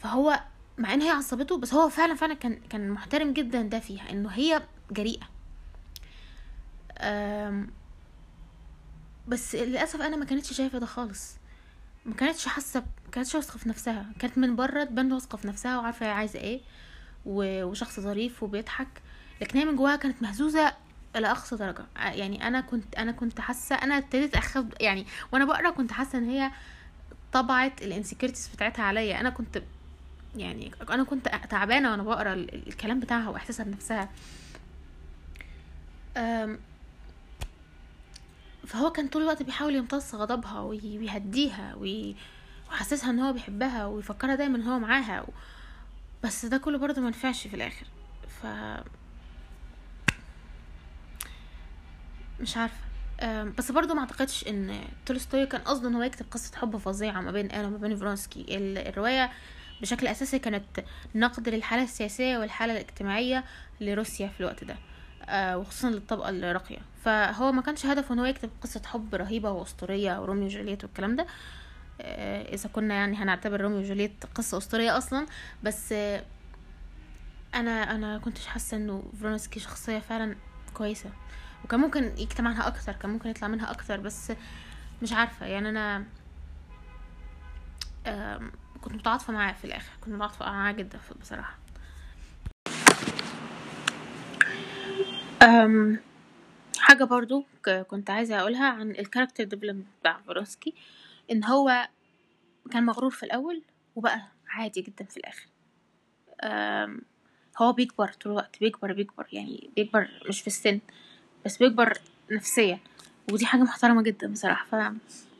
فهو 0.00 0.40
مع 0.78 0.94
إن 0.94 1.02
هي 1.02 1.10
عصبته 1.10 1.58
بس 1.58 1.74
هو 1.74 1.88
فعلا 1.88 2.14
فعلا 2.14 2.34
كان 2.34 2.60
كان 2.70 2.90
محترم 2.90 3.32
جدا 3.32 3.62
ده 3.62 3.78
فيها 3.78 4.10
إنه 4.10 4.28
هي 4.28 4.62
جريئة. 4.90 5.28
بس 9.28 9.54
للأسف 9.54 10.00
أنا 10.00 10.16
ما 10.16 10.24
كانتش 10.24 10.52
شايفة 10.52 10.78
ده 10.78 10.86
خالص. 10.86 11.36
ما 12.06 12.14
كانتش 12.14 12.46
حاسة 12.46 12.80
ما 12.80 13.10
كانتش 13.12 13.34
واثقة 13.34 13.58
في 13.58 13.68
نفسها. 13.68 14.06
كانت 14.18 14.38
من 14.38 14.56
بره 14.56 14.84
تبان 14.84 15.12
واثقة 15.12 15.36
في 15.36 15.46
نفسها 15.46 15.78
وعارفة 15.78 16.06
هي 16.06 16.10
عايزة 16.10 16.40
إيه 16.40 16.60
وشخص 17.26 18.00
ظريف 18.00 18.42
وبيضحك. 18.42 18.88
لكن 19.40 19.58
هي 19.58 19.64
من 19.64 19.76
جواها 19.76 19.96
كانت 19.96 20.22
مهزوزة 20.22 20.72
إلى 21.16 21.30
أقصى 21.30 21.56
درجة. 21.56 21.84
يعني 21.96 22.48
أنا 22.48 22.60
كنت 22.60 22.94
أنا 22.94 23.12
كنت 23.12 23.40
حاسة 23.40 23.74
أنا 23.74 23.98
ابتديت 23.98 24.36
أخاف 24.36 24.64
يعني 24.80 25.06
وأنا 25.32 25.44
بقرأ 25.44 25.70
كنت 25.70 25.92
حاسة 25.92 26.18
إن 26.18 26.28
هي 26.28 26.50
طبعت 27.32 27.82
الانسكيورتيز 27.82 28.48
بتاعتها 28.54 28.82
عليا. 28.82 29.20
أنا 29.20 29.30
كنت 29.30 29.62
يعني 30.36 30.72
أنا 30.90 31.04
كنت 31.04 31.28
تعبانة 31.50 31.90
وأنا 31.90 32.02
بقرأ 32.02 32.32
الكلام 32.34 33.00
بتاعها 33.00 33.28
وإحساسها 33.28 33.64
بنفسها. 33.64 34.08
فهو 38.66 38.92
كان 38.92 39.08
طول 39.08 39.22
الوقت 39.22 39.42
بيحاول 39.42 39.74
يمتص 39.74 40.14
غضبها 40.14 40.60
ويهديها 40.60 41.74
ويحسسها 41.74 43.10
ان 43.10 43.18
هو 43.18 43.32
بيحبها 43.32 43.86
ويفكرها 43.86 44.34
دايما 44.34 44.56
ان 44.56 44.62
هو 44.62 44.78
معاها 44.78 45.20
و... 45.22 45.26
بس 46.24 46.46
ده 46.46 46.58
كله 46.58 46.78
برضه 46.78 47.02
منفعش 47.02 47.46
في 47.46 47.56
الآخر. 47.56 47.86
ف 48.42 48.46
مش 52.40 52.56
عارفة. 52.56 52.76
بس 53.58 53.72
برضه 53.72 53.94
ما 53.94 54.00
اعتقدش 54.00 54.48
ان 54.48 54.80
تولستوي 55.06 55.46
كان 55.46 55.60
قصده 55.60 55.88
ان 55.88 55.94
هو 55.94 56.02
يكتب 56.02 56.26
قصة 56.30 56.56
حب 56.56 56.76
فظيعة 56.76 57.20
ما 57.20 57.30
بين 57.32 57.50
أنا 57.50 57.66
وما 57.66 57.76
بين 57.78 57.96
فرونسكي. 57.96 58.44
الرواية 58.50 59.30
بشكل 59.82 60.06
أساسي 60.06 60.38
كانت 60.38 60.64
نقد 61.14 61.48
للحالة 61.48 61.82
السياسية 61.82 62.38
والحالة 62.38 62.72
الاجتماعية 62.72 63.44
لروسيا 63.80 64.28
في 64.28 64.40
الوقت 64.40 64.64
ده. 64.64 64.76
آه، 65.24 65.58
وخصوصا 65.58 65.90
للطبقة 65.90 66.28
الراقية. 66.28 66.78
فهو 67.04 67.52
ما 67.52 67.62
كانش 67.62 67.86
هدفه 67.86 68.14
إن 68.14 68.18
هو 68.18 68.24
يكتب 68.24 68.50
قصة 68.62 68.82
حب 68.86 69.14
رهيبة 69.14 69.50
وأسطورية 69.50 70.20
وروميو 70.20 70.44
وجولييت 70.46 70.84
والكلام 70.84 71.16
ده. 71.16 71.26
آه، 72.00 72.54
إذا 72.54 72.68
كنا 72.68 72.94
يعني 72.94 73.16
هنعتبر 73.16 73.60
روميو 73.60 73.78
وجولييت 73.78 74.24
قصة 74.34 74.58
أسطورية 74.58 74.98
أصلا. 74.98 75.26
بس 75.62 75.92
أنا 77.54 77.70
أنا 77.94 78.18
كنتش 78.18 78.46
حاسة 78.46 78.76
إنه 78.76 79.02
فرونسكي 79.20 79.60
شخصية 79.60 79.98
فعلا 79.98 80.36
كويسة. 80.74 81.10
وكان 81.64 81.80
ممكن 81.80 82.12
يكتب 82.18 82.46
عنها 82.46 82.66
أكتر 82.66 82.92
كان 82.92 83.10
ممكن 83.10 83.30
يطلع 83.30 83.48
منها 83.48 83.70
أكتر 83.70 84.00
بس 84.00 84.32
مش 85.02 85.12
عارفة. 85.12 85.46
يعني 85.46 85.68
أنا 85.68 86.04
كنت 88.80 88.94
متعاطفة 88.94 89.32
معاه 89.32 89.52
في 89.52 89.64
الآخر. 89.64 89.92
كنت 90.00 90.14
متعاطفة 90.14 90.44
معاه 90.44 90.72
جدا 90.72 90.98
بصراحة. 91.20 91.58
حاجة 96.94 97.04
برضو 97.04 97.44
كنت 97.88 98.10
عايزة 98.10 98.40
أقولها 98.40 98.66
عن 98.68 98.90
ال 98.90 98.95
character 98.95 99.44
development 99.44 99.86
بتاع 100.00 100.20
فرونسكي 100.26 100.74
إن 101.30 101.44
هو 101.44 101.88
كان 102.72 102.84
مغرور 102.86 103.10
في 103.10 103.22
الأول 103.22 103.62
وبقى 103.96 104.22
عادي 104.48 104.80
جدا 104.82 105.04
في 105.04 105.16
الآخر. 105.16 105.46
هو 107.58 107.72
بيكبر 107.72 108.08
طول 108.08 108.32
الوقت 108.32 108.60
بيكبر 108.60 108.92
بيكبر 108.92 109.26
يعني 109.32 109.70
بيكبر 109.76 110.08
مش 110.28 110.40
في 110.40 110.46
السن 110.46 110.80
بس 111.44 111.56
بيكبر 111.56 111.98
نفسيا. 112.30 112.78
ودي 113.32 113.46
حاجة 113.46 113.60
محترمة 113.62 114.02
جدا 114.02 114.32
بصراحة 114.32 114.66
ف 114.66 114.94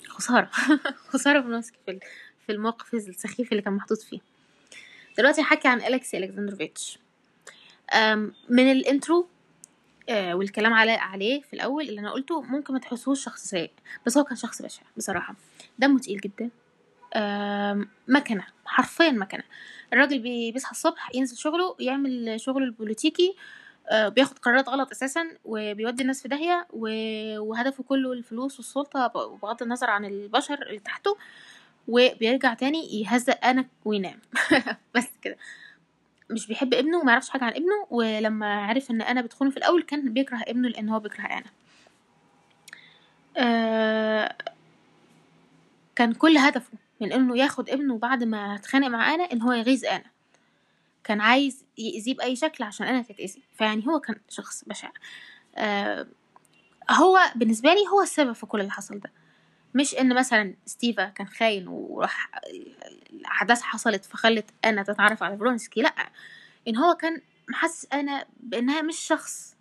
خسارة 0.08 0.50
خسارة 1.12 1.42
فرونسكي 1.42 1.78
في 1.86 1.98
في 2.46 2.52
الموقف 2.52 2.94
السخيف 2.94 3.52
اللي 3.52 3.62
كان 3.62 3.72
محطوط 3.72 3.98
فيه. 3.98 4.20
دلوقتي 5.18 5.42
هحكي 5.42 5.68
عن 5.68 5.80
أليكسي 5.82 6.18
ألكسندروفيتش. 6.18 6.98
من 8.48 8.72
ال 8.72 8.82
intro 8.82 9.28
آه 10.08 10.34
والكلام 10.34 10.72
على 10.72 10.92
عليه 10.92 11.40
في 11.42 11.52
الأول 11.54 11.88
اللي 11.88 12.00
أنا 12.00 12.12
قلته 12.12 12.42
ممكن 12.42 12.72
ما 12.74 12.80
تحسوش 12.80 13.24
شخص 13.24 13.44
سيء 13.44 13.70
بس 14.06 14.18
هو 14.18 14.24
كان 14.24 14.36
شخص 14.36 14.62
بشع 14.62 14.82
بصراحة. 14.96 15.34
دمه 15.78 15.98
تقيل 15.98 16.20
جدا. 16.20 16.50
مكنة 18.08 18.46
حرفيا 18.64 19.10
مكنة. 19.10 19.42
الراجل 19.92 20.18
بيصحى 20.52 20.70
الصبح 20.70 21.10
ينزل 21.14 21.36
شغله 21.36 21.76
يعمل 21.80 22.40
شغله 22.40 22.64
ال 22.64 22.71
politicky 22.71 23.34
آه 23.90 24.08
بياخد 24.08 24.38
قرارات 24.38 24.68
غلط 24.68 24.90
أساسا 24.90 25.28
وبيودي 25.44 26.02
الناس 26.02 26.22
في 26.22 26.28
داهية 26.28 26.66
وهدفه 27.38 27.84
كله 27.84 28.12
الفلوس 28.12 28.56
والسلطة 28.58 29.06
بغض 29.42 29.62
النظر 29.62 29.90
عن 29.90 30.04
البشر 30.04 30.62
اللي 30.62 30.78
تحته 30.78 31.16
وبيرجع 31.88 32.54
تاني 32.54 33.00
يهزق 33.00 33.44
آنا 33.44 33.64
وينام. 33.84 34.18
بس 34.94 35.08
كده. 35.22 35.36
مش 36.30 36.46
بيحب 36.46 36.74
ابنه 36.74 36.98
وما 36.98 37.12
يعرفش 37.12 37.28
حاجة 37.30 37.44
عن 37.44 37.52
ابنه 37.52 37.86
ولما 37.90 38.64
عرف 38.64 38.90
إن 38.90 39.02
أنا 39.02 39.22
بتخونه 39.22 39.50
في 39.50 39.56
الأول 39.56 39.82
كان 39.82 40.12
بيكره 40.12 40.40
ابنه 40.48 40.68
لأن 40.68 40.88
هو 40.88 41.00
بيكره 41.00 41.24
أنا. 41.24 41.50
آه 43.36 44.36
كان 45.96 46.12
كل 46.12 46.38
هدفه 46.38 46.78
من 47.00 47.12
إنه 47.12 47.38
ياخد 47.38 47.70
ابنه 47.70 47.98
بعد 47.98 48.24
ما 48.24 48.54
اتخانق 48.54 48.88
مع 48.88 49.14
أنا 49.14 49.24
إن 49.32 49.42
هو 49.42 49.52
يغيظ 49.52 49.84
أنا. 49.84 50.04
كان 51.04 51.20
عايز 51.20 51.64
يأذيه 51.78 52.14
بأي 52.14 52.36
شكل 52.36 52.64
عشان 52.64 52.86
أنا 52.86 53.02
تتأذي. 53.02 53.42
فيعني 53.54 53.86
هو 53.88 54.00
كان 54.00 54.16
شخص 54.28 54.64
بشع. 54.64 54.90
آه 55.56 56.06
هو 56.90 57.18
بالنسبة 57.34 57.74
لي 57.74 57.80
هو 57.92 58.02
السبب 58.02 58.32
في 58.32 58.46
كل 58.46 58.60
اللي 58.60 58.70
حصل 58.72 58.98
ده. 59.00 59.10
مش 59.74 59.94
إن 59.94 60.14
مثلا 60.14 60.54
ستيفا 60.66 61.04
كان 61.08 61.26
خاين 61.26 61.68
وراح 61.68 62.30
الأحداث 63.12 63.62
حصلت 63.62 64.04
فخلت 64.04 64.50
أنا 64.64 64.82
تتعرف 64.82 65.22
على 65.22 65.36
برونسكي 65.36 65.82
لأ. 65.82 65.94
إن 66.68 66.76
هو 66.76 66.94
كان 66.94 67.20
محسس 67.48 67.86
أنا 67.92 68.24
بإنها 68.40 68.82
مش 68.82 68.96
شخص 68.96 69.56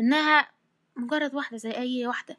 إنها 0.00 0.48
مجرد 0.96 1.34
واحدة 1.34 1.56
زي 1.56 1.70
أي 1.70 2.06
واحدة. 2.06 2.36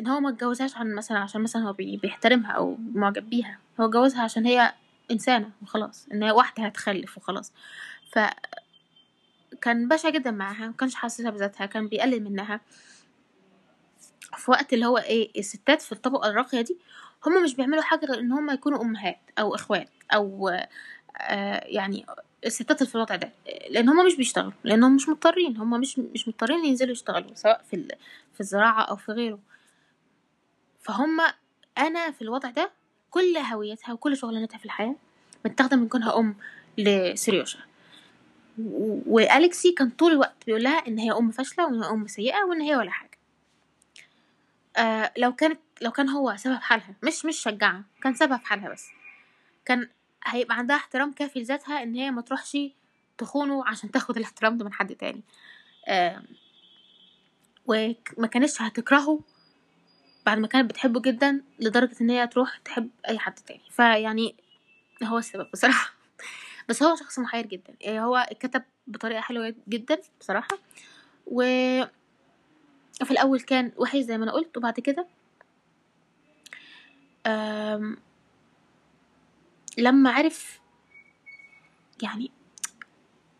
إن 0.00 0.06
هو 0.06 0.20
ما 0.20 0.28
اتجوزهاش 0.28 0.76
عن 0.76 0.94
مثلا 0.94 1.18
عشان 1.18 1.40
مثلا 1.40 1.62
هو 1.62 1.72
بيحترمها 1.72 2.52
أو 2.52 2.76
معجب 2.94 3.30
بيها. 3.30 3.58
هو 3.80 3.84
اتجوزها 3.86 4.22
عشان 4.22 4.46
هي 4.46 4.72
إنسانة 5.10 5.50
وخلاص 5.62 6.08
إن 6.12 6.22
هي 6.22 6.30
واحدة 6.30 6.64
هتخلف 6.66 7.16
وخلاص. 7.18 7.52
ف 8.12 8.18
كان 9.62 9.88
بشع 9.88 10.08
جدا 10.10 10.30
معاها 10.30 10.68
مكانش 10.68 10.94
حاسسها 10.94 11.30
بذاتها 11.30 11.66
كان 11.66 11.88
بيقلل 11.88 12.24
منها. 12.24 12.60
في 14.36 14.50
وقت 14.50 14.72
اللي 14.72 14.86
هو 14.86 14.98
إيه 14.98 15.30
الستات 15.38 15.82
في 15.82 15.92
الطبقة 15.92 16.30
الراقية 16.30 16.60
دي 16.60 16.76
هما 17.26 17.40
مش 17.40 17.54
بيعملوا 17.54 17.82
حاجة 17.82 18.06
غير 18.06 18.18
إن 18.20 18.32
هما 18.32 18.52
يكونوا 18.52 18.82
أمهات 18.82 19.18
أو 19.38 19.54
إخوات 19.54 19.88
أو 20.14 20.48
آه 21.20 21.64
يعني 21.66 22.06
الستات 22.46 22.82
في 22.82 22.94
الوضع 22.94 23.16
ده 23.16 23.32
لأن 23.70 23.88
هما 23.88 24.02
مش 24.02 24.16
بيشتغلوا 24.16 24.52
لانهم 24.64 24.94
مش 24.96 25.08
مضطرين 25.08 25.56
هما 25.56 25.78
مش 25.78 25.98
مش 25.98 26.28
مضطرين 26.28 26.64
ينزلوا 26.64 26.92
يشتغلوا 26.92 27.34
سواء 27.34 27.62
في 27.70 27.88
في 28.34 28.40
الزراعة 28.40 28.82
أو 28.82 28.96
في 28.96 29.12
غيره. 29.12 29.38
فهم 30.80 31.20
أنا 31.78 32.10
في 32.10 32.22
الوضع 32.22 32.50
ده 32.50 32.70
كل 33.10 33.36
هويتها 33.36 33.92
وكل 33.92 34.16
شغلانتها 34.16 34.58
في 34.58 34.64
الحياة 34.64 34.94
متاخدة 35.44 35.76
من 35.76 35.88
كونها 35.88 36.18
أم 36.18 36.36
لسيريوشا 36.78 37.58
والكسي 39.06 39.72
كان 39.72 39.90
طول 39.90 40.12
الوقت 40.12 40.46
بيقول 40.46 40.62
لها 40.62 40.86
إن 40.88 40.98
هي 40.98 41.12
أم 41.12 41.30
فاشلة 41.30 41.66
وإن 41.66 41.82
هي 41.82 41.90
أم 41.90 42.06
سيئة 42.06 42.44
وإن 42.44 42.60
هي 42.60 42.76
ولا 42.76 42.90
حاجة. 42.90 43.07
آه 44.78 45.12
لو 45.18 45.32
كانت 45.34 45.60
لو 45.82 45.90
كان 45.90 46.08
هو 46.08 46.36
سبب 46.36 46.54
حالها 46.60 46.94
مش 47.04 47.24
مش 47.24 47.36
شجعها 47.38 47.84
كان 48.02 48.14
سبب 48.14 48.40
حالها 48.44 48.68
بس. 48.68 48.88
كان 49.64 49.88
هيبقى 50.26 50.56
عندها 50.58 50.76
احترام 50.76 51.12
كافي 51.12 51.40
لذاتها 51.40 51.82
إن 51.82 51.94
هي 51.94 52.10
ما 52.10 52.22
تروحش 52.22 52.58
تخونه 53.18 53.68
عشان 53.68 53.90
تاخد 53.90 54.16
الاحترام 54.16 54.58
ده 54.58 54.64
من 54.64 54.72
حد 54.72 54.94
تاني. 54.94 55.22
وما 57.66 58.26
كانتش 58.32 58.62
هتكرهه 58.62 59.20
بعد 60.26 60.38
ما 60.38 60.46
كانت 60.46 60.70
بتحبه 60.70 61.00
جدا 61.00 61.42
لدرجة 61.60 61.96
إن 62.00 62.10
هي 62.10 62.26
تروح 62.26 62.58
تحب 62.58 62.90
أي 63.08 63.18
حد 63.18 63.34
تاني. 63.34 63.60
فيعني 63.70 64.36
هو 65.04 65.18
السبب 65.18 65.46
بصراحة. 65.52 65.92
بس 66.68 66.82
هو 66.82 66.96
شخص 66.96 67.18
محير 67.18 67.46
جدا. 67.46 67.74
يعني 67.80 68.00
هو 68.00 68.26
كتب 68.40 68.62
بطريقة 68.86 69.20
حلوة 69.20 69.54
جدا 69.68 69.98
بصراحة. 70.20 70.58
و 71.26 71.42
في 73.04 73.10
الأول 73.10 73.40
كان 73.40 73.72
وحش 73.76 73.98
زي 73.98 74.18
ما 74.18 74.24
أنا 74.24 74.32
قلت 74.32 74.56
وبعد 74.56 74.80
كده 74.80 75.06
لما 79.78 80.10
عرف 80.10 80.60
يعني 82.02 82.30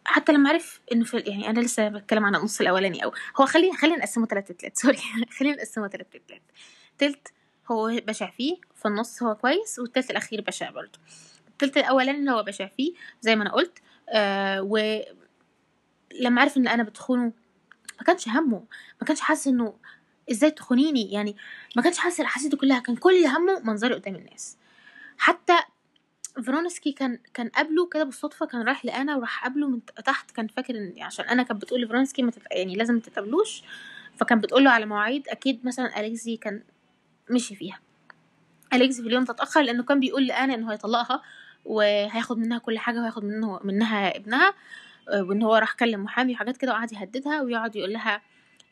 حتى 0.04 0.32
لما 0.32 0.50
عرف 0.50 0.80
إنه 0.92 1.04
في 1.04 1.18
يعني 1.18 1.50
أنا 1.50 1.60
لسه 1.60 1.88
بتكلم 1.88 2.24
عن 2.24 2.36
النص 2.36 2.60
الأولاني 2.60 3.04
أو 3.04 3.12
هو 3.40 3.46
خلينا 3.46 3.76
خلينا 3.76 3.96
نقسمه 3.96 4.26
ثلاثة 4.26 4.54
تلات 4.54 4.78
سوري 4.80 4.98
خلينا 5.38 5.56
نقسمه 5.56 5.88
ثلاثة 5.88 6.20
تلات. 6.28 6.42
تلت 6.98 7.28
هو 7.70 8.00
بشع 8.06 8.30
فيه 8.30 8.56
في 8.74 8.88
النص 8.88 9.22
هو 9.22 9.34
كويس 9.34 9.78
والتلت 9.78 10.10
الأخير 10.10 10.40
بشع 10.40 10.70
برضه. 10.70 10.98
التلت 11.48 11.76
الأولاني 11.76 12.18
اللي 12.18 12.30
هو 12.30 12.42
بشع 12.42 12.66
فيه 12.66 12.92
زي 13.20 13.36
ما 13.36 13.42
أنا 13.42 13.52
قلت 13.52 13.78
آه 14.08 14.62
ولما 14.62 16.40
عرف 16.40 16.56
إن 16.56 16.68
آنا 16.68 16.82
بتخونه 16.82 17.32
ما 17.98 18.04
كانش 18.04 18.28
همه. 18.28 18.64
ما 19.00 19.06
كانش 19.06 19.20
حاسس 19.20 19.46
إنه 19.46 19.74
إزاي 20.30 20.50
تخونيني. 20.50 21.12
يعني 21.12 21.36
ما 21.76 21.82
كانش 21.82 21.98
حاسس 21.98 22.20
الأحاسيس 22.20 22.48
دي 22.48 22.56
كلها. 22.56 22.78
كان 22.78 22.96
كل 22.96 23.24
همه 23.26 23.60
منظري 23.60 23.94
قدام 23.94 24.14
الناس. 24.14 24.56
حتى 25.18 25.58
فرونسكي 26.46 26.92
كان 26.92 27.18
كان 27.34 27.48
قابله 27.48 27.88
كده 27.88 28.04
بالصدفة 28.04 28.46
كان 28.46 28.62
رايح 28.62 28.84
لآنا 28.84 29.16
وراح 29.16 29.42
قابله 29.42 29.68
من 29.68 29.80
تحت. 30.04 30.30
كان 30.30 30.46
فاكر 30.46 30.76
إن 30.76 30.94
عشان 31.02 31.24
آنا 31.24 31.42
كانت 31.42 31.62
بتقول 31.62 31.82
لفرونسكي 31.82 32.22
ما. 32.22 32.32
يعني 32.50 32.74
لازم 32.74 32.94
ما 32.94 33.00
تتقابلوش. 33.00 33.62
فكان 34.16 34.40
بتقول 34.40 34.64
له 34.64 34.70
على 34.70 34.86
مواعيد. 34.86 35.28
أكيد 35.28 35.66
مثلا 35.66 36.00
أليكسي 36.00 36.36
كان 36.36 36.62
مشي 37.30 37.54
فيها. 37.54 37.80
أليكسي 38.72 39.02
في 39.02 39.08
اليوم 39.08 39.24
تتأخر 39.24 39.62
لأنه 39.62 39.82
كان 39.82 40.00
بيقول 40.00 40.26
لآنا 40.26 40.54
انه 40.54 40.72
هيطلقها 40.72 41.22
وهياخد 41.64 42.38
منها 42.38 42.58
كل 42.58 42.78
حاجة 42.78 42.98
وهياخد 42.98 43.24
منه 43.24 43.60
منها 43.64 44.16
ابنها. 44.16 44.54
وإن 45.14 45.42
هو 45.42 45.54
راح 45.56 45.72
كلم 45.72 46.04
محامي 46.04 46.32
وحاجات 46.34 46.56
كده 46.56 46.72
وقعد 46.72 46.92
يهددها 46.92 47.42
ويقعد 47.42 47.76
يقول 47.76 47.92
لها 47.92 48.22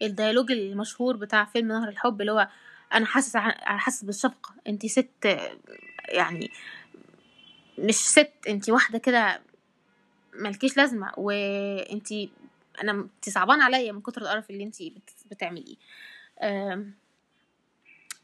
ال 0.02 0.08
dialogue 0.08 0.52
المشهور 0.52 1.16
بتاع 1.16 1.44
فيلم 1.44 1.68
نهر 1.68 1.88
الحب 1.88 2.20
اللي 2.20 2.32
هو 2.32 2.48
أنا 2.94 3.06
حاسس 3.06 3.36
حاسس 3.36 4.04
بالشفقة. 4.04 4.54
أنت 4.68 4.86
ست 4.86 5.38
يعني 6.08 6.50
مش 7.78 7.94
ست 7.94 8.30
انتي 8.48 8.72
واحدة 8.72 8.98
كده 8.98 9.40
ملكيش 10.34 10.76
لازمة. 10.76 11.12
وانتي 11.16 12.30
أنا 12.82 12.92
انتي 12.92 13.30
صعبان 13.30 13.60
عليا 13.62 13.92
من 13.92 14.00
كتر 14.00 14.22
القرف 14.22 14.50
اللي 14.50 14.64
انتي 14.64 14.90
بت- 14.90 15.26
بتعمليه. 15.30 15.76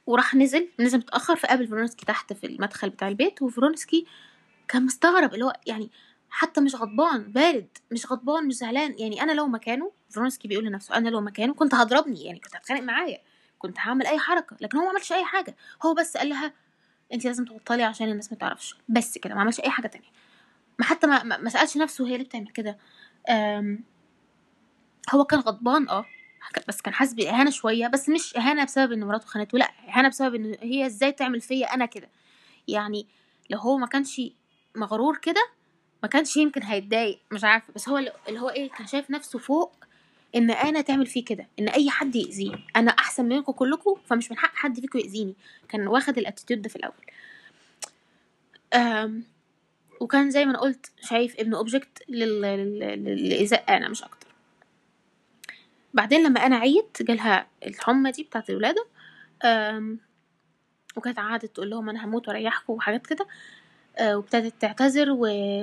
وراح 0.07 0.35
نزل 0.35 0.69
نزل 0.81 0.99
متأخر 0.99 1.37
فقابل 1.37 1.67
فرونسكي 1.67 2.07
تحت 2.07 2.33
في 2.33 2.47
المدخل 2.47 2.91
بتاع 2.91 3.09
البيت 3.09 3.43
وفرونسكي 3.43 4.07
كان 4.69 4.85
مستغرب 4.87 5.35
اللي 5.35 5.45
هو 5.45 5.53
يعني 5.67 5.91
حتى 6.35 6.61
مش 6.61 6.75
غضبان 6.75 7.33
بارد 7.33 7.69
مش 7.91 8.13
غضبان 8.13 8.47
مش 8.47 8.55
زعلان. 8.55 8.95
يعني 8.99 9.23
أنا 9.23 9.33
لو 9.33 9.47
مكانه 9.47 9.93
فرونسكي 10.11 10.49
بيقول 10.49 10.65
لنفسه 10.65 10.97
أنا 10.97 11.09
لو 11.09 11.21
مكانه 11.21 11.55
كنت 11.55 11.75
هضربني 11.75 12.25
يعني 12.25 12.39
كنت 12.41 12.57
هتخانق 12.57 12.81
معايا 12.81 13.19
كنت 13.59 13.79
هعمل 13.79 14.07
أي 14.07 14.19
حركة 14.19 14.57
لكن 14.61 14.79
هو 14.79 14.85
ما 14.85 14.91
عملش 14.91 15.13
أي 15.13 15.25
حاجة. 15.25 15.57
هو 15.87 15.95
بس 15.95 16.17
قال 16.17 16.29
لها 16.29 16.53
انت 17.13 17.25
لازم 17.25 17.45
تبطلي 17.45 17.83
عشان 17.83 18.09
الناس 18.09 18.33
ما 18.33 18.39
تعرفش. 18.39 18.77
بس 18.89 19.19
كده 19.19 19.35
ما 19.35 19.41
عملش 19.41 19.61
أي 19.61 19.71
حاجة 19.71 19.87
تانية. 19.87 20.09
ما 20.79 20.85
حتى 20.85 21.07
ما, 21.07 21.23
ما 21.23 21.49
سألش 21.51 21.77
نفسه 21.77 22.07
هي 22.07 22.17
ليه 22.19 22.25
بتعمل 22.25 22.49
كده؟ 22.49 22.79
هو 25.11 25.25
كان 25.25 25.41
غضبان 25.41 25.89
آه 25.89 26.05
بس 26.69 26.81
كان 26.81 26.95
حاسس 26.95 27.13
بإهانة 27.13 27.51
شوية 27.51 27.87
بس 27.89 28.09
مش 28.09 28.37
إهانة 28.37 28.65
بسبب 28.65 28.93
إن 28.93 29.05
مراته 29.05 29.27
خانته 29.27 29.59
لأ 29.59 29.71
إهانة 29.89 30.09
بسبب 30.09 30.35
إن 30.35 30.57
هي 30.61 30.87
إزاي 30.87 31.13
تعمل 31.13 31.41
فيا 31.41 31.75
أنا 31.75 31.87
كده. 31.87 32.11
يعني 32.69 33.07
لو 33.51 33.59
هو 33.59 33.79
ما 33.79 33.87
كانش 33.87 34.21
مغرور 34.77 35.17
كده 35.17 35.49
ما 36.03 36.09
كانش 36.09 36.37
يمكن 36.37 36.63
هيتضايق 36.63 37.19
مش 37.33 37.45
عارفة. 37.45 37.73
بس 37.73 37.89
هو 37.89 37.99
اللي 38.29 38.41
هو 38.41 38.49
إيه 38.49 38.71
كان 38.71 38.87
شايف 38.87 39.11
نفسه 39.11 39.39
فوق 39.39 39.73
إن 40.35 40.51
أنا 40.51 40.81
تعمل 40.81 41.07
فيه 41.07 41.25
كده 41.25 41.47
إن 41.59 41.69
أي 41.69 41.91
حد 41.91 42.17
يأذيه 42.17 42.59
أنا 42.77 42.91
أحسن 42.91 43.25
منكم 43.29 43.53
كلكم 43.53 43.95
فمش 44.07 44.31
من 44.31 44.39
حق 44.39 44.55
حد 44.55 44.81
فيكم 44.81 44.99
يأذيني. 44.99 45.35
كان 45.69 45.87
واخد 45.89 46.19
ال 46.19 46.24
attitude 46.24 46.63
ده 46.63 46.69
في 46.69 46.77
الأول. 46.77 46.95
أم 48.75 49.25
وكان 50.01 50.31
زي 50.31 50.45
ما 50.45 50.51
أنا 50.51 50.59
قلت 50.61 50.93
شايف 51.03 51.41
ابنه 51.41 51.57
object 51.57 52.03
للايذاء 52.09 53.77
آنا 53.77 53.89
مش 53.89 54.03
أكتر. 54.03 54.27
بعدين 55.95 56.23
لما 56.27 56.47
أنا 56.47 56.57
عيت 56.57 57.03
جالها 57.03 57.47
الحمى 57.67 58.11
دي 58.11 58.23
بتاعت 58.23 58.51
الولادة 58.51 58.87
وكانت 60.97 61.19
قعدت 61.19 61.45
تقول 61.47 61.71
لهم 61.71 61.89
أنا 61.89 62.05
هموت 62.05 62.29
وأريحكم 62.29 62.73
وحاجات 62.73 63.07
كده. 63.07 63.27
وابتدت 64.01 64.55
تعتذر 64.61 65.07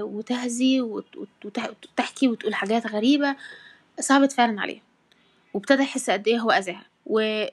وتهزي 0.03 0.81
وت- 0.81 1.17
وت- 1.17 1.45
وت- 1.45 1.59
وتحكي 1.91 2.27
وتقول 2.27 2.55
حاجات 2.55 2.87
غريبة 2.87 3.35
صعبت 3.99 4.31
فعلا 4.31 4.61
عليه 4.61 4.81
وابتدى 5.53 5.83
يحس 5.83 6.09
قد 6.09 6.27
إيه 6.27 6.39
هو 6.39 6.51
اذاها 6.51 6.85
و... 7.05 7.45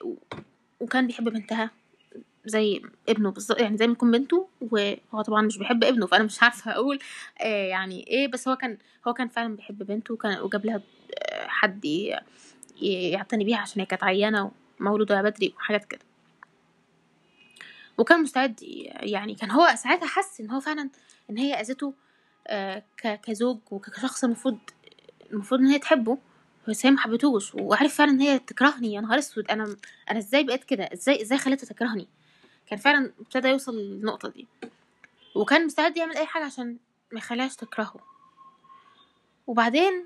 وكان 0.80 1.06
بيحب 1.06 1.24
بنتها 1.28 1.70
زي 2.44 2.82
ابنه 3.08 3.30
بالظبط 3.30 3.60
يعني 3.60 3.76
زي 3.76 3.86
ما 3.86 3.92
يكون 3.92 4.10
بنته 4.10 4.48
وهو 4.60 5.22
طبعا 5.22 5.42
مش 5.42 5.58
بيحب 5.58 5.84
ابنه 5.84 6.06
فأنا 6.06 6.24
مش 6.24 6.42
عارفة 6.42 6.70
أقول 6.72 6.98
آه 7.40 7.66
يعني 7.66 8.06
إيه 8.08 8.28
بس 8.28 8.48
هو 8.48 8.56
كان 8.56 8.78
هو 9.08 9.12
كان 9.14 9.28
فعلا 9.28 9.56
بيحب 9.56 9.78
بنته 9.78 10.14
وكان 10.14 10.38
وجاب 10.40 10.66
لها 10.66 10.80
آه، 11.18 11.46
حد 11.46 11.84
يعتني 12.82 13.44
بيها 13.44 13.58
عشان 13.58 13.80
هي 13.80 13.86
كانت 13.86 14.04
عيانة 14.04 14.50
ومولودة 14.80 15.22
بدري 15.22 15.54
وحاجات 15.56 15.84
كده. 15.84 16.00
وكان 17.98 18.22
مستعد 18.22 18.62
يعني 19.00 19.34
كان 19.34 19.50
هو 19.50 19.74
ساعتها 19.76 20.06
حس 20.06 20.40
إن 20.40 20.50
هو 20.50 20.60
فعلا 20.60 20.90
إن 21.30 21.38
هي 21.38 21.54
اذته 21.54 21.94
آه، 22.46 22.82
كزوج 23.02 23.58
وكشخص 23.70 24.24
المفروض 24.24 24.58
المفروض 25.32 25.60
إن 25.60 25.66
هي 25.66 25.78
تحبه 25.78 26.18
بس 26.68 26.86
هي 26.86 26.90
ما 26.92 26.98
حبتوش 27.00 27.54
وعرف 27.54 27.94
فعلا 27.94 28.10
إن 28.10 28.20
هي 28.20 28.38
تكرهني 28.38 28.94
يا 28.94 29.00
نهار 29.00 29.18
أسود 29.18 29.50
أنا 29.50 29.76
أنا 30.10 30.18
إزاي 30.18 30.44
بقيت 30.44 30.64
كده؟ 30.64 30.84
إزاي 30.92 31.22
إزاي 31.22 31.38
خليتها 31.38 31.66
تكرهني؟ 31.66 32.08
كان 32.66 32.78
فعلا 32.78 33.12
ابتدى 33.20 33.48
يوصل 33.48 33.76
للنقطة 33.76 34.28
دي. 34.28 34.46
وكان 35.34 35.66
مستعد 35.66 35.96
يعمل 35.96 36.16
أي 36.16 36.26
حاجة 36.26 36.44
عشان 36.44 36.76
ما 37.12 37.18
يخليهاش 37.18 37.56
تكرهه. 37.56 37.96
وبعدين 39.46 40.04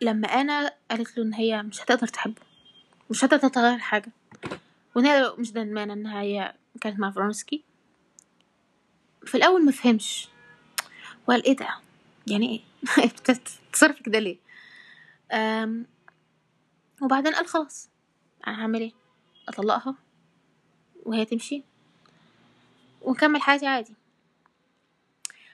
لما 0.00 0.28
أنا 0.28 0.72
قالت 0.90 1.18
له 1.18 1.24
إن 1.24 1.34
هي 1.34 1.62
مش 1.62 1.82
هتقدر 1.82 2.06
تحبه 2.06 2.42
مش 3.10 3.24
هتقدر 3.24 3.48
تغير 3.48 3.78
حاجة. 3.78 4.12
هي 4.96 5.34
مش 5.38 5.50
ندمانة 5.50 5.92
ان 5.92 6.06
هي 6.06 6.54
كانت 6.80 7.00
مع 7.00 7.10
فرونسكي. 7.10 7.64
في 9.24 9.34
الأول 9.34 9.64
ما 9.64 9.72
فهمش 9.72 10.28
وقال 11.26 11.44
إيه 11.44 11.56
ده؟ 11.56 11.68
يعني 12.26 12.48
إيه؟ 12.48 13.06
بتتصرف 13.06 14.02
كده 14.02 14.18
ليه؟ 14.18 14.38
أم 15.32 15.86
وبعدين 17.02 17.34
قال 17.34 17.46
خلاص 17.46 17.90
أنا 18.46 18.62
هعمل 18.62 18.80
إيه؟ 18.80 18.92
أطلقها 19.48 19.94
وهي 21.02 21.24
تمشي. 21.24 21.62
ونكمل 23.02 23.42
حياتي 23.42 23.66
عادي. 23.66 23.94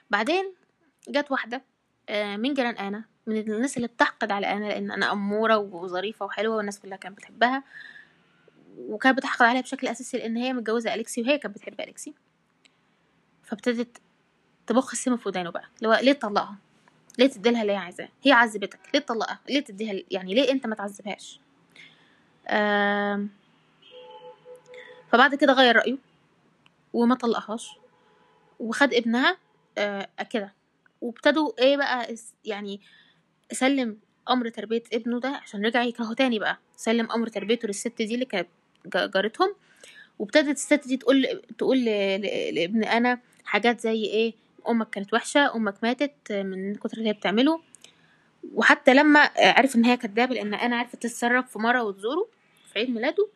بعدين 0.09 0.53
جت 1.09 1.31
واحدة 1.31 1.63
آه، 2.09 2.37
من 2.37 2.53
جيران 2.53 2.75
أنا 2.75 3.03
من 3.27 3.37
الناس 3.37 3.77
اللي 3.77 3.87
بتحقد 3.87 4.31
على 4.31 4.47
أنا 4.47 4.65
لأن 4.65 4.91
أنا 4.91 5.11
أمورة 5.11 5.57
وظريفة 5.57 6.25
وحلوة 6.25 6.55
والناس 6.55 6.79
كلها 6.79 6.97
كانت 6.97 7.17
بتحبها. 7.17 7.63
وكانت 8.77 9.17
بتحقد 9.17 9.41
عليها 9.45 9.61
بشكل 9.61 9.87
أساسي 9.87 10.17
لأن 10.17 10.37
هي 10.37 10.53
متجوزة 10.53 10.93
أليكسي 10.93 11.21
وهي 11.21 11.37
كانت 11.37 11.55
بتحب 11.55 11.81
أليكسي. 11.81 12.13
فابتدت 13.43 13.97
تبخ 14.67 14.91
السم 14.91 15.17
في 15.17 15.27
ودانه 15.29 15.49
بقى 15.49 15.63
اللي 15.77 15.87
هو 15.89 15.99
ليه 16.01 16.13
تطلقها؟ 16.13 16.55
ليه 17.19 17.27
تديلها 17.27 17.61
اللي 17.61 17.73
هي 17.73 17.77
عايزاه؟ 17.77 18.09
هي 18.23 18.31
عذبتك 18.31 18.79
ليه 18.93 18.99
تطلقها؟ 18.99 19.39
ليه 19.49 19.59
تديها 19.59 20.03
يعني 20.11 20.33
ليه 20.33 20.51
أنت 20.51 20.67
ما 20.67 20.75
تعذبهاش؟ 20.75 21.39
فبعد 25.11 25.35
كده 25.35 25.53
غير 25.53 25.75
رأيه 25.75 25.97
وما 26.93 27.15
طلقهاش 27.15 27.69
وخد 28.59 28.93
ابنها 28.93 29.37
آه 29.77 30.09
كده 30.29 30.53
وابتدوا 31.01 31.51
إيه 31.59 31.77
بقى؟ 31.77 32.15
يعني 32.45 32.81
سلم 33.51 33.97
أمر 34.29 34.49
تربية 34.49 34.83
ابنه 34.93 35.19
ده 35.19 35.29
عشان 35.29 35.65
رجع 35.65 35.83
يكرهه 35.83 36.13
تاني 36.13 36.39
بقى. 36.39 36.57
سلم 36.75 37.11
أمر 37.11 37.27
تربيته 37.27 37.67
للست 37.67 38.01
دي 38.01 38.13
اللي 38.13 38.25
كانت 38.25 38.47
جارتهم 38.95 39.55
وابتدت 40.19 40.55
الست 40.55 40.87
دي 40.87 40.97
تقول 40.97 41.41
تقول 41.57 41.85
لابن 41.85 42.83
أنا 42.83 43.19
حاجات 43.45 43.79
زي 43.81 44.03
إيه 44.03 44.33
أمك 44.69 44.89
كانت 44.89 45.13
وحشة 45.13 45.55
أمك 45.55 45.75
ماتت 45.83 46.31
من 46.31 46.75
كتر 46.75 46.97
اللي 46.97 47.09
هي 47.09 47.13
بتعمله. 47.13 47.61
وحتى 48.53 48.93
لما 48.93 49.29
عرف 49.37 49.75
إن 49.75 49.85
هي 49.85 49.97
كدابة 49.97 50.35
لأن 50.35 50.53
أنا 50.53 50.75
عرفت 50.77 50.95
تتصرف 50.95 51.51
في 51.51 51.59
مرة 51.59 51.83
وتزوره 51.83 52.27
في 52.73 52.79
عيد 52.79 52.89
ميلاده 52.89 53.27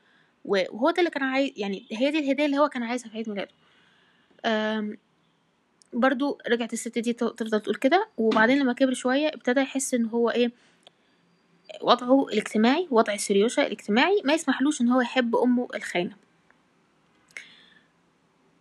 وهو 0.45 0.91
ده 0.91 0.99
اللي 0.99 1.09
كان 1.09 1.23
عايز 1.23 1.51
يعني 1.57 1.85
هي 1.91 2.11
دي 2.11 2.19
الهدية 2.19 2.45
اللي 2.45 2.57
هو 2.57 2.69
كان 2.69 2.83
عايزها 2.83 3.09
في 3.09 3.17
عيد 3.17 3.29
ميلاده. 3.29 3.51
برضو 5.93 6.37
رجعت 6.47 6.73
الست 6.73 6.99
دي 6.99 7.13
تفضل 7.13 7.61
تقول 7.61 7.75
كده. 7.75 8.07
وبعدين 8.17 8.59
لما 8.59 8.73
كبر 8.73 8.93
شوية 8.93 9.27
ابتدى 9.27 9.61
يحس 9.61 9.93
إن 9.93 10.05
هو 10.05 10.29
إيه 10.29 10.51
وضعه 11.81 12.25
الاجتماعي 12.27 12.87
وضع 12.91 13.15
سيريوشا 13.17 13.61
الاجتماعي 13.67 14.21
ما 14.25 14.33
يسمحلوش 14.33 14.81
إن 14.81 14.89
هو 14.89 15.01
يحب 15.01 15.35
أمه 15.35 15.67
الخاينة 15.75 16.15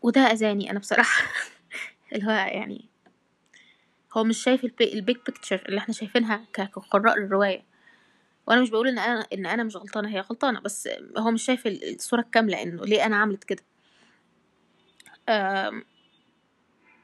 وده 0.02 0.20
أذاني 0.20 0.70
أنا 0.70 0.78
بصراحة. 0.78 1.22
اللي 2.12 2.26
هو 2.26 2.30
يعني 2.30 2.84
هو 4.12 4.24
مش 4.24 4.42
شايف 4.42 4.64
ال 4.64 4.73
big 4.73 4.98
picture 4.98 5.62
اللي 5.68 5.78
إحنا 5.78 5.94
شايفينها 5.94 6.44
كقراء 6.54 7.18
للرواية. 7.18 7.62
وأنا 8.46 8.60
مش 8.60 8.70
بقول 8.70 8.88
إن 8.88 8.98
أنا 8.98 9.26
إن 9.32 9.46
أنا 9.46 9.62
مش 9.64 9.76
غلطانة 9.76 10.08
هي 10.08 10.20
غلطانة 10.20 10.60
بس 10.60 10.88
هو 11.18 11.30
مش 11.30 11.42
شايف 11.42 11.66
ال- 11.66 11.94
الصورة 11.94 12.20
الكاملة 12.20 12.62
إنه 12.62 12.84
ليه 12.84 13.06
أنا 13.06 13.16
عملت 13.16 13.44
كده. 13.44 13.62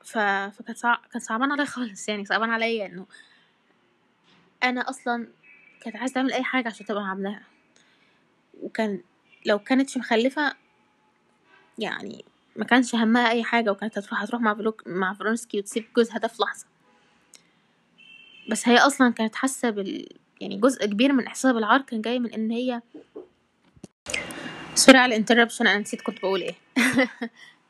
ف... 0.05 0.19
فكانت 0.59 0.79
صع... 0.79 0.95
كان 1.13 1.21
صعبان 1.21 1.53
عليا 1.53 1.65
خالص 1.65 2.09
يعني 2.09 2.25
صعبان 2.25 2.51
عليا 2.51 2.87
إنه 2.87 3.07
أنا 4.63 4.91
أصلا 4.91 5.29
كانت 5.81 5.97
عايزة 5.97 6.15
تعمل 6.15 6.33
أي 6.33 6.43
حاجة 6.43 6.69
عشان 6.69 6.87
تبقى 6.87 7.03
مع 7.03 7.13
ابنها 7.13 7.43
وكان 8.63 9.01
لو 9.47 9.59
كانتش 9.59 9.97
مخلفة 9.97 10.55
يعني 11.79 12.25
ما 12.57 12.65
كانش 12.65 12.95
همها 12.95 13.31
أي 13.31 13.45
حاجة 13.45 13.71
وكانت 13.71 13.99
هتروح 13.99 14.23
هتروح 14.23 14.43
مع 14.43 14.55
فلوك 14.55 14.83
مع 14.87 15.13
فرونسكي 15.13 15.59
وتسيب 15.59 15.85
جوزها 15.97 16.19
ده 16.19 16.29
في 16.29 16.43
لحظة. 16.43 16.67
بس 18.49 18.69
هي 18.69 18.79
أصلا 18.79 19.13
كانت 19.13 19.35
حاسة 19.35 19.71
بال 19.71 20.09
يعني 20.41 20.57
جزء 20.57 20.87
كبير 20.87 21.13
من 21.13 21.27
احساسها 21.27 21.53
بالعار 21.53 21.83
كان 21.83 22.01
جاي 22.01 22.19
من 22.19 22.31
إن 22.33 22.51
هي 22.51 22.83
sorry 24.75 24.99
على 24.99 25.15
ال 25.15 25.19
interruption. 25.19 25.67
أنا 25.67 25.79
نسيت 25.79 26.03
كنت 26.03 26.19
بقول 26.19 26.43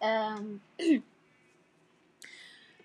أم، 0.03 0.61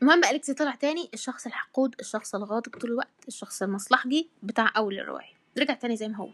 المهم 0.02 0.24
أليكسي 0.24 0.54
طلع 0.54 0.76
تاني 0.76 1.10
الشخص 1.14 1.46
الحقود 1.46 1.96
الشخص 2.00 2.36
الغاضب 2.36 2.76
طول 2.80 2.92
الوقت 2.92 3.28
الشخص 3.28 3.62
المصلحجي 3.62 4.30
بتاع 4.44 4.72
أول 4.78 5.00
الرواية 5.00 5.34
رجع 5.58 5.74
تاني 5.74 5.98
زي 5.98 6.08
ما 6.08 6.18
هو. 6.18 6.30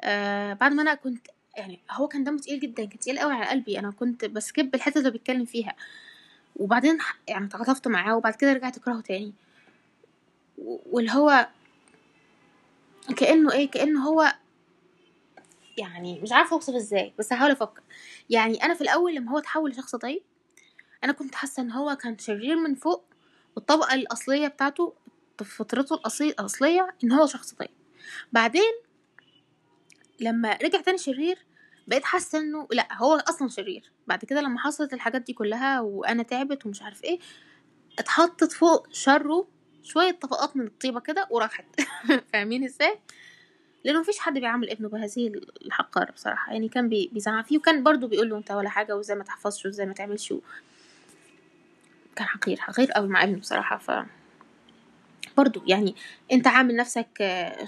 آه 0.00 0.52
بعد 0.52 0.72
ما 0.72 0.82
أنا 0.82 0.94
كنت 0.94 1.28
يعني 1.56 1.80
هو 1.90 2.08
كان 2.08 2.24
دمه 2.24 2.38
تقيل 2.38 2.60
جدا 2.60 2.84
كان 2.84 2.98
تقيل 2.98 3.18
قوي 3.18 3.32
على 3.32 3.46
قلبي. 3.46 3.78
أنا 3.78 3.90
كنت 3.90 4.24
ب 4.24 4.34
skip 4.34 4.74
الحتة 4.74 4.98
اللي 4.98 5.10
بيتكلم 5.10 5.44
فيها. 5.44 5.76
وبعدين 6.56 6.98
يعني 7.28 7.48
تعاطفت 7.48 7.88
معاه 7.88 8.16
وبعد 8.16 8.34
كده 8.34 8.52
رجعت 8.52 8.76
أكرهه 8.76 9.00
تاني. 9.00 9.32
واللي 10.58 11.10
هو 11.12 11.48
كأنه 13.16 13.52
إيه 13.52 13.70
كأنه 13.70 14.08
هو 14.08 14.34
يعني 15.78 16.20
مش 16.20 16.32
عارفة 16.32 16.54
أوصف 16.56 16.74
إزاي 16.74 17.12
بس 17.18 17.32
هحاول 17.32 17.50
أفكر. 17.50 17.82
يعني 18.30 18.64
أنا 18.64 18.74
في 18.74 18.80
الأول 18.80 19.14
لما 19.14 19.32
هو 19.32 19.38
اتحول 19.38 19.70
لشخص 19.70 19.96
طيب 19.96 20.22
أنا 21.04 21.12
كنت 21.12 21.34
حاسة 21.34 21.62
إن 21.62 21.70
هو 21.70 21.96
كان 21.96 22.18
شرير 22.18 22.56
من 22.56 22.74
فوق 22.74 23.04
والطبقة 23.56 23.94
الأصلية 23.94 24.48
بتاعته 24.48 24.94
فطرته 25.44 26.00
الأصلية 26.20 26.94
إن 27.04 27.12
هو 27.12 27.26
شخص 27.26 27.54
طيب. 27.54 27.70
بعدين 28.32 28.72
لما 30.20 30.58
رجع 30.62 30.80
تاني 30.80 30.98
شرير 30.98 31.38
بقيت 31.86 32.04
حاسة 32.04 32.38
إنه 32.38 32.68
لأ 32.72 32.88
هو 32.94 33.14
أصلا 33.14 33.48
شرير. 33.48 33.92
بعد 34.06 34.24
كده 34.24 34.40
لما 34.40 34.58
حصلت 34.58 34.92
الحاجات 34.92 35.22
دي 35.22 35.32
كلها 35.32 35.80
وأنا 35.80 36.22
تعبت 36.22 36.66
ومش 36.66 36.82
عارف 36.82 37.04
إيه 37.04 37.18
اتحطت 37.98 38.52
فوق 38.52 38.86
شره 38.92 39.46
شوية 39.82 40.10
طبقات 40.10 40.56
من 40.56 40.66
الطيبة 40.66 41.00
كده 41.00 41.26
وراحت. 41.30 41.64
فاهمين 42.32 42.64
إزاي؟ 42.64 42.98
لأنه 43.84 44.00
مفيش 44.00 44.18
حد 44.18 44.38
بيعامل 44.38 44.70
ابنه 44.70 44.88
بهذه 44.88 45.32
الحقارة 45.66 46.12
بصراحة. 46.12 46.52
يعني 46.52 46.68
كان 46.68 46.88
بيزعق 46.88 47.44
فيه 47.44 47.58
وكان 47.58 47.82
برضو 47.82 48.06
بيقول 48.06 48.30
له 48.30 48.36
أنت 48.36 48.50
ولا 48.50 48.68
حاجة 48.68 48.96
وإزاي 48.96 49.16
ما 49.16 49.24
تحفظش 49.24 49.66
وإزاي 49.66 49.86
ما 49.86 49.94
تعملش. 49.94 50.34
كان 52.16 52.26
حقير 52.26 52.60
حقير 52.60 52.92
قوي 52.92 53.08
مع 53.08 53.24
ابنه 53.24 53.38
بصراحة 53.38 53.78
ف 53.78 53.90
برضو 55.36 55.62
يعني 55.66 55.94
أنت 56.32 56.46
عامل 56.46 56.76
نفسك 56.76 57.08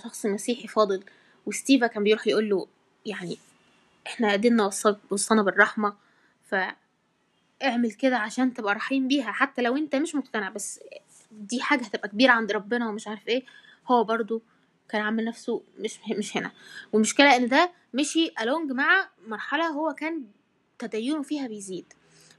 شخص 0.04 0.26
مسيحي 0.26 0.68
فاضل 0.68 1.04
وستيفا 1.46 1.86
كان 1.86 2.04
بيروح 2.04 2.26
يقول 2.26 2.48
له 2.50 2.66
يعني 3.06 3.38
إحنا 4.06 4.32
قدرنا 4.32 4.70
وصلنا 5.10 5.42
بالرحمة 5.42 5.94
ف 6.50 6.54
اعمل 7.62 7.92
كده 7.92 8.18
عشان 8.18 8.54
تبقى 8.54 8.74
رحيم 8.74 9.08
بيها 9.08 9.32
حتى 9.32 9.62
لو 9.62 9.76
أنت 9.76 9.96
مش 9.96 10.14
مقتنع 10.14 10.48
بس 10.48 10.80
دي 11.32 11.62
حاجة 11.62 11.84
هتبقى 11.84 12.08
كبيرة 12.08 12.32
عند 12.32 12.52
ربنا 12.52 12.88
ومش 12.88 13.08
عارف 13.08 13.28
إيه. 13.28 13.44
هو 13.90 14.04
برضو 14.04 14.42
كان 14.88 15.02
عامل 15.02 15.24
نفسه 15.24 15.62
مش 15.78 15.98
مش 16.18 16.36
هنا. 16.36 16.52
والمشكلة 16.92 17.36
إن 17.36 17.48
ده 17.48 17.72
مشي 17.94 18.30
الونج 18.40 18.72
مع 18.72 19.08
مرحلة 19.26 19.66
هو 19.66 19.92
كان 19.94 20.24
تدينه 20.78 21.22
فيها 21.22 21.46
بيزيد. 21.46 21.92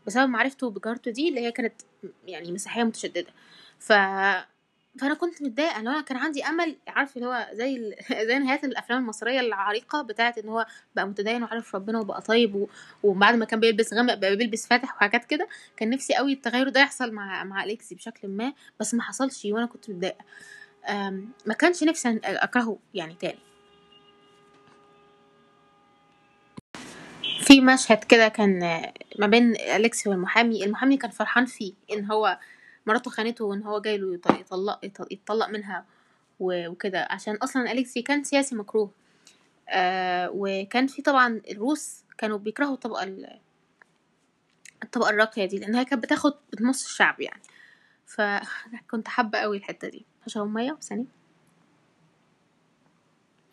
بسبب 0.08 0.30
معرفته 0.30 0.70
بجارته 0.70 1.12
دي 1.12 1.30
اللي 1.30 1.42
هي 1.42 1.52
كانت 1.52 1.74
يعني 2.28 2.52
مسيحية 2.52 2.84
متشددة. 2.84 3.32
ف 3.80 3.94
فأنا 5.00 5.14
كنت 5.14 5.42
متضايقة 5.44 5.80
إن 5.80 5.88
أنا 5.88 6.02
كان 6.02 6.18
عندي 6.18 6.44
أمل 6.46 6.76
عارف 6.88 7.18
اللي 7.18 7.28
هو 7.28 7.48
زي 7.54 7.76
ال... 7.76 7.96
زي 8.28 8.40
نهايات 8.40 8.64
الأفلام 8.64 9.00
المصرية 9.00 9.40
العريقة 9.40 10.02
بتاعه 10.02 10.36
إن 10.44 10.50
هو 10.50 10.66
بقى 10.96 11.08
متدين 11.08 11.44
وعارف 11.44 11.76
ربنا 11.76 12.00
وبقى 12.00 12.22
طيب 12.22 12.56
و... 12.56 12.68
وبعد 13.04 13.36
ما 13.36 13.46
كان 13.46 13.60
بيلبس 13.60 13.94
غامق 13.94 14.14
بقى 14.14 14.36
بيلبس 14.36 14.68
فاتح 14.68 14.96
وحاجات 14.96 15.26
كده 15.26 15.48
كان 15.78 15.90
نفسي 15.90 16.14
قوي 16.14 16.34
التغير 16.34 16.70
ده 16.70 16.82
يحصل 16.82 17.12
مع 17.12 17.44
مع 17.44 17.64
أليكسي 17.64 17.96
بشكل 17.96 18.28
ما 18.28 18.54
بس 18.80 18.94
ما 18.94 19.02
حصلش 19.04 19.46
وأنا 19.46 19.66
كنت 19.66 19.90
متضايقة. 19.90 20.26
ما 21.46 21.54
كانش 21.60 21.84
نفسي 21.84 22.20
أكرهه 22.24 22.80
يعني 22.94 23.14
تاني. 23.14 23.40
في 27.54 27.62
مشهد 27.62 28.04
كده 28.04 28.28
كان 28.28 28.60
ما 29.20 29.28
بين 29.28 29.56
اليكسي 29.56 30.10
والمحامي 30.10 30.66
المحامي 30.66 30.98
كان 30.98 31.12
فرحان 31.12 31.46
فيه 31.46 31.74
إن 31.92 32.06
هو 32.06 32.40
مراته 32.86 33.12
خانته 33.12 33.46
وإن 33.46 33.64
هو 33.64 33.82
جاي 33.82 33.98
له 33.98 34.14
يطلق 34.14 34.80
يتطلق 35.12 35.50
منها 35.50 35.86
وكده 36.40 37.08
عشان 37.10 37.36
أصلا 37.36 37.72
اليكسي 37.72 38.02
كان 38.02 38.24
سياسي 38.24 38.56
مكروه. 38.56 38.92
آه 39.70 40.30
وكان 40.34 40.88
في 40.88 41.02
طبعا 41.02 41.42
الروس 41.52 42.04
كانوا 42.18 42.38
بيكرهوا 42.38 42.74
الطبقة 42.74 43.04
الطبقة 44.84 45.10
الراقية 45.10 45.46
دي 45.46 45.60
لأنها 45.60 45.84
كانت 45.84 46.04
بتاخد 46.04 46.34
نص 46.62 46.86
الشعب 46.86 47.22
يعني. 47.22 47.42
فكنت 48.06 49.08
حابة 49.16 49.38
قوي 49.38 49.58
الحتة 49.58 49.88
دي. 49.88 50.06
هشرب 50.26 50.54
مية 50.54 50.78
ثانية 50.82 51.06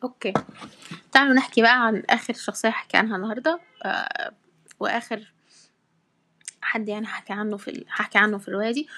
أوكي. 0.02 0.32
تعالوا 1.12 1.34
نحكي 1.34 1.62
بقى 1.62 1.86
عن 1.86 2.02
آخر 2.10 2.34
شخصية 2.34 2.70
حكي 2.70 2.96
عنها 2.96 3.16
النهارده. 3.16 3.60
آه 3.84 4.32
وآخر 4.80 5.32
حد 6.62 6.88
يعني 6.88 7.06
حكي 7.06 7.32
عنه 7.32 7.56
في 7.56 7.84
حكي 7.88 8.18
عنه 8.18 8.38
في 8.38 8.48
الرواية 8.48 8.70
دي. 8.72 8.88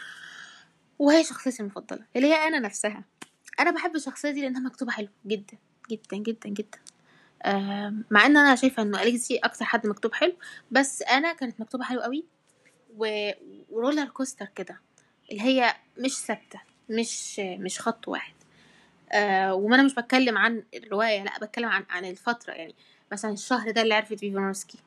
وهي 0.99 1.25
شخصيتي 1.25 1.61
المفضلة 1.63 2.05
اللي 2.17 2.27
هي 2.27 2.49
أنا 2.49 2.59
نفسها. 2.59 3.05
أنا 3.61 3.71
بحب 3.71 3.97
الشخصية 3.97 4.31
دي 4.31 4.43
لأنها 4.43 4.61
مكتوبة 4.61 4.93
حلو 4.93 5.09
جدا 5.27 5.59
جدا 5.91 6.17
جدا 6.17 6.49
جدا. 6.49 6.79
مع 8.11 8.27
إن 8.27 8.37
أنا 8.37 8.55
شايفة 8.57 8.83
إنه 8.83 9.03
اليكسي 9.03 9.37
أكتر 9.37 9.65
حد 9.65 9.87
مكتوب 9.87 10.15
حلو 10.15 10.37
بس 10.71 11.03
أنا 11.03 11.33
كانت 11.33 11.61
مكتوبة 11.61 11.85
حلو 11.85 12.01
قوي. 12.01 12.25
و... 12.97 13.31
ورولر 13.71 14.05
كوستر 14.09 14.47
كده 14.47 14.81
اللي 15.31 15.43
هي 15.43 15.75
مش 15.99 16.13
ثابتة 16.19 16.61
مش 16.89 17.39
مش 17.41 17.81
خط 17.81 18.09
واحد. 18.09 18.35
آه 19.13 19.55
وما 19.55 19.75
أنا 19.75 19.83
مش 19.83 19.95
بتكلم 19.95 20.39
عن 20.39 20.63
الرواية 20.75 21.23
لأ 21.25 21.39
بتكلم 21.43 21.69
عن 21.69 21.85
عن 21.91 22.05
الفترة 22.05 22.53
يعني 22.53 22.75
مثلا 23.13 23.33
الشهر 23.33 23.71
ده 23.71 23.83
اللي 23.83 23.95
عرفت 23.95 24.09
فيه 24.09 24.17
فينورسكي 24.31 24.79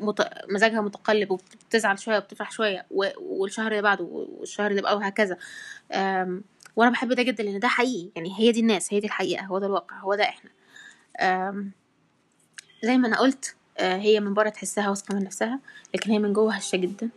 مت... 0.00 0.28
مزاجها 0.50 0.80
متقلب 0.80 1.30
وبتزعل 1.30 1.98
شوية 1.98 2.18
وبتفرح 2.18 2.50
شوية 2.50 2.86
و... 2.90 3.04
والشهر 3.20 3.70
اللي 3.70 3.82
بعده 3.82 4.04
والشهر 4.04 4.70
اللي 4.70 4.82
بقى 4.82 4.96
وهكذا. 4.96 5.36
آم... 5.92 6.44
وأنا 6.76 6.90
بحب 6.90 7.12
ده 7.12 7.22
جدا 7.22 7.42
لأن 7.44 7.58
ده 7.60 7.68
حقيقي 7.68 8.10
يعني 8.16 8.38
هي 8.38 8.52
دي 8.52 8.60
الناس 8.60 8.94
هي 8.94 9.00
دي 9.00 9.06
الحقيقة 9.06 9.44
هو 9.44 9.58
ده 9.58 9.66
الواقع 9.66 9.98
هو 9.98 10.14
ده 10.14 10.24
إحنا. 10.24 10.50
آم... 11.20 11.72
زي 12.84 12.96
ما 12.98 13.08
أنا 13.08 13.18
قلت 13.18 13.56
آه 13.78 13.96
هي 13.96 14.20
من 14.20 14.34
بره 14.34 14.48
تحسها 14.48 14.88
واثقة 14.90 15.14
من 15.14 15.24
نفسها 15.24 15.60
لكن 15.94 16.10
هي 16.10 16.18
من 16.18 16.32
جوه 16.32 16.54
هشه 16.54 16.76
جدا. 16.76 17.08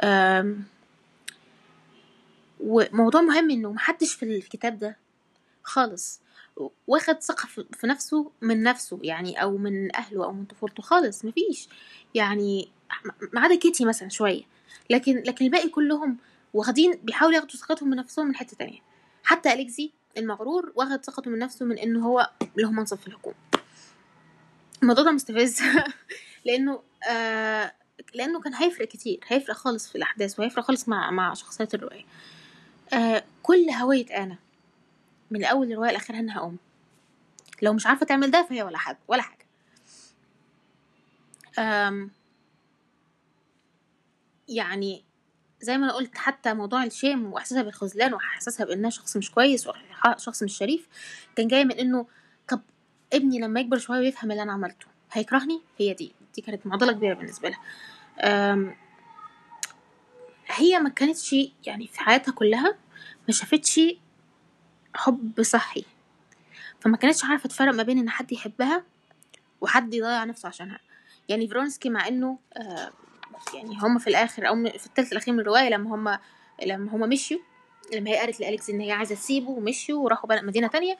آم... 0.00 0.64
وموضوع 2.60 3.20
مهم 3.20 3.50
إنه 3.50 3.72
محدش 3.72 4.14
في 4.14 4.22
الكتاب 4.22 4.78
ده 4.78 4.96
خالص. 5.66 6.20
واخد 6.86 7.20
ثقة 7.20 7.46
في 7.72 7.86
نفسه 7.86 8.30
من 8.40 8.62
نفسه 8.62 8.98
يعني 9.02 9.42
أو 9.42 9.56
من 9.56 9.96
أهله 9.96 10.24
أو 10.24 10.32
من 10.32 10.44
طفولته 10.44 10.82
خالص 10.82 11.24
مفيش. 11.24 11.68
يعني 12.14 12.68
ما 13.32 13.40
عدا 13.40 13.54
كيتي 13.54 13.84
مثلا 13.84 14.08
شوية. 14.08 14.42
لكن 14.90 15.22
لكن 15.26 15.44
الباقي 15.44 15.68
كلهم 15.68 16.16
واخدين 16.54 16.92
بيحاولوا 17.02 17.36
ياخدوا 17.36 17.56
ثقتهم 17.56 17.90
من 17.90 17.96
نفسهم 17.96 18.26
من 18.26 18.36
حتة 18.36 18.56
تانية. 18.56 18.78
حتى 19.24 19.52
أليكزي 19.52 19.92
المغرور 20.18 20.72
واخد 20.74 21.04
ثقته 21.04 21.30
من 21.30 21.38
نفسه 21.38 21.64
من 21.66 21.78
إنه 21.78 22.06
هو 22.06 22.30
له 22.56 22.72
منصب 22.72 22.98
في 22.98 23.06
الحكومة. 23.06 23.36
الموضوع 24.82 25.04
ده 25.04 25.10
مستفز. 25.12 25.60
لأنه 26.46 26.82
آه 27.10 27.72
لأنه 28.14 28.40
كان 28.40 28.54
هيفرق 28.54 28.88
كتير. 28.88 29.20
هيفرق 29.26 29.56
خالص 29.56 29.88
في 29.88 29.96
الأحداث 29.96 30.40
وهيفرق 30.40 30.64
خالص 30.64 30.88
مع 30.88 31.10
مع 31.10 31.34
شخصيات 31.34 31.74
الرواية. 31.74 32.04
آه 32.92 33.24
كل 33.42 33.70
هوية 33.70 34.22
أنا 34.22 34.38
من 35.30 35.44
اول 35.44 35.72
الروايه 35.72 35.92
لاخرها 35.92 36.18
انها 36.20 36.44
ام 36.44 36.56
لو 37.62 37.72
مش 37.72 37.86
عارفة 37.86 38.06
تعمل 38.06 38.30
ده 38.30 38.46
فهي 38.50 38.62
ولا 38.62 38.78
حاجة 38.78 38.98
ولا 39.08 39.22
حاجة. 39.22 39.46
أم 41.58 42.10
يعني 44.48 45.04
زي 45.60 45.78
ما 45.78 45.84
أنا 45.84 45.92
قلت 45.92 46.18
حتى 46.18 46.54
موضوع 46.54 46.84
الشيم 46.84 47.32
وإحساسها 47.32 47.62
بالخذلان 47.62 48.14
وإحساسها 48.14 48.66
بإنها 48.66 48.90
شخص 48.90 49.16
مش 49.16 49.30
كويس 49.30 49.66
وشخص 49.66 50.42
مش 50.42 50.56
شريف 50.58 50.88
كان 51.36 51.48
جاي 51.48 51.64
من 51.64 51.72
إنه 51.72 52.06
طب 52.48 52.60
ابني 53.12 53.38
لما 53.38 53.60
يكبر 53.60 53.78
شوية 53.78 53.98
ويفهم 53.98 54.30
اللي 54.30 54.42
أنا 54.42 54.52
عملته 54.52 54.86
هيكرهني؟ 55.12 55.62
هي 55.78 55.94
دي 55.94 56.12
دي 56.34 56.42
كانت 56.42 56.66
معضلة 56.66 56.92
كبيرة 56.92 57.14
بالنسبة 57.14 57.48
لها. 57.48 57.60
هي 60.46 60.78
ما 60.78 60.88
كانتش 60.88 61.32
يعني 61.66 61.86
في 61.86 62.00
حياتها 62.00 62.32
كلها 62.32 62.78
ما 63.28 63.34
شافتش 63.34 63.80
حب 64.96 65.42
صحي. 65.42 65.84
فما 66.80 66.96
كانتش 66.96 67.24
عارفة 67.24 67.48
تفرق 67.48 67.74
ما 67.74 67.82
بين 67.82 67.98
إن 67.98 68.10
حد 68.10 68.32
يحبها 68.32 68.84
وحد 69.60 69.94
يضيع 69.94 70.24
نفسه 70.24 70.48
عشانها. 70.48 70.80
يعني 71.28 71.48
فرونسكي 71.48 71.90
مع 71.90 72.08
إنه 72.08 72.38
آه 72.56 72.92
يعني 73.54 73.78
هما 73.82 73.98
في 73.98 74.06
الآخر 74.06 74.48
أو 74.48 74.64
في 74.64 74.86
الثلث 74.86 75.12
الأخير 75.12 75.34
من 75.34 75.40
الرواية 75.40 75.68
لما 75.68 75.94
هما 75.94 76.18
لما 76.66 76.92
هما 76.92 77.06
مشيوا 77.06 77.40
لما 77.94 78.10
هي 78.10 78.16
قالت 78.16 78.40
لالكس 78.40 78.70
إن 78.70 78.80
هي 78.80 78.92
عايزة 78.92 79.14
تسيبه 79.14 79.50
ومشيوا 79.50 80.04
وراحوا 80.04 80.42
مدينة 80.42 80.66
تانية. 80.66 80.96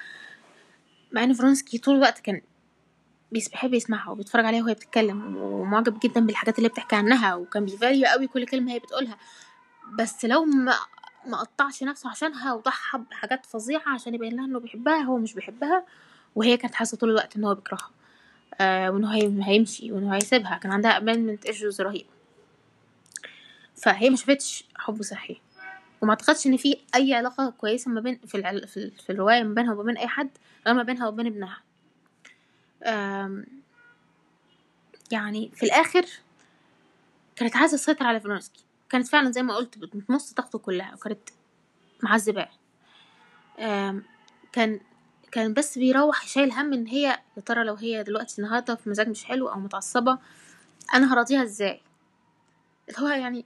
مع 1.13 1.25
إن 1.25 1.33
فرونسكي 1.33 1.79
طول 1.79 1.97
الوقت 1.97 2.19
كان 2.19 2.41
بيحب 3.33 3.75
يسمعها 3.75 4.11
وبيتفرج 4.11 4.45
عليها 4.45 4.63
وهي 4.63 4.75
بتتكلم 4.75 5.37
ومعجب 5.37 5.99
جدا 6.03 6.21
بالحاجات 6.21 6.59
اللي 6.59 6.69
بتحكي 6.69 6.97
عنها 6.97 7.35
وكان 7.35 7.65
بي 7.65 7.77
value 7.77 8.07
قوي 8.07 8.27
كل 8.27 8.47
كلمة 8.47 8.73
هي 8.73 8.79
بتقولها. 8.79 9.19
بس 9.99 10.25
لو 10.25 10.45
ما 10.45 10.75
ما 11.27 11.41
قطعش 11.41 11.83
نفسه 11.83 12.11
عشانها 12.11 12.53
وضحى 12.55 12.99
بحاجات 13.11 13.47
فظيعة 13.47 13.89
عشان 13.89 14.15
يبين 14.15 14.37
لها 14.37 14.45
إنه 14.45 14.61
بيحبها 14.61 15.03
هو 15.03 15.19
مش 15.19 15.35
بيحبها 15.35 15.85
وهي 16.35 16.57
كانت 16.57 16.75
حاسة 16.75 16.97
طول 16.97 17.11
الوقت 17.11 17.37
ان 17.37 17.45
هو 17.45 17.55
بيكرهها. 17.55 17.91
آه 18.61 18.91
وإنه 18.91 19.13
هيمشي 19.49 19.93
وإنه 19.93 20.15
هيسيبها. 20.15 20.59
كان 20.59 20.73
عندها 20.73 21.01
abandonment 21.01 21.51
issues 21.51 21.81
رهيبة. 21.81 22.09
فهي 23.77 24.11
ما 24.11 24.17
شافتش 24.17 24.65
حب 24.77 25.03
صحي. 25.03 25.41
وما 26.03 26.11
أعتقدش 26.11 26.47
إن 26.47 26.57
في 26.57 26.77
أي 26.95 27.15
علاقة 27.15 27.51
كويسة 27.51 27.91
ما 27.91 28.01
بين 28.01 28.19
في, 28.27 28.35
العل... 28.35 28.69
في, 28.69 28.91
في 28.91 29.11
الرواية 29.11 29.43
ما 29.43 29.55
بينها 29.55 29.75
وما 29.75 29.83
بين 29.83 29.97
أي 29.97 30.09
حد 30.09 30.31
غير 30.67 30.75
ما 30.75 30.83
بينها 30.83 31.09
وبين 31.09 31.27
ابنها. 31.27 31.63
يعني 35.11 35.51
في 35.55 35.63
الآخر 35.63 36.07
كانت 37.37 37.57
عايزة 37.57 37.77
تسيطر 37.77 38.07
على 38.07 38.21
فرونسكي 38.21 38.66
كانت 38.91 39.07
فعلا 39.09 39.31
زي 39.31 39.43
ما 39.43 39.55
قلت 39.57 39.79
بتمص 39.79 40.33
طاقته 40.33 40.59
كلها 40.59 40.95
وكانت 40.95 41.29
معذباه 42.03 42.49
كان 44.53 44.81
كان 45.33 45.55
بس 45.55 45.79
بيروح 45.79 46.27
شايل 46.27 46.53
هم 46.53 46.73
إن 46.73 46.87
هي 46.87 47.19
يا 47.37 47.43
ترى 47.47 47.65
لو 47.65 47.75
هي 47.75 48.03
دلوقتي 48.03 48.43
النهارده 48.43 48.75
في 48.75 48.91
مزاج 48.91 49.09
مش 49.09 49.25
حلو 49.25 49.49
أو 49.49 49.59
متعصبة 49.61 50.19
أنا 50.95 51.13
هراضيها 51.13 51.43
إزاي؟ 51.43 51.81
اللي 52.89 53.01
هو 53.01 53.09
يعني 53.09 53.45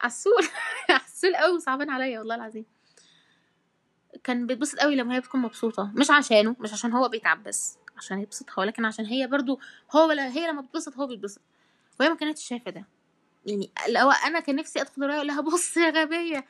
عسول 0.00 0.42
عسول 0.90 1.36
قوي 1.36 1.56
وصعبان 1.56 1.90
عليا 1.90 2.18
والله 2.18 2.34
العظيم. 2.34 2.64
كان 4.24 4.46
بيتبسط 4.46 4.78
قوي 4.78 4.96
لما 4.96 5.14
هي 5.14 5.20
بتكون 5.20 5.40
مبسوطة 5.40 5.90
مش 5.94 6.10
عشانه 6.10 6.56
مش 6.60 6.72
عشان 6.72 6.92
هو 6.92 7.08
بيتعب 7.08 7.42
بس 7.44 7.78
عشان 7.96 8.20
يبسطها 8.20 8.60
ولكن 8.60 8.84
عشان 8.84 9.04
هي 9.06 9.26
برضو 9.26 9.60
هو 9.96 10.12
لا 10.12 10.28
هي 10.28 10.48
لما 10.48 10.60
بتبسط 10.62 10.96
هو 10.96 11.06
بيتبسط. 11.06 11.40
وهي 12.00 12.08
ما 12.08 12.14
كانتش 12.16 12.48
شايفة 12.48 12.70
ده. 12.70 12.84
يعني 13.48 13.70
لو 13.88 14.10
أنا 14.10 14.40
كان 14.40 14.56
نفسي 14.56 14.80
أدخل 14.80 15.10
أقول 15.10 15.26
لها 15.26 15.40
بص 15.40 15.76
يا 15.76 15.90
غبية. 15.90 16.44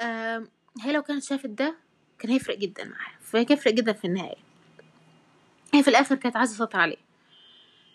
آم، 0.00 0.48
هي 0.80 0.92
لو 0.92 1.02
كانت 1.02 1.22
شافت 1.24 1.46
ده 1.46 1.74
كان 2.18 2.30
هيفرق 2.32 2.58
جدا 2.58 2.84
معاها. 2.84 3.18
فهي 3.20 3.46
هيفرق 3.50 3.72
جدا 3.74 3.92
في 3.92 4.04
النهاية. 4.04 4.36
هي 5.74 5.82
في 5.82 5.88
الآخر 5.88 6.14
كانت 6.14 6.36
عايزة 6.36 6.54
تسيطر 6.54 6.80
عليه. 6.80 6.96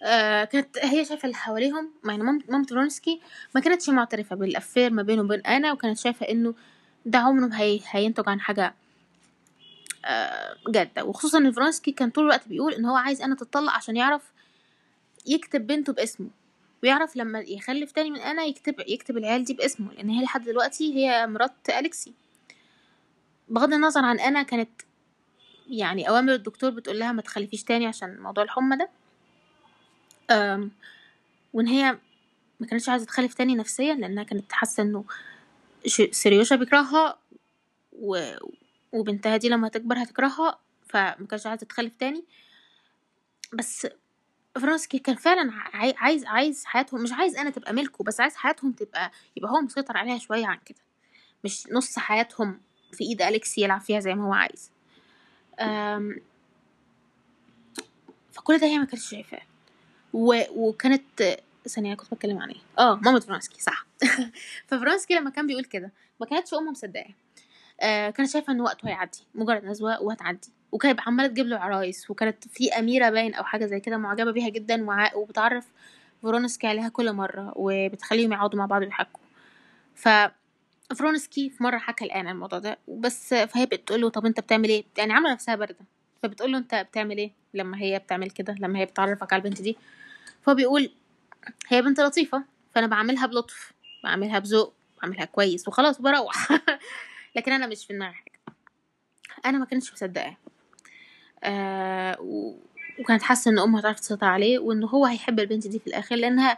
آه 0.04 0.44
كانت 0.44 0.78
هي 0.78 1.06
شايفة 1.06 1.26
اللي 1.26 1.36
حواليهم 1.38 1.92
يعني 2.06 2.24
مام 2.24 2.40
مامة 2.50 2.66
فرونسكي 2.66 3.22
ما 3.56 3.62
كانتش 3.62 3.90
معترفة 3.90 4.36
بالأفير 4.36 4.90
ما 4.92 5.02
بينه 5.04 5.22
وبين 5.22 5.40
أنا 5.42 5.72
وكانت 5.74 5.98
شايفة 5.98 6.30
إنه 6.30 6.54
ده 7.06 7.20
عمره 7.20 7.50
هي 7.54 7.80
هينتج 7.92 8.30
عن 8.30 8.40
حاجة 8.42 8.76
آه 10.06 10.56
جادة. 10.68 11.04
وخصوصا 11.06 11.38
إن 11.38 11.52
فرونسكي 11.52 11.92
كان 11.92 12.10
طول 12.10 12.24
الوقت 12.24 12.48
بيقول 12.48 12.74
إن 12.74 12.86
هو 12.86 12.96
عايز 12.96 13.22
أنا 13.22 13.36
تطلق 13.36 13.72
عشان 13.74 13.98
يعرف 13.98 14.32
يكتب 15.26 15.68
بنته 15.68 15.94
باسمه. 15.94 16.30
ويعرف 16.84 17.16
لما 17.18 17.40
يخلف 17.40 17.92
تاني 17.92 18.10
من 18.12 18.20
أنا 18.20 18.44
يكتب 18.44 18.76
يكتب 18.88 19.18
العيال 19.18 19.44
دي 19.44 19.54
باسمه 19.54 19.94
لأن 19.94 20.10
هي 20.10 20.24
لحد 20.24 20.44
دلوقتي 20.44 20.94
هي 20.96 21.28
مرات 21.28 21.70
أليكسي. 21.70 22.14
بغض 23.50 23.74
النظر 23.74 24.06
عن 24.06 24.20
أنا 24.20 24.44
كانت 24.44 24.70
يعني 25.70 26.10
أوامر 26.10 26.34
الدكتور 26.34 26.70
بتقول 26.70 27.00
لها 27.00 27.12
ما 27.12 27.22
تخلفيش 27.22 27.64
تاني 27.64 27.86
عشان 27.88 28.20
موضوع 28.20 28.44
الحمى 28.44 28.78
ده. 28.78 28.90
وإن 31.54 31.68
هي 31.68 31.98
ما 32.60 32.68
كانتش 32.68 32.90
عايزة 32.90 33.06
تخلف 33.06 33.34
تاني 33.34 33.56
نفسيا 33.56 33.94
لأنها 33.94 34.24
كانت 34.24 34.52
حاسة 34.52 34.84
إنه 34.84 35.06
ش- 35.88 36.10
سيريوشا 36.12 36.56
بيكرهها 36.56 37.18
و... 37.94 38.34
وبنتها 38.92 39.38
دي 39.38 39.50
لما 39.50 39.68
تكبر 39.68 40.04
هتكرهها 40.04 40.60
فما 40.88 41.28
كانتش 41.30 41.48
عايزة 41.48 41.66
تخلف 41.66 41.96
تاني. 41.96 42.24
بس 43.54 43.88
فرانسكي 44.62 45.00
كان 45.00 45.16
فعلا 45.16 45.52
عاي- 45.54 45.96
عايز 45.98 46.26
عايز 46.26 46.66
حياتهم 46.66 47.04
مش 47.04 47.12
عايز 47.12 47.36
أنا 47.38 47.50
تبقى 47.50 47.74
ملكه 47.74 48.04
بس 48.04 48.20
عايز 48.20 48.36
حياتهم 48.36 48.72
تبقى 48.72 49.12
يبقى 49.38 49.52
هو 49.52 49.62
مسيطر 49.62 49.98
عليها 49.98 50.18
شوية 50.18 50.46
عن 50.48 50.58
كده. 50.66 50.78
مش 51.44 51.68
نص 51.72 52.00
حياتهم 52.00 52.60
في 52.92 53.04
إيد 53.04 53.22
أليكس 53.22 53.58
يلعب 53.58 53.82
فيها 53.82 54.00
زي 54.00 54.16
ما 54.16 54.26
هو 54.26 54.34
عايز. 54.34 54.72
فكل 58.34 58.58
ده 58.58 58.68
هي 58.68 58.78
ما 58.78 58.86
كانتش 58.86 59.10
شايفاه. 59.10 59.42
وكانت 60.14 61.38
ثانية 61.68 61.96
كنت 61.96 62.14
بتكلم 62.14 62.40
عن 62.40 62.50
إيه؟ 62.50 62.62
آه 62.80 62.96
ماما 62.96 63.20
فرانسكي 63.20 63.62
صح. 63.62 63.86
ففرانسكي 64.68 65.14
لما 65.14 65.30
كان 65.30 65.48
بيقول 65.48 65.64
كده 65.66 65.92
ما 66.20 66.26
كانتش 66.26 66.54
أمه 66.54 66.72
مصدقاه 66.72 67.14
كانت 68.10 68.30
شايفة 68.30 68.54
إن 68.54 68.62
وقته 68.62 68.88
هيعدي 68.90 69.20
مجرد 69.36 69.66
نزوه 69.66 70.02
وهتعدي 70.02 70.50
وكانت 70.74 71.00
عمالة 71.08 71.28
تجيب 71.28 71.46
له 71.46 71.58
عرايس 71.58 72.10
وكانت 72.10 72.48
في 72.48 72.74
أميرة 72.74 73.10
باين 73.10 73.34
أو 73.34 73.44
حاجة 73.44 73.66
زي 73.66 73.80
كده 73.80 73.98
معجبة 73.98 74.32
بيها 74.32 74.50
جدا 74.50 74.88
وبتعرف 75.16 75.66
فرونسكي 76.24 76.68
عليها 76.68 76.90
كل 76.90 77.14
مرة 77.14 77.54
وبتخليهم 77.56 78.34
يقعدوا 78.34 78.60
مع 78.60 78.66
بعض 78.66 78.82
ويحكوا 78.82 79.22
ف 79.96 80.10
فرونسكي 80.96 81.50
في 81.50 81.64
مرة 81.64 81.78
حكى 81.78 82.06
لآنا 82.06 82.28
الموضوع 82.28 82.60
ده 82.60 82.78
بس 82.88 83.34
فهي 83.34 83.66
بتقول 83.66 84.02
له 84.02 84.10
طب 84.10 84.26
أنت 84.26 84.40
بتعمل 84.40 84.70
إيه؟ 84.70 84.84
يعني 84.98 85.14
عاملة 85.14 85.34
نفسها 85.34 85.56
باردة. 85.56 85.86
فبتقول 86.24 86.52
له 86.52 86.58
أنت 86.58 86.76
بتعمل 86.76 87.18
إيه 87.18 87.32
لما 87.54 87.78
هي 87.82 88.00
بتعمل 88.00 88.30
كده؟ 88.30 88.56
لما 88.60 88.80
هي 88.80 88.86
بتعرفك 88.86 89.34
على 89.34 89.44
البنت 89.44 89.62
دي. 89.62 89.78
فهو 90.42 90.56
بيقول 90.56 90.92
هي 91.68 91.82
بنت 91.82 92.00
لطيفة 92.00 92.44
فأنا 92.76 92.88
بعملها 92.88 93.26
بلطف 93.26 93.74
بعملها 94.04 94.40
بذوق 94.40 94.74
بعملها 95.02 95.26
كويس 95.26 95.68
وخلاص 95.68 96.00
وبروح. 96.00 96.52
لكن 97.36 97.52
أنا 97.52 97.68
مش 97.68 97.86
في 97.86 97.94
دماغي 97.94 98.14
حاجة. 98.14 98.56
أنا 99.46 99.58
ما 99.58 99.66
كنتش 99.66 99.94
مصدقاه. 99.94 100.38
وكانت 103.00 103.22
حاسة 103.22 103.52
إن 103.52 103.60
أمها 103.60 103.80
هتعرف 103.80 104.00
تسيطر 104.00 104.28
عليه 104.28 104.60
وإن 104.60 104.84
هو 104.84 105.06
هيحب 105.06 105.40
البنت 105.40 105.68
دي 105.68 105.80
في 105.80 105.88
الآخر 105.88 106.16
لأنها 106.16 106.58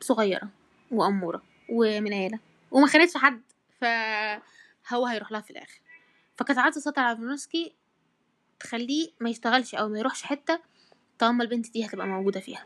صغيرة 0.00 0.48
وأمورة 0.90 1.42
ومن 1.68 2.12
عيلة 2.14 2.38
وما 2.70 2.86
خانتش 2.86 3.16
حد 3.16 3.40
فهو 3.80 5.06
هيروح 5.06 5.32
لها 5.32 5.40
في 5.40 5.50
الآخر. 5.50 5.80
فكانت 6.36 6.58
عايزة 6.58 6.80
تسيطر 6.80 7.02
على 7.02 7.16
فينوسكي 7.16 7.72
تخليه 8.60 9.08
ما 9.20 9.30
يشتغلش 9.30 9.74
أو 9.74 9.88
ما 9.88 9.98
يروحش 9.98 10.22
حتة 10.22 10.60
طالما 11.18 11.44
البنت 11.44 11.70
دي 11.72 11.86
هتبقى 11.86 12.06
موجودة 12.06 12.40
فيها. 12.40 12.64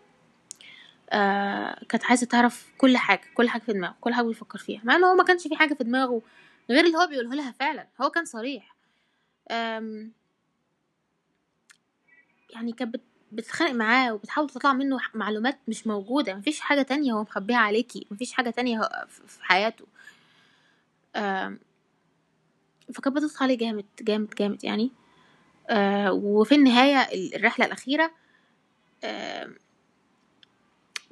آه 1.10 1.84
كانت 1.88 2.04
عايزة 2.04 2.26
تعرف 2.26 2.66
كل 2.78 2.96
حاجة 2.96 3.20
كل 3.34 3.48
حاجة 3.48 3.62
في 3.62 3.72
دماغه 3.72 3.94
كل 4.00 4.14
حاجة 4.14 4.24
بيفكر 4.26 4.58
فيها 4.58 4.80
مع 4.84 4.96
انه 4.96 5.06
هو 5.06 5.14
ما 5.14 5.24
كانش 5.24 5.48
في 5.48 5.56
حاجة 5.56 5.74
في 5.74 5.84
دماغه 5.84 6.22
غير 6.70 6.84
اللي 6.84 6.96
هو 6.98 7.06
بيقوله 7.06 7.34
لها 7.34 7.52
فعلا 7.52 7.86
هو 8.02 8.10
كان 8.10 8.24
صريح. 8.24 8.74
يعني 12.54 12.72
كانت 12.72 12.94
بت- 12.94 13.00
بتتخانق 13.32 13.72
معاه 13.72 14.14
وبتحاول 14.14 14.50
تطلع 14.50 14.72
منه 14.72 14.98
معلومات 15.14 15.58
مش 15.68 15.86
موجودة 15.86 16.34
مفيش 16.34 16.60
حاجة 16.60 16.82
تانية 16.82 17.12
هو 17.12 17.22
مخبيها 17.22 17.56
عليكي 17.58 18.06
مفيش 18.10 18.32
حاجة 18.32 18.50
تانية 18.50 18.80
ف- 19.08 19.22
في 19.26 19.44
حياته. 19.44 19.84
فكانت 22.94 23.16
بتضغط 23.16 23.42
عليه 23.42 23.58
جامد 23.58 23.84
جامد 24.02 24.34
جامد 24.38 24.64
يعني. 24.64 24.90
آه، 25.70 26.12
وفي 26.12 26.54
النهاية 26.54 26.96
ال- 27.14 27.34
الرحلة 27.34 27.66
الأخيرة 27.66 28.10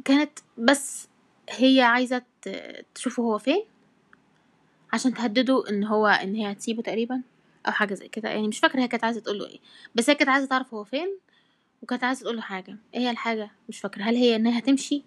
كانت 0.05 0.39
بس 0.59 1.09
هي 1.51 1.83
عايزة 1.83 2.23
تشوفه 2.95 3.23
هو 3.23 3.39
فين 3.39 3.65
عشان 4.93 5.15
تهدده 5.15 5.65
إن 5.71 5.85
هو 5.85 6.07
إن 6.07 6.35
هي 6.35 6.53
هتسيبه 6.53 6.83
تقريبا 6.83 7.23
أو 7.67 7.73
حاجة 7.73 7.95
زي 7.95 8.09
كده. 8.09 8.29
يعني 8.29 8.49
مش 8.49 8.59
فاكرة 8.59 8.81
هي 8.81 8.89
كانت 8.89 9.05
عايزة 9.05 9.21
تقول 9.21 9.39
له 9.39 9.47
إيه 9.47 9.59
بس 9.95 10.11
هي 10.11 10.17
كانت 10.17 10.31
عايزة 10.31 10.47
تعرف 10.49 10.75
هو 10.75 10.85
فين 10.85 11.19
وكانت 11.83 12.05
عايزة 12.05 12.23
تقول 12.23 12.37
له 12.37 12.43
حاجة. 12.43 12.77
إيه 12.95 13.01
هي 13.01 13.11
الحاجة؟ 13.11 13.51
مش 13.69 13.81
فاكرة. 13.81 14.03
هل 14.03 14.17
هي 14.17 14.37
إنها 14.37 14.59
هتمشي 14.59 15.03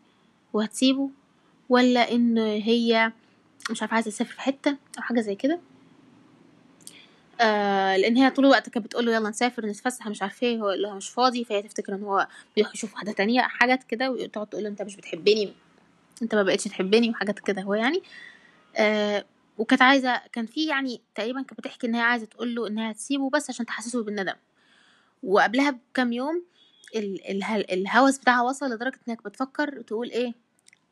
وهتسيبه 0.54 1.10
ولا 1.70 2.12
إن 2.12 2.38
هي 2.38 3.12
مش 3.72 3.82
عارفة 3.82 3.96
عايزة 3.96 4.12
تسافر 4.12 4.34
في 4.34 4.42
حتة 4.42 4.78
أو 4.98 5.02
حاجة 5.04 5.22
زي 5.22 5.36
كده؟ 5.36 5.60
آه 7.42 7.98
لأن 7.98 8.18
هي 8.18 8.30
طول 8.30 8.46
الوقت 8.46 8.70
كانت 8.70 8.86
بتقول 8.86 9.06
له 9.06 9.14
يلا 9.16 9.30
نسافر 9.30 9.66
نتفسح 9.66 10.08
مش 10.08 10.22
عارفة 10.22 10.48
إيه. 10.48 10.58
هو 10.58 10.70
يقول 10.70 10.82
لها 10.82 10.94
مش 10.94 11.10
فاضي 11.10 11.44
فهي 11.44 11.62
تفتكر 11.62 11.96
إن 11.96 12.04
هو 12.04 12.28
بيروح 12.56 12.74
يشوف 12.74 12.94
واحدة 12.94 13.12
تانية 13.12 13.42
حاجات 13.42 13.84
كده 13.84 14.12
وتقعد 14.12 14.48
تقول 14.48 14.66
أنت 14.66 14.82
مش 14.82 14.96
بتحبني 14.96 15.54
أنت 16.22 16.36
ما 16.36 16.44
بقتش 16.44 16.64
تحبني 16.64 17.10
وحاجات 17.10 17.40
كده 17.40 17.62
هو 17.62 17.74
يعني. 17.74 18.02
آه 18.76 19.26
وكانت 19.58 19.82
عايزة 19.82 20.22
كان 20.34 20.46
في 20.46 20.66
يعني 20.66 21.02
تقريبا 21.16 21.42
كانت 21.42 21.60
بتحكي 21.60 21.88
إن 21.88 21.96
هي 21.96 22.02
عايزة 22.02 22.26
تقول 22.26 22.56
له 22.56 22.68
إنها 22.68 22.94
تسيبه 22.94 23.30
بس 23.30 23.50
عشان 23.50 23.66
تحسسه 23.66 24.04
بالندم. 24.04 24.34
وقبلها 25.24 25.72
بكام 25.72 26.14
يوم 26.14 26.44
الهوس 26.96 28.18
بتاعها 28.18 28.42
وصل 28.42 28.66
لدرجة 28.72 29.00
إنك 29.10 29.24
بتفكر 29.24 29.82
تقول 29.82 30.10
إيه 30.10 30.34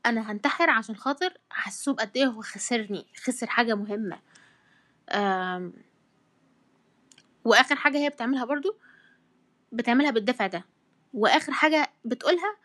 أنا 0.06 0.32
هنتحر 0.32 0.70
عشان 0.70 0.95
خاطر 0.95 1.34
احسسه 1.52 1.93
بقد 1.93 2.18
إيه 2.18 2.26
هو 2.26 2.41
خسرني 2.41 3.06
خسر 3.24 3.47
حاجة 3.47 3.76
مهمة. 3.76 4.20
آم، 5.12 5.74
وآخر 7.45 7.76
حاجة 7.76 7.97
هي 7.97 8.10
بتعملها 8.10 8.45
برضو 8.45 8.76
بتعملها 9.72 10.12
بالدافع 10.12 10.47
ده. 10.47 10.66
وآخر 11.14 11.52
حاجة 11.54 11.91
بتقولها 12.06 12.56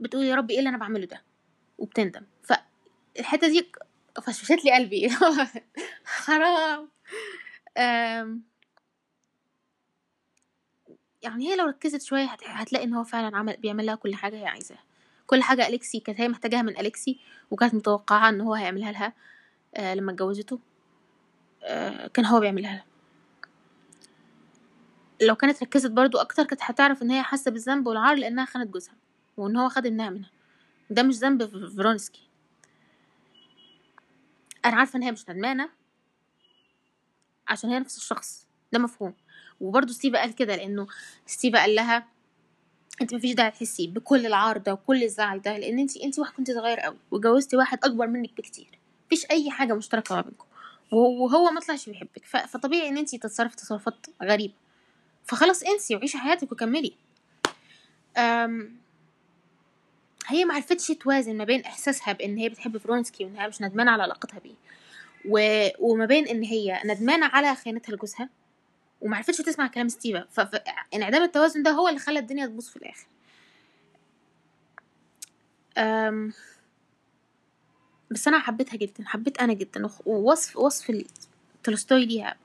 بتقول 0.00 0.24
يا 0.24 0.34
رب 0.34 0.50
إيه 0.50 0.58
اللي 0.58 0.68
أنا 0.70 0.78
بعمله 0.78 1.06
ده؟ 1.06 1.22
وبتندم. 1.78 2.22
فالحته 2.42 3.48
دي 3.48 3.72
فشفشت 4.26 4.64
لي 4.64 4.72
قلبي. 4.74 5.08
حرام. 6.04 6.88
يعني 11.22 11.48
هي 11.48 11.56
لو 11.56 11.66
ركزت 11.66 12.02
شوية 12.02 12.24
هت- 12.24 12.44
هتلاقي 12.46 12.84
إن 12.84 12.94
هو 12.94 13.04
فعلا 13.04 13.36
عمل 13.36 13.56
بيعمل 13.56 13.86
لها 13.86 13.94
كل 13.94 14.14
حاجة 14.14 14.36
هي 14.36 14.46
عايزاها. 14.46 14.82
كل 15.26 15.42
حاجة 15.42 15.66
أليكسي 15.68 16.00
كانت 16.00 16.20
هي 16.20 16.28
محتاجاها 16.28 16.62
من 16.62 16.78
أليكسي 16.78 17.18
وكانت 17.50 17.74
متوقعة 17.74 18.28
إن 18.28 18.40
هو 18.40 18.54
هيعملها 18.54 18.92
لها 18.92 19.12
آه 19.74 19.94
لما 19.94 20.12
اتجوزته. 20.12 20.58
آه 21.62 22.06
كان 22.06 22.24
هو 22.26 22.40
بيعملها 22.40 22.72
لها. 22.74 22.84
لو 25.22 25.34
كانت 25.36 25.62
ركزت 25.62 25.90
برضو 25.90 26.18
أكتر 26.18 26.44
كانت 26.44 26.60
هتعرف 26.62 27.02
إن 27.02 27.10
هي 27.10 27.22
حاسة 27.22 27.50
بالذنب 27.50 27.86
والعار 27.86 28.16
لأنها 28.16 28.44
خانت 28.44 28.70
جوزها 28.70 28.94
وإن 29.36 29.56
هو 29.56 29.68
خد 29.68 29.86
ابنها 29.86 30.10
منها. 30.10 30.30
ده 30.90 31.02
مش 31.02 31.14
ذنب 31.14 31.44
فرونسكي 31.76 32.28
أنا 34.64 34.76
عارفة 34.76 34.96
إن 34.96 35.02
هي 35.02 35.12
مش 35.12 35.28
ندمانة 35.30 35.68
عشان 37.48 37.70
هي 37.70 37.78
نفس 37.78 37.96
الشخص. 37.96 38.46
ده 38.72 38.78
مفهوم. 38.78 39.14
وبرضه 39.62 39.92
ستيفا 39.92 40.18
قال 40.20 40.34
كده 40.34 40.56
لأنه 40.56 40.86
ستيفا 41.26 41.58
قال 41.58 41.74
لها 41.74 42.06
أنت 43.02 43.14
مفيش 43.14 43.34
داعي 43.34 43.50
تحسي 43.50 43.86
بكل 43.86 44.26
العار 44.26 44.58
ده 44.58 44.72
وكل 44.72 45.02
الزعل 45.02 45.40
ده 45.42 45.58
لأن 45.58 45.78
أنت 45.78 45.96
أنت 45.96 46.18
واحد 46.18 46.32
كنت 46.32 46.50
صغير 46.50 46.80
قوي 46.80 46.96
وجوزتي 47.10 47.56
واحد 47.56 47.78
أكبر 47.84 48.06
منك 48.06 48.30
بكتير. 48.38 48.78
مفيش 49.06 49.26
أي 49.30 49.50
حاجة 49.50 49.74
مشتركة 49.74 50.14
ما 50.14 50.20
بينكم. 50.20 50.46
وهو 50.92 51.50
ما 51.50 51.60
طلعش 51.60 51.88
بيحبك. 51.88 52.24
فطبيعي 52.24 52.88
إن 52.88 52.98
أنت 52.98 53.16
تتصرفي 53.16 53.56
تصرفات 53.56 54.06
غريبة. 54.22 54.54
فخلاص 55.24 55.62
انسي 55.62 55.96
وعيشي 55.96 56.18
حياتك 56.18 56.52
وكملي. 56.52 56.92
أم 58.16 58.76
هي 60.26 60.44
معرفتش 60.44 60.86
توازن 60.88 61.36
ما 61.36 61.44
بين 61.44 61.60
إحساسها 61.64 62.12
بإن 62.12 62.36
هي 62.36 62.48
بتحب 62.48 62.76
فرونسكي 62.78 63.24
وانها 63.24 63.48
مش 63.48 63.62
ندمانة 63.62 63.90
على 63.90 64.02
علاقتها 64.02 64.38
بيه 64.38 64.54
و... 65.28 65.68
وما 65.78 66.06
بين 66.06 66.26
إن 66.28 66.42
هي 66.42 66.82
ندمانة 66.84 67.26
على 67.26 67.54
خيانتها 67.54 67.92
لجوزها 67.92 68.28
ومعرفتش 69.02 69.36
تسمع 69.38 69.66
كلام 69.66 69.88
ستيفا. 69.88 70.24
فانعدام 70.30 71.22
التوازن 71.22 71.62
ده 71.62 71.70
هو 71.70 71.88
اللي 71.88 72.00
خلى 72.00 72.18
الدنيا 72.18 72.46
تبوظ 72.46 72.68
في 72.68 72.76
الآخر. 72.76 73.06
أم... 75.78 76.32
بس 78.10 78.28
أنا 78.28 78.38
حبيتها 78.38 78.76
جدا 78.76 79.04
حبيت 79.04 79.38
أنا 79.38 79.52
جدا 79.52 79.90
ووصف 80.06 80.56
وصف 80.56 81.04
تولستوي 81.64 82.06
ليها 82.06 82.36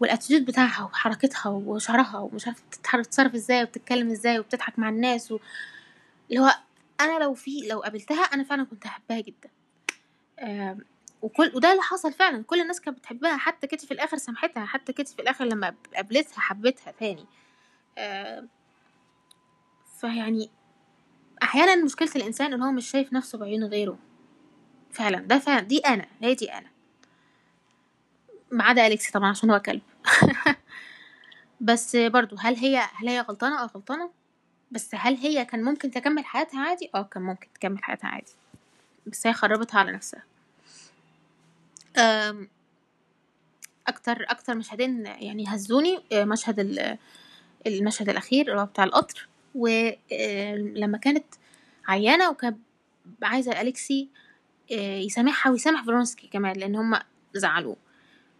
وال 0.00 0.09
attitude 0.09 0.44
بتاعها 0.44 0.84
وحركتها 0.84 1.48
وشعرها 1.48 2.18
ومش 2.18 2.46
عارفة 2.46 2.62
تتصرف 3.02 3.34
إزاي 3.34 3.62
وبتتكلم 3.62 4.10
إزاي 4.10 4.38
وبتضحك 4.38 4.78
مع 4.78 4.88
الناس 4.88 5.32
و... 5.32 5.38
اللي 6.30 6.40
هو 6.40 6.54
أنا 7.00 7.18
لو 7.24 7.34
في 7.34 7.50
لو 7.68 7.80
قابلتها 7.80 8.22
أنا 8.22 8.44
فعلا 8.44 8.64
كنت 8.64 8.86
هحبها 8.86 9.20
جدا. 9.20 9.50
وكل 11.22 11.52
وده 11.54 11.70
اللي 11.72 11.82
حصل 11.82 12.12
فعلا. 12.12 12.44
كل 12.44 12.60
الناس 12.60 12.80
كانت 12.80 12.98
بتحبها. 12.98 13.36
حتى 13.36 13.66
كيتي 13.66 13.86
في 13.86 13.94
الآخر 13.94 14.16
سامحتها. 14.16 14.64
حتى 14.64 14.92
كيتي 14.92 15.14
في 15.14 15.22
الآخر 15.22 15.44
لما 15.44 15.74
قابلتها 15.94 16.40
حبتها 16.40 16.90
تاني. 16.92 17.26
فيعني 20.00 20.50
أحيانا 21.42 21.84
مشكلة 21.84 22.10
الإنسان 22.16 22.52
إن 22.52 22.62
هو 22.62 22.72
مش 22.72 22.90
شايف 22.90 23.12
نفسه 23.12 23.38
بعيون 23.38 23.64
غيره. 23.64 23.98
فعلا. 24.90 25.18
ده 25.18 25.38
فعلا. 25.38 25.60
دي 25.60 25.78
أنا. 25.78 26.06
هي 26.20 26.34
دي 26.34 26.52
أنا. 26.52 26.70
ما 28.50 28.64
عدا 28.64 28.86
اليكس 28.86 29.10
طبعا 29.10 29.30
عشان 29.30 29.50
هو 29.50 29.58
كلب. 29.60 29.82
بس 31.60 31.96
برضو 31.96 32.36
هل 32.36 32.56
هي 32.56 32.76
هل 32.94 33.08
هي 33.08 33.20
غلطانة؟ 33.20 33.62
آه 33.62 33.66
غلطانة. 33.66 34.10
بس 34.70 34.94
هل 34.94 35.16
هي 35.16 35.44
كان 35.44 35.64
ممكن 35.64 35.90
تكمل 35.90 36.24
حياتها 36.24 36.60
عادي؟ 36.60 36.90
آه 36.94 37.02
كان 37.02 37.22
ممكن 37.22 37.48
تكمل 37.54 37.84
حياتها 37.84 38.08
عادي. 38.08 38.32
بس 39.06 39.26
هي 39.26 39.32
خربتها 39.32 39.78
على 39.80 39.92
نفسها. 39.92 40.22
أكتر 43.88 44.24
أكتر 44.28 44.54
مشهدين 44.54 45.06
يعني 45.06 45.44
هزوني 45.48 45.98
آه، 46.12 46.24
مشهد 46.24 46.98
المشهد 47.66 48.08
الأخير 48.08 48.48
اللي 48.50 48.60
هو 48.60 48.66
بتاع 48.66 48.84
القطر 48.84 49.28
ولما 49.54 50.98
كانت 50.98 51.24
عيانة 51.88 52.30
وكانت 52.30 52.58
عايزة 53.22 53.60
أليكسي 53.60 54.08
آه، 54.72 54.98
يسامحها 54.98 55.52
ويسامح 55.52 55.84
فرونسكي 55.84 56.26
كمان 56.28 56.56
لأن 56.56 56.76
هما 56.76 57.02
زعلوه. 57.34 57.76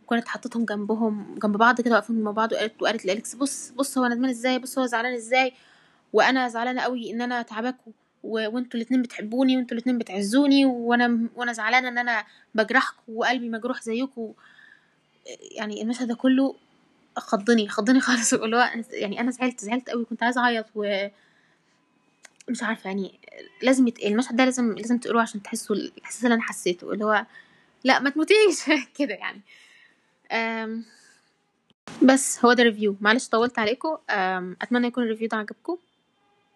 وكانت 0.06 0.28
حطتهم 0.28 0.64
جنبهم 0.64 1.34
جنب 1.42 1.56
بعض 1.56 1.80
كده 1.80 1.94
واقفين 1.94 2.16
جنب 2.16 2.34
بعض 2.34 2.52
وقالت 2.52 2.82
وقالت 2.82 3.04
لاليكس 3.06 3.34
بص 3.34 3.70
بص 3.70 3.98
هو 3.98 4.06
ندمان 4.06 4.30
إزاي؟ 4.30 4.58
بص 4.58 4.78
هو 4.78 4.86
زعلان 4.86 5.14
إزاي؟ 5.14 5.52
وأنا 6.12 6.48
زعلانة 6.48 6.80
قوي 6.82 7.10
إن 7.10 7.22
أنا 7.22 7.42
تعباكوا 7.42 7.92
وانتوا 8.22 8.80
الاتنين 8.80 9.02
بتحبوني 9.02 9.56
وانتوا 9.56 9.76
الاتنين 9.76 9.98
بتعزوني 9.98 10.64
وأنا 10.64 11.28
وأنا 11.36 11.52
زعلانة 11.52 11.88
ان 11.88 11.98
أنا 11.98 12.24
بجرحكوا 12.54 13.02
وقلبي 13.08 13.48
مجروح 13.48 13.82
زيكوا 13.82 14.32
يعني 15.56 15.82
المشهد 15.82 16.08
ده 16.08 16.14
كله 16.14 16.56
خضني 17.16 17.68
خضني 17.68 18.00
خالص 18.06 18.34
اللي 18.34 18.84
يعني 18.90 19.20
أنا 19.20 19.30
زعلت 19.30 19.60
زعلت 19.60 19.90
قوي 19.90 20.04
كنت 20.04 20.22
عايزة 20.22 20.40
أعيط 20.40 20.66
و 20.74 21.08
مش 22.48 22.62
عارفة 22.62 22.88
يعني 22.88 23.20
لازم 23.62 23.88
يت... 23.88 24.04
المشهد 24.04 24.36
ده 24.36 24.44
لازم 24.44 24.72
لازم 24.72 24.98
تقروه 24.98 25.22
عشان 25.22 25.42
تحسوا 25.42 25.76
الاحساس 25.76 26.24
اللي 26.24 26.34
أنا 26.34 26.42
حسيته 26.42 26.92
اللي 26.92 27.04
هو 27.04 27.26
لا 27.84 27.98
ما 27.98 28.10
تموتيش 28.10 28.70
كده 28.98 29.14
يعني. 29.14 29.40
أم... 30.32 30.84
بس 32.02 32.44
هو 32.44 32.52
ده 32.52 32.62
review 32.62 32.96
معلش 33.00 33.28
طولت 33.28 33.58
عليكم. 33.58 33.96
أتمنى 34.62 34.86
يكون 34.86 35.04
ال 35.04 35.08
review 35.08 35.28
ده 35.28 35.36
عجبكم. 35.36 35.76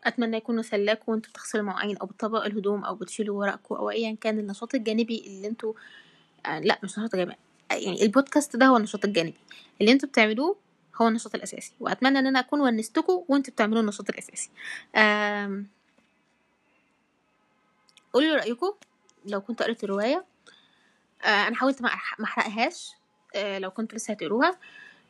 أتمنى 0.07 0.37
يكون 0.37 0.63
سلاكوا 0.63 1.15
وانتوا 1.15 1.31
بتغسلوا 1.31 1.65
مواعين 1.65 1.97
أو 1.97 2.07
بتطبقوا 2.07 2.47
الهدوم 2.47 2.85
أو 2.85 2.95
بتشيلوا 2.95 3.39
ورقكم 3.41 3.75
أو 3.75 3.91
ايا 3.91 4.17
كان 4.21 4.39
النشاط 4.39 4.75
الجانبي 4.75 5.25
اللي 5.27 5.49
أنتوا 5.49 5.73
آه 6.47 6.59
لا 6.61 6.79
مش 6.83 6.99
نشاط 6.99 7.17
جانبي 7.17 7.35
يعني 7.71 8.03
البودكاست 8.03 8.57
ده 8.57 8.67
هو 8.67 8.77
النشاط 8.77 9.05
الجانبي. 9.05 9.37
اللي 9.81 9.93
أنتوا 9.93 10.09
بتعملوه 10.09 10.57
هو 11.03 11.09
النشاط 11.09 11.35
الأساسي. 11.35 11.73
وأتمنى 11.81 12.19
إن 12.19 12.27
أنا 12.27 12.41
أكون 12.41 12.61
ونستكم 12.61 13.25
وأنتوا 13.29 13.53
بتعملوا 13.53 13.81
النشاط 13.81 14.11
الأساسي. 14.11 14.51
آم... 14.97 15.67
قولوا 18.13 18.37
رايكم 18.37 18.73
لو 19.27 19.41
كنت 19.41 19.63
قريت 19.63 19.85
الرواية. 19.85 20.25
آه 21.25 21.49
أنا 21.49 21.57
حاولت 21.57 21.83
ما 21.83 21.89
أحرقهاش 22.25 22.93
آه 23.37 23.59
لو 23.59 23.71
كنتوا 23.71 23.99
لسه 23.99 24.13
هتقروها. 24.13 24.59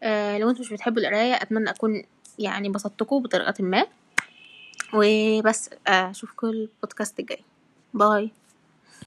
آه 0.03 0.39
لو 0.39 0.51
أنتوا 0.51 0.61
مش 0.65 0.73
بتحبوا 0.73 1.03
القراية 1.03 1.35
أتمنى 1.35 1.71
أكون 1.71 2.03
يعني 2.39 2.69
بسطتكم 2.69 3.23
بطريقة 3.23 3.55
ما. 3.65 3.87
وبس 4.93 5.71
أشوفكم 5.87 6.47
البودكاست 6.47 7.21
الجاي. 7.21 7.45
باي. 7.95 8.31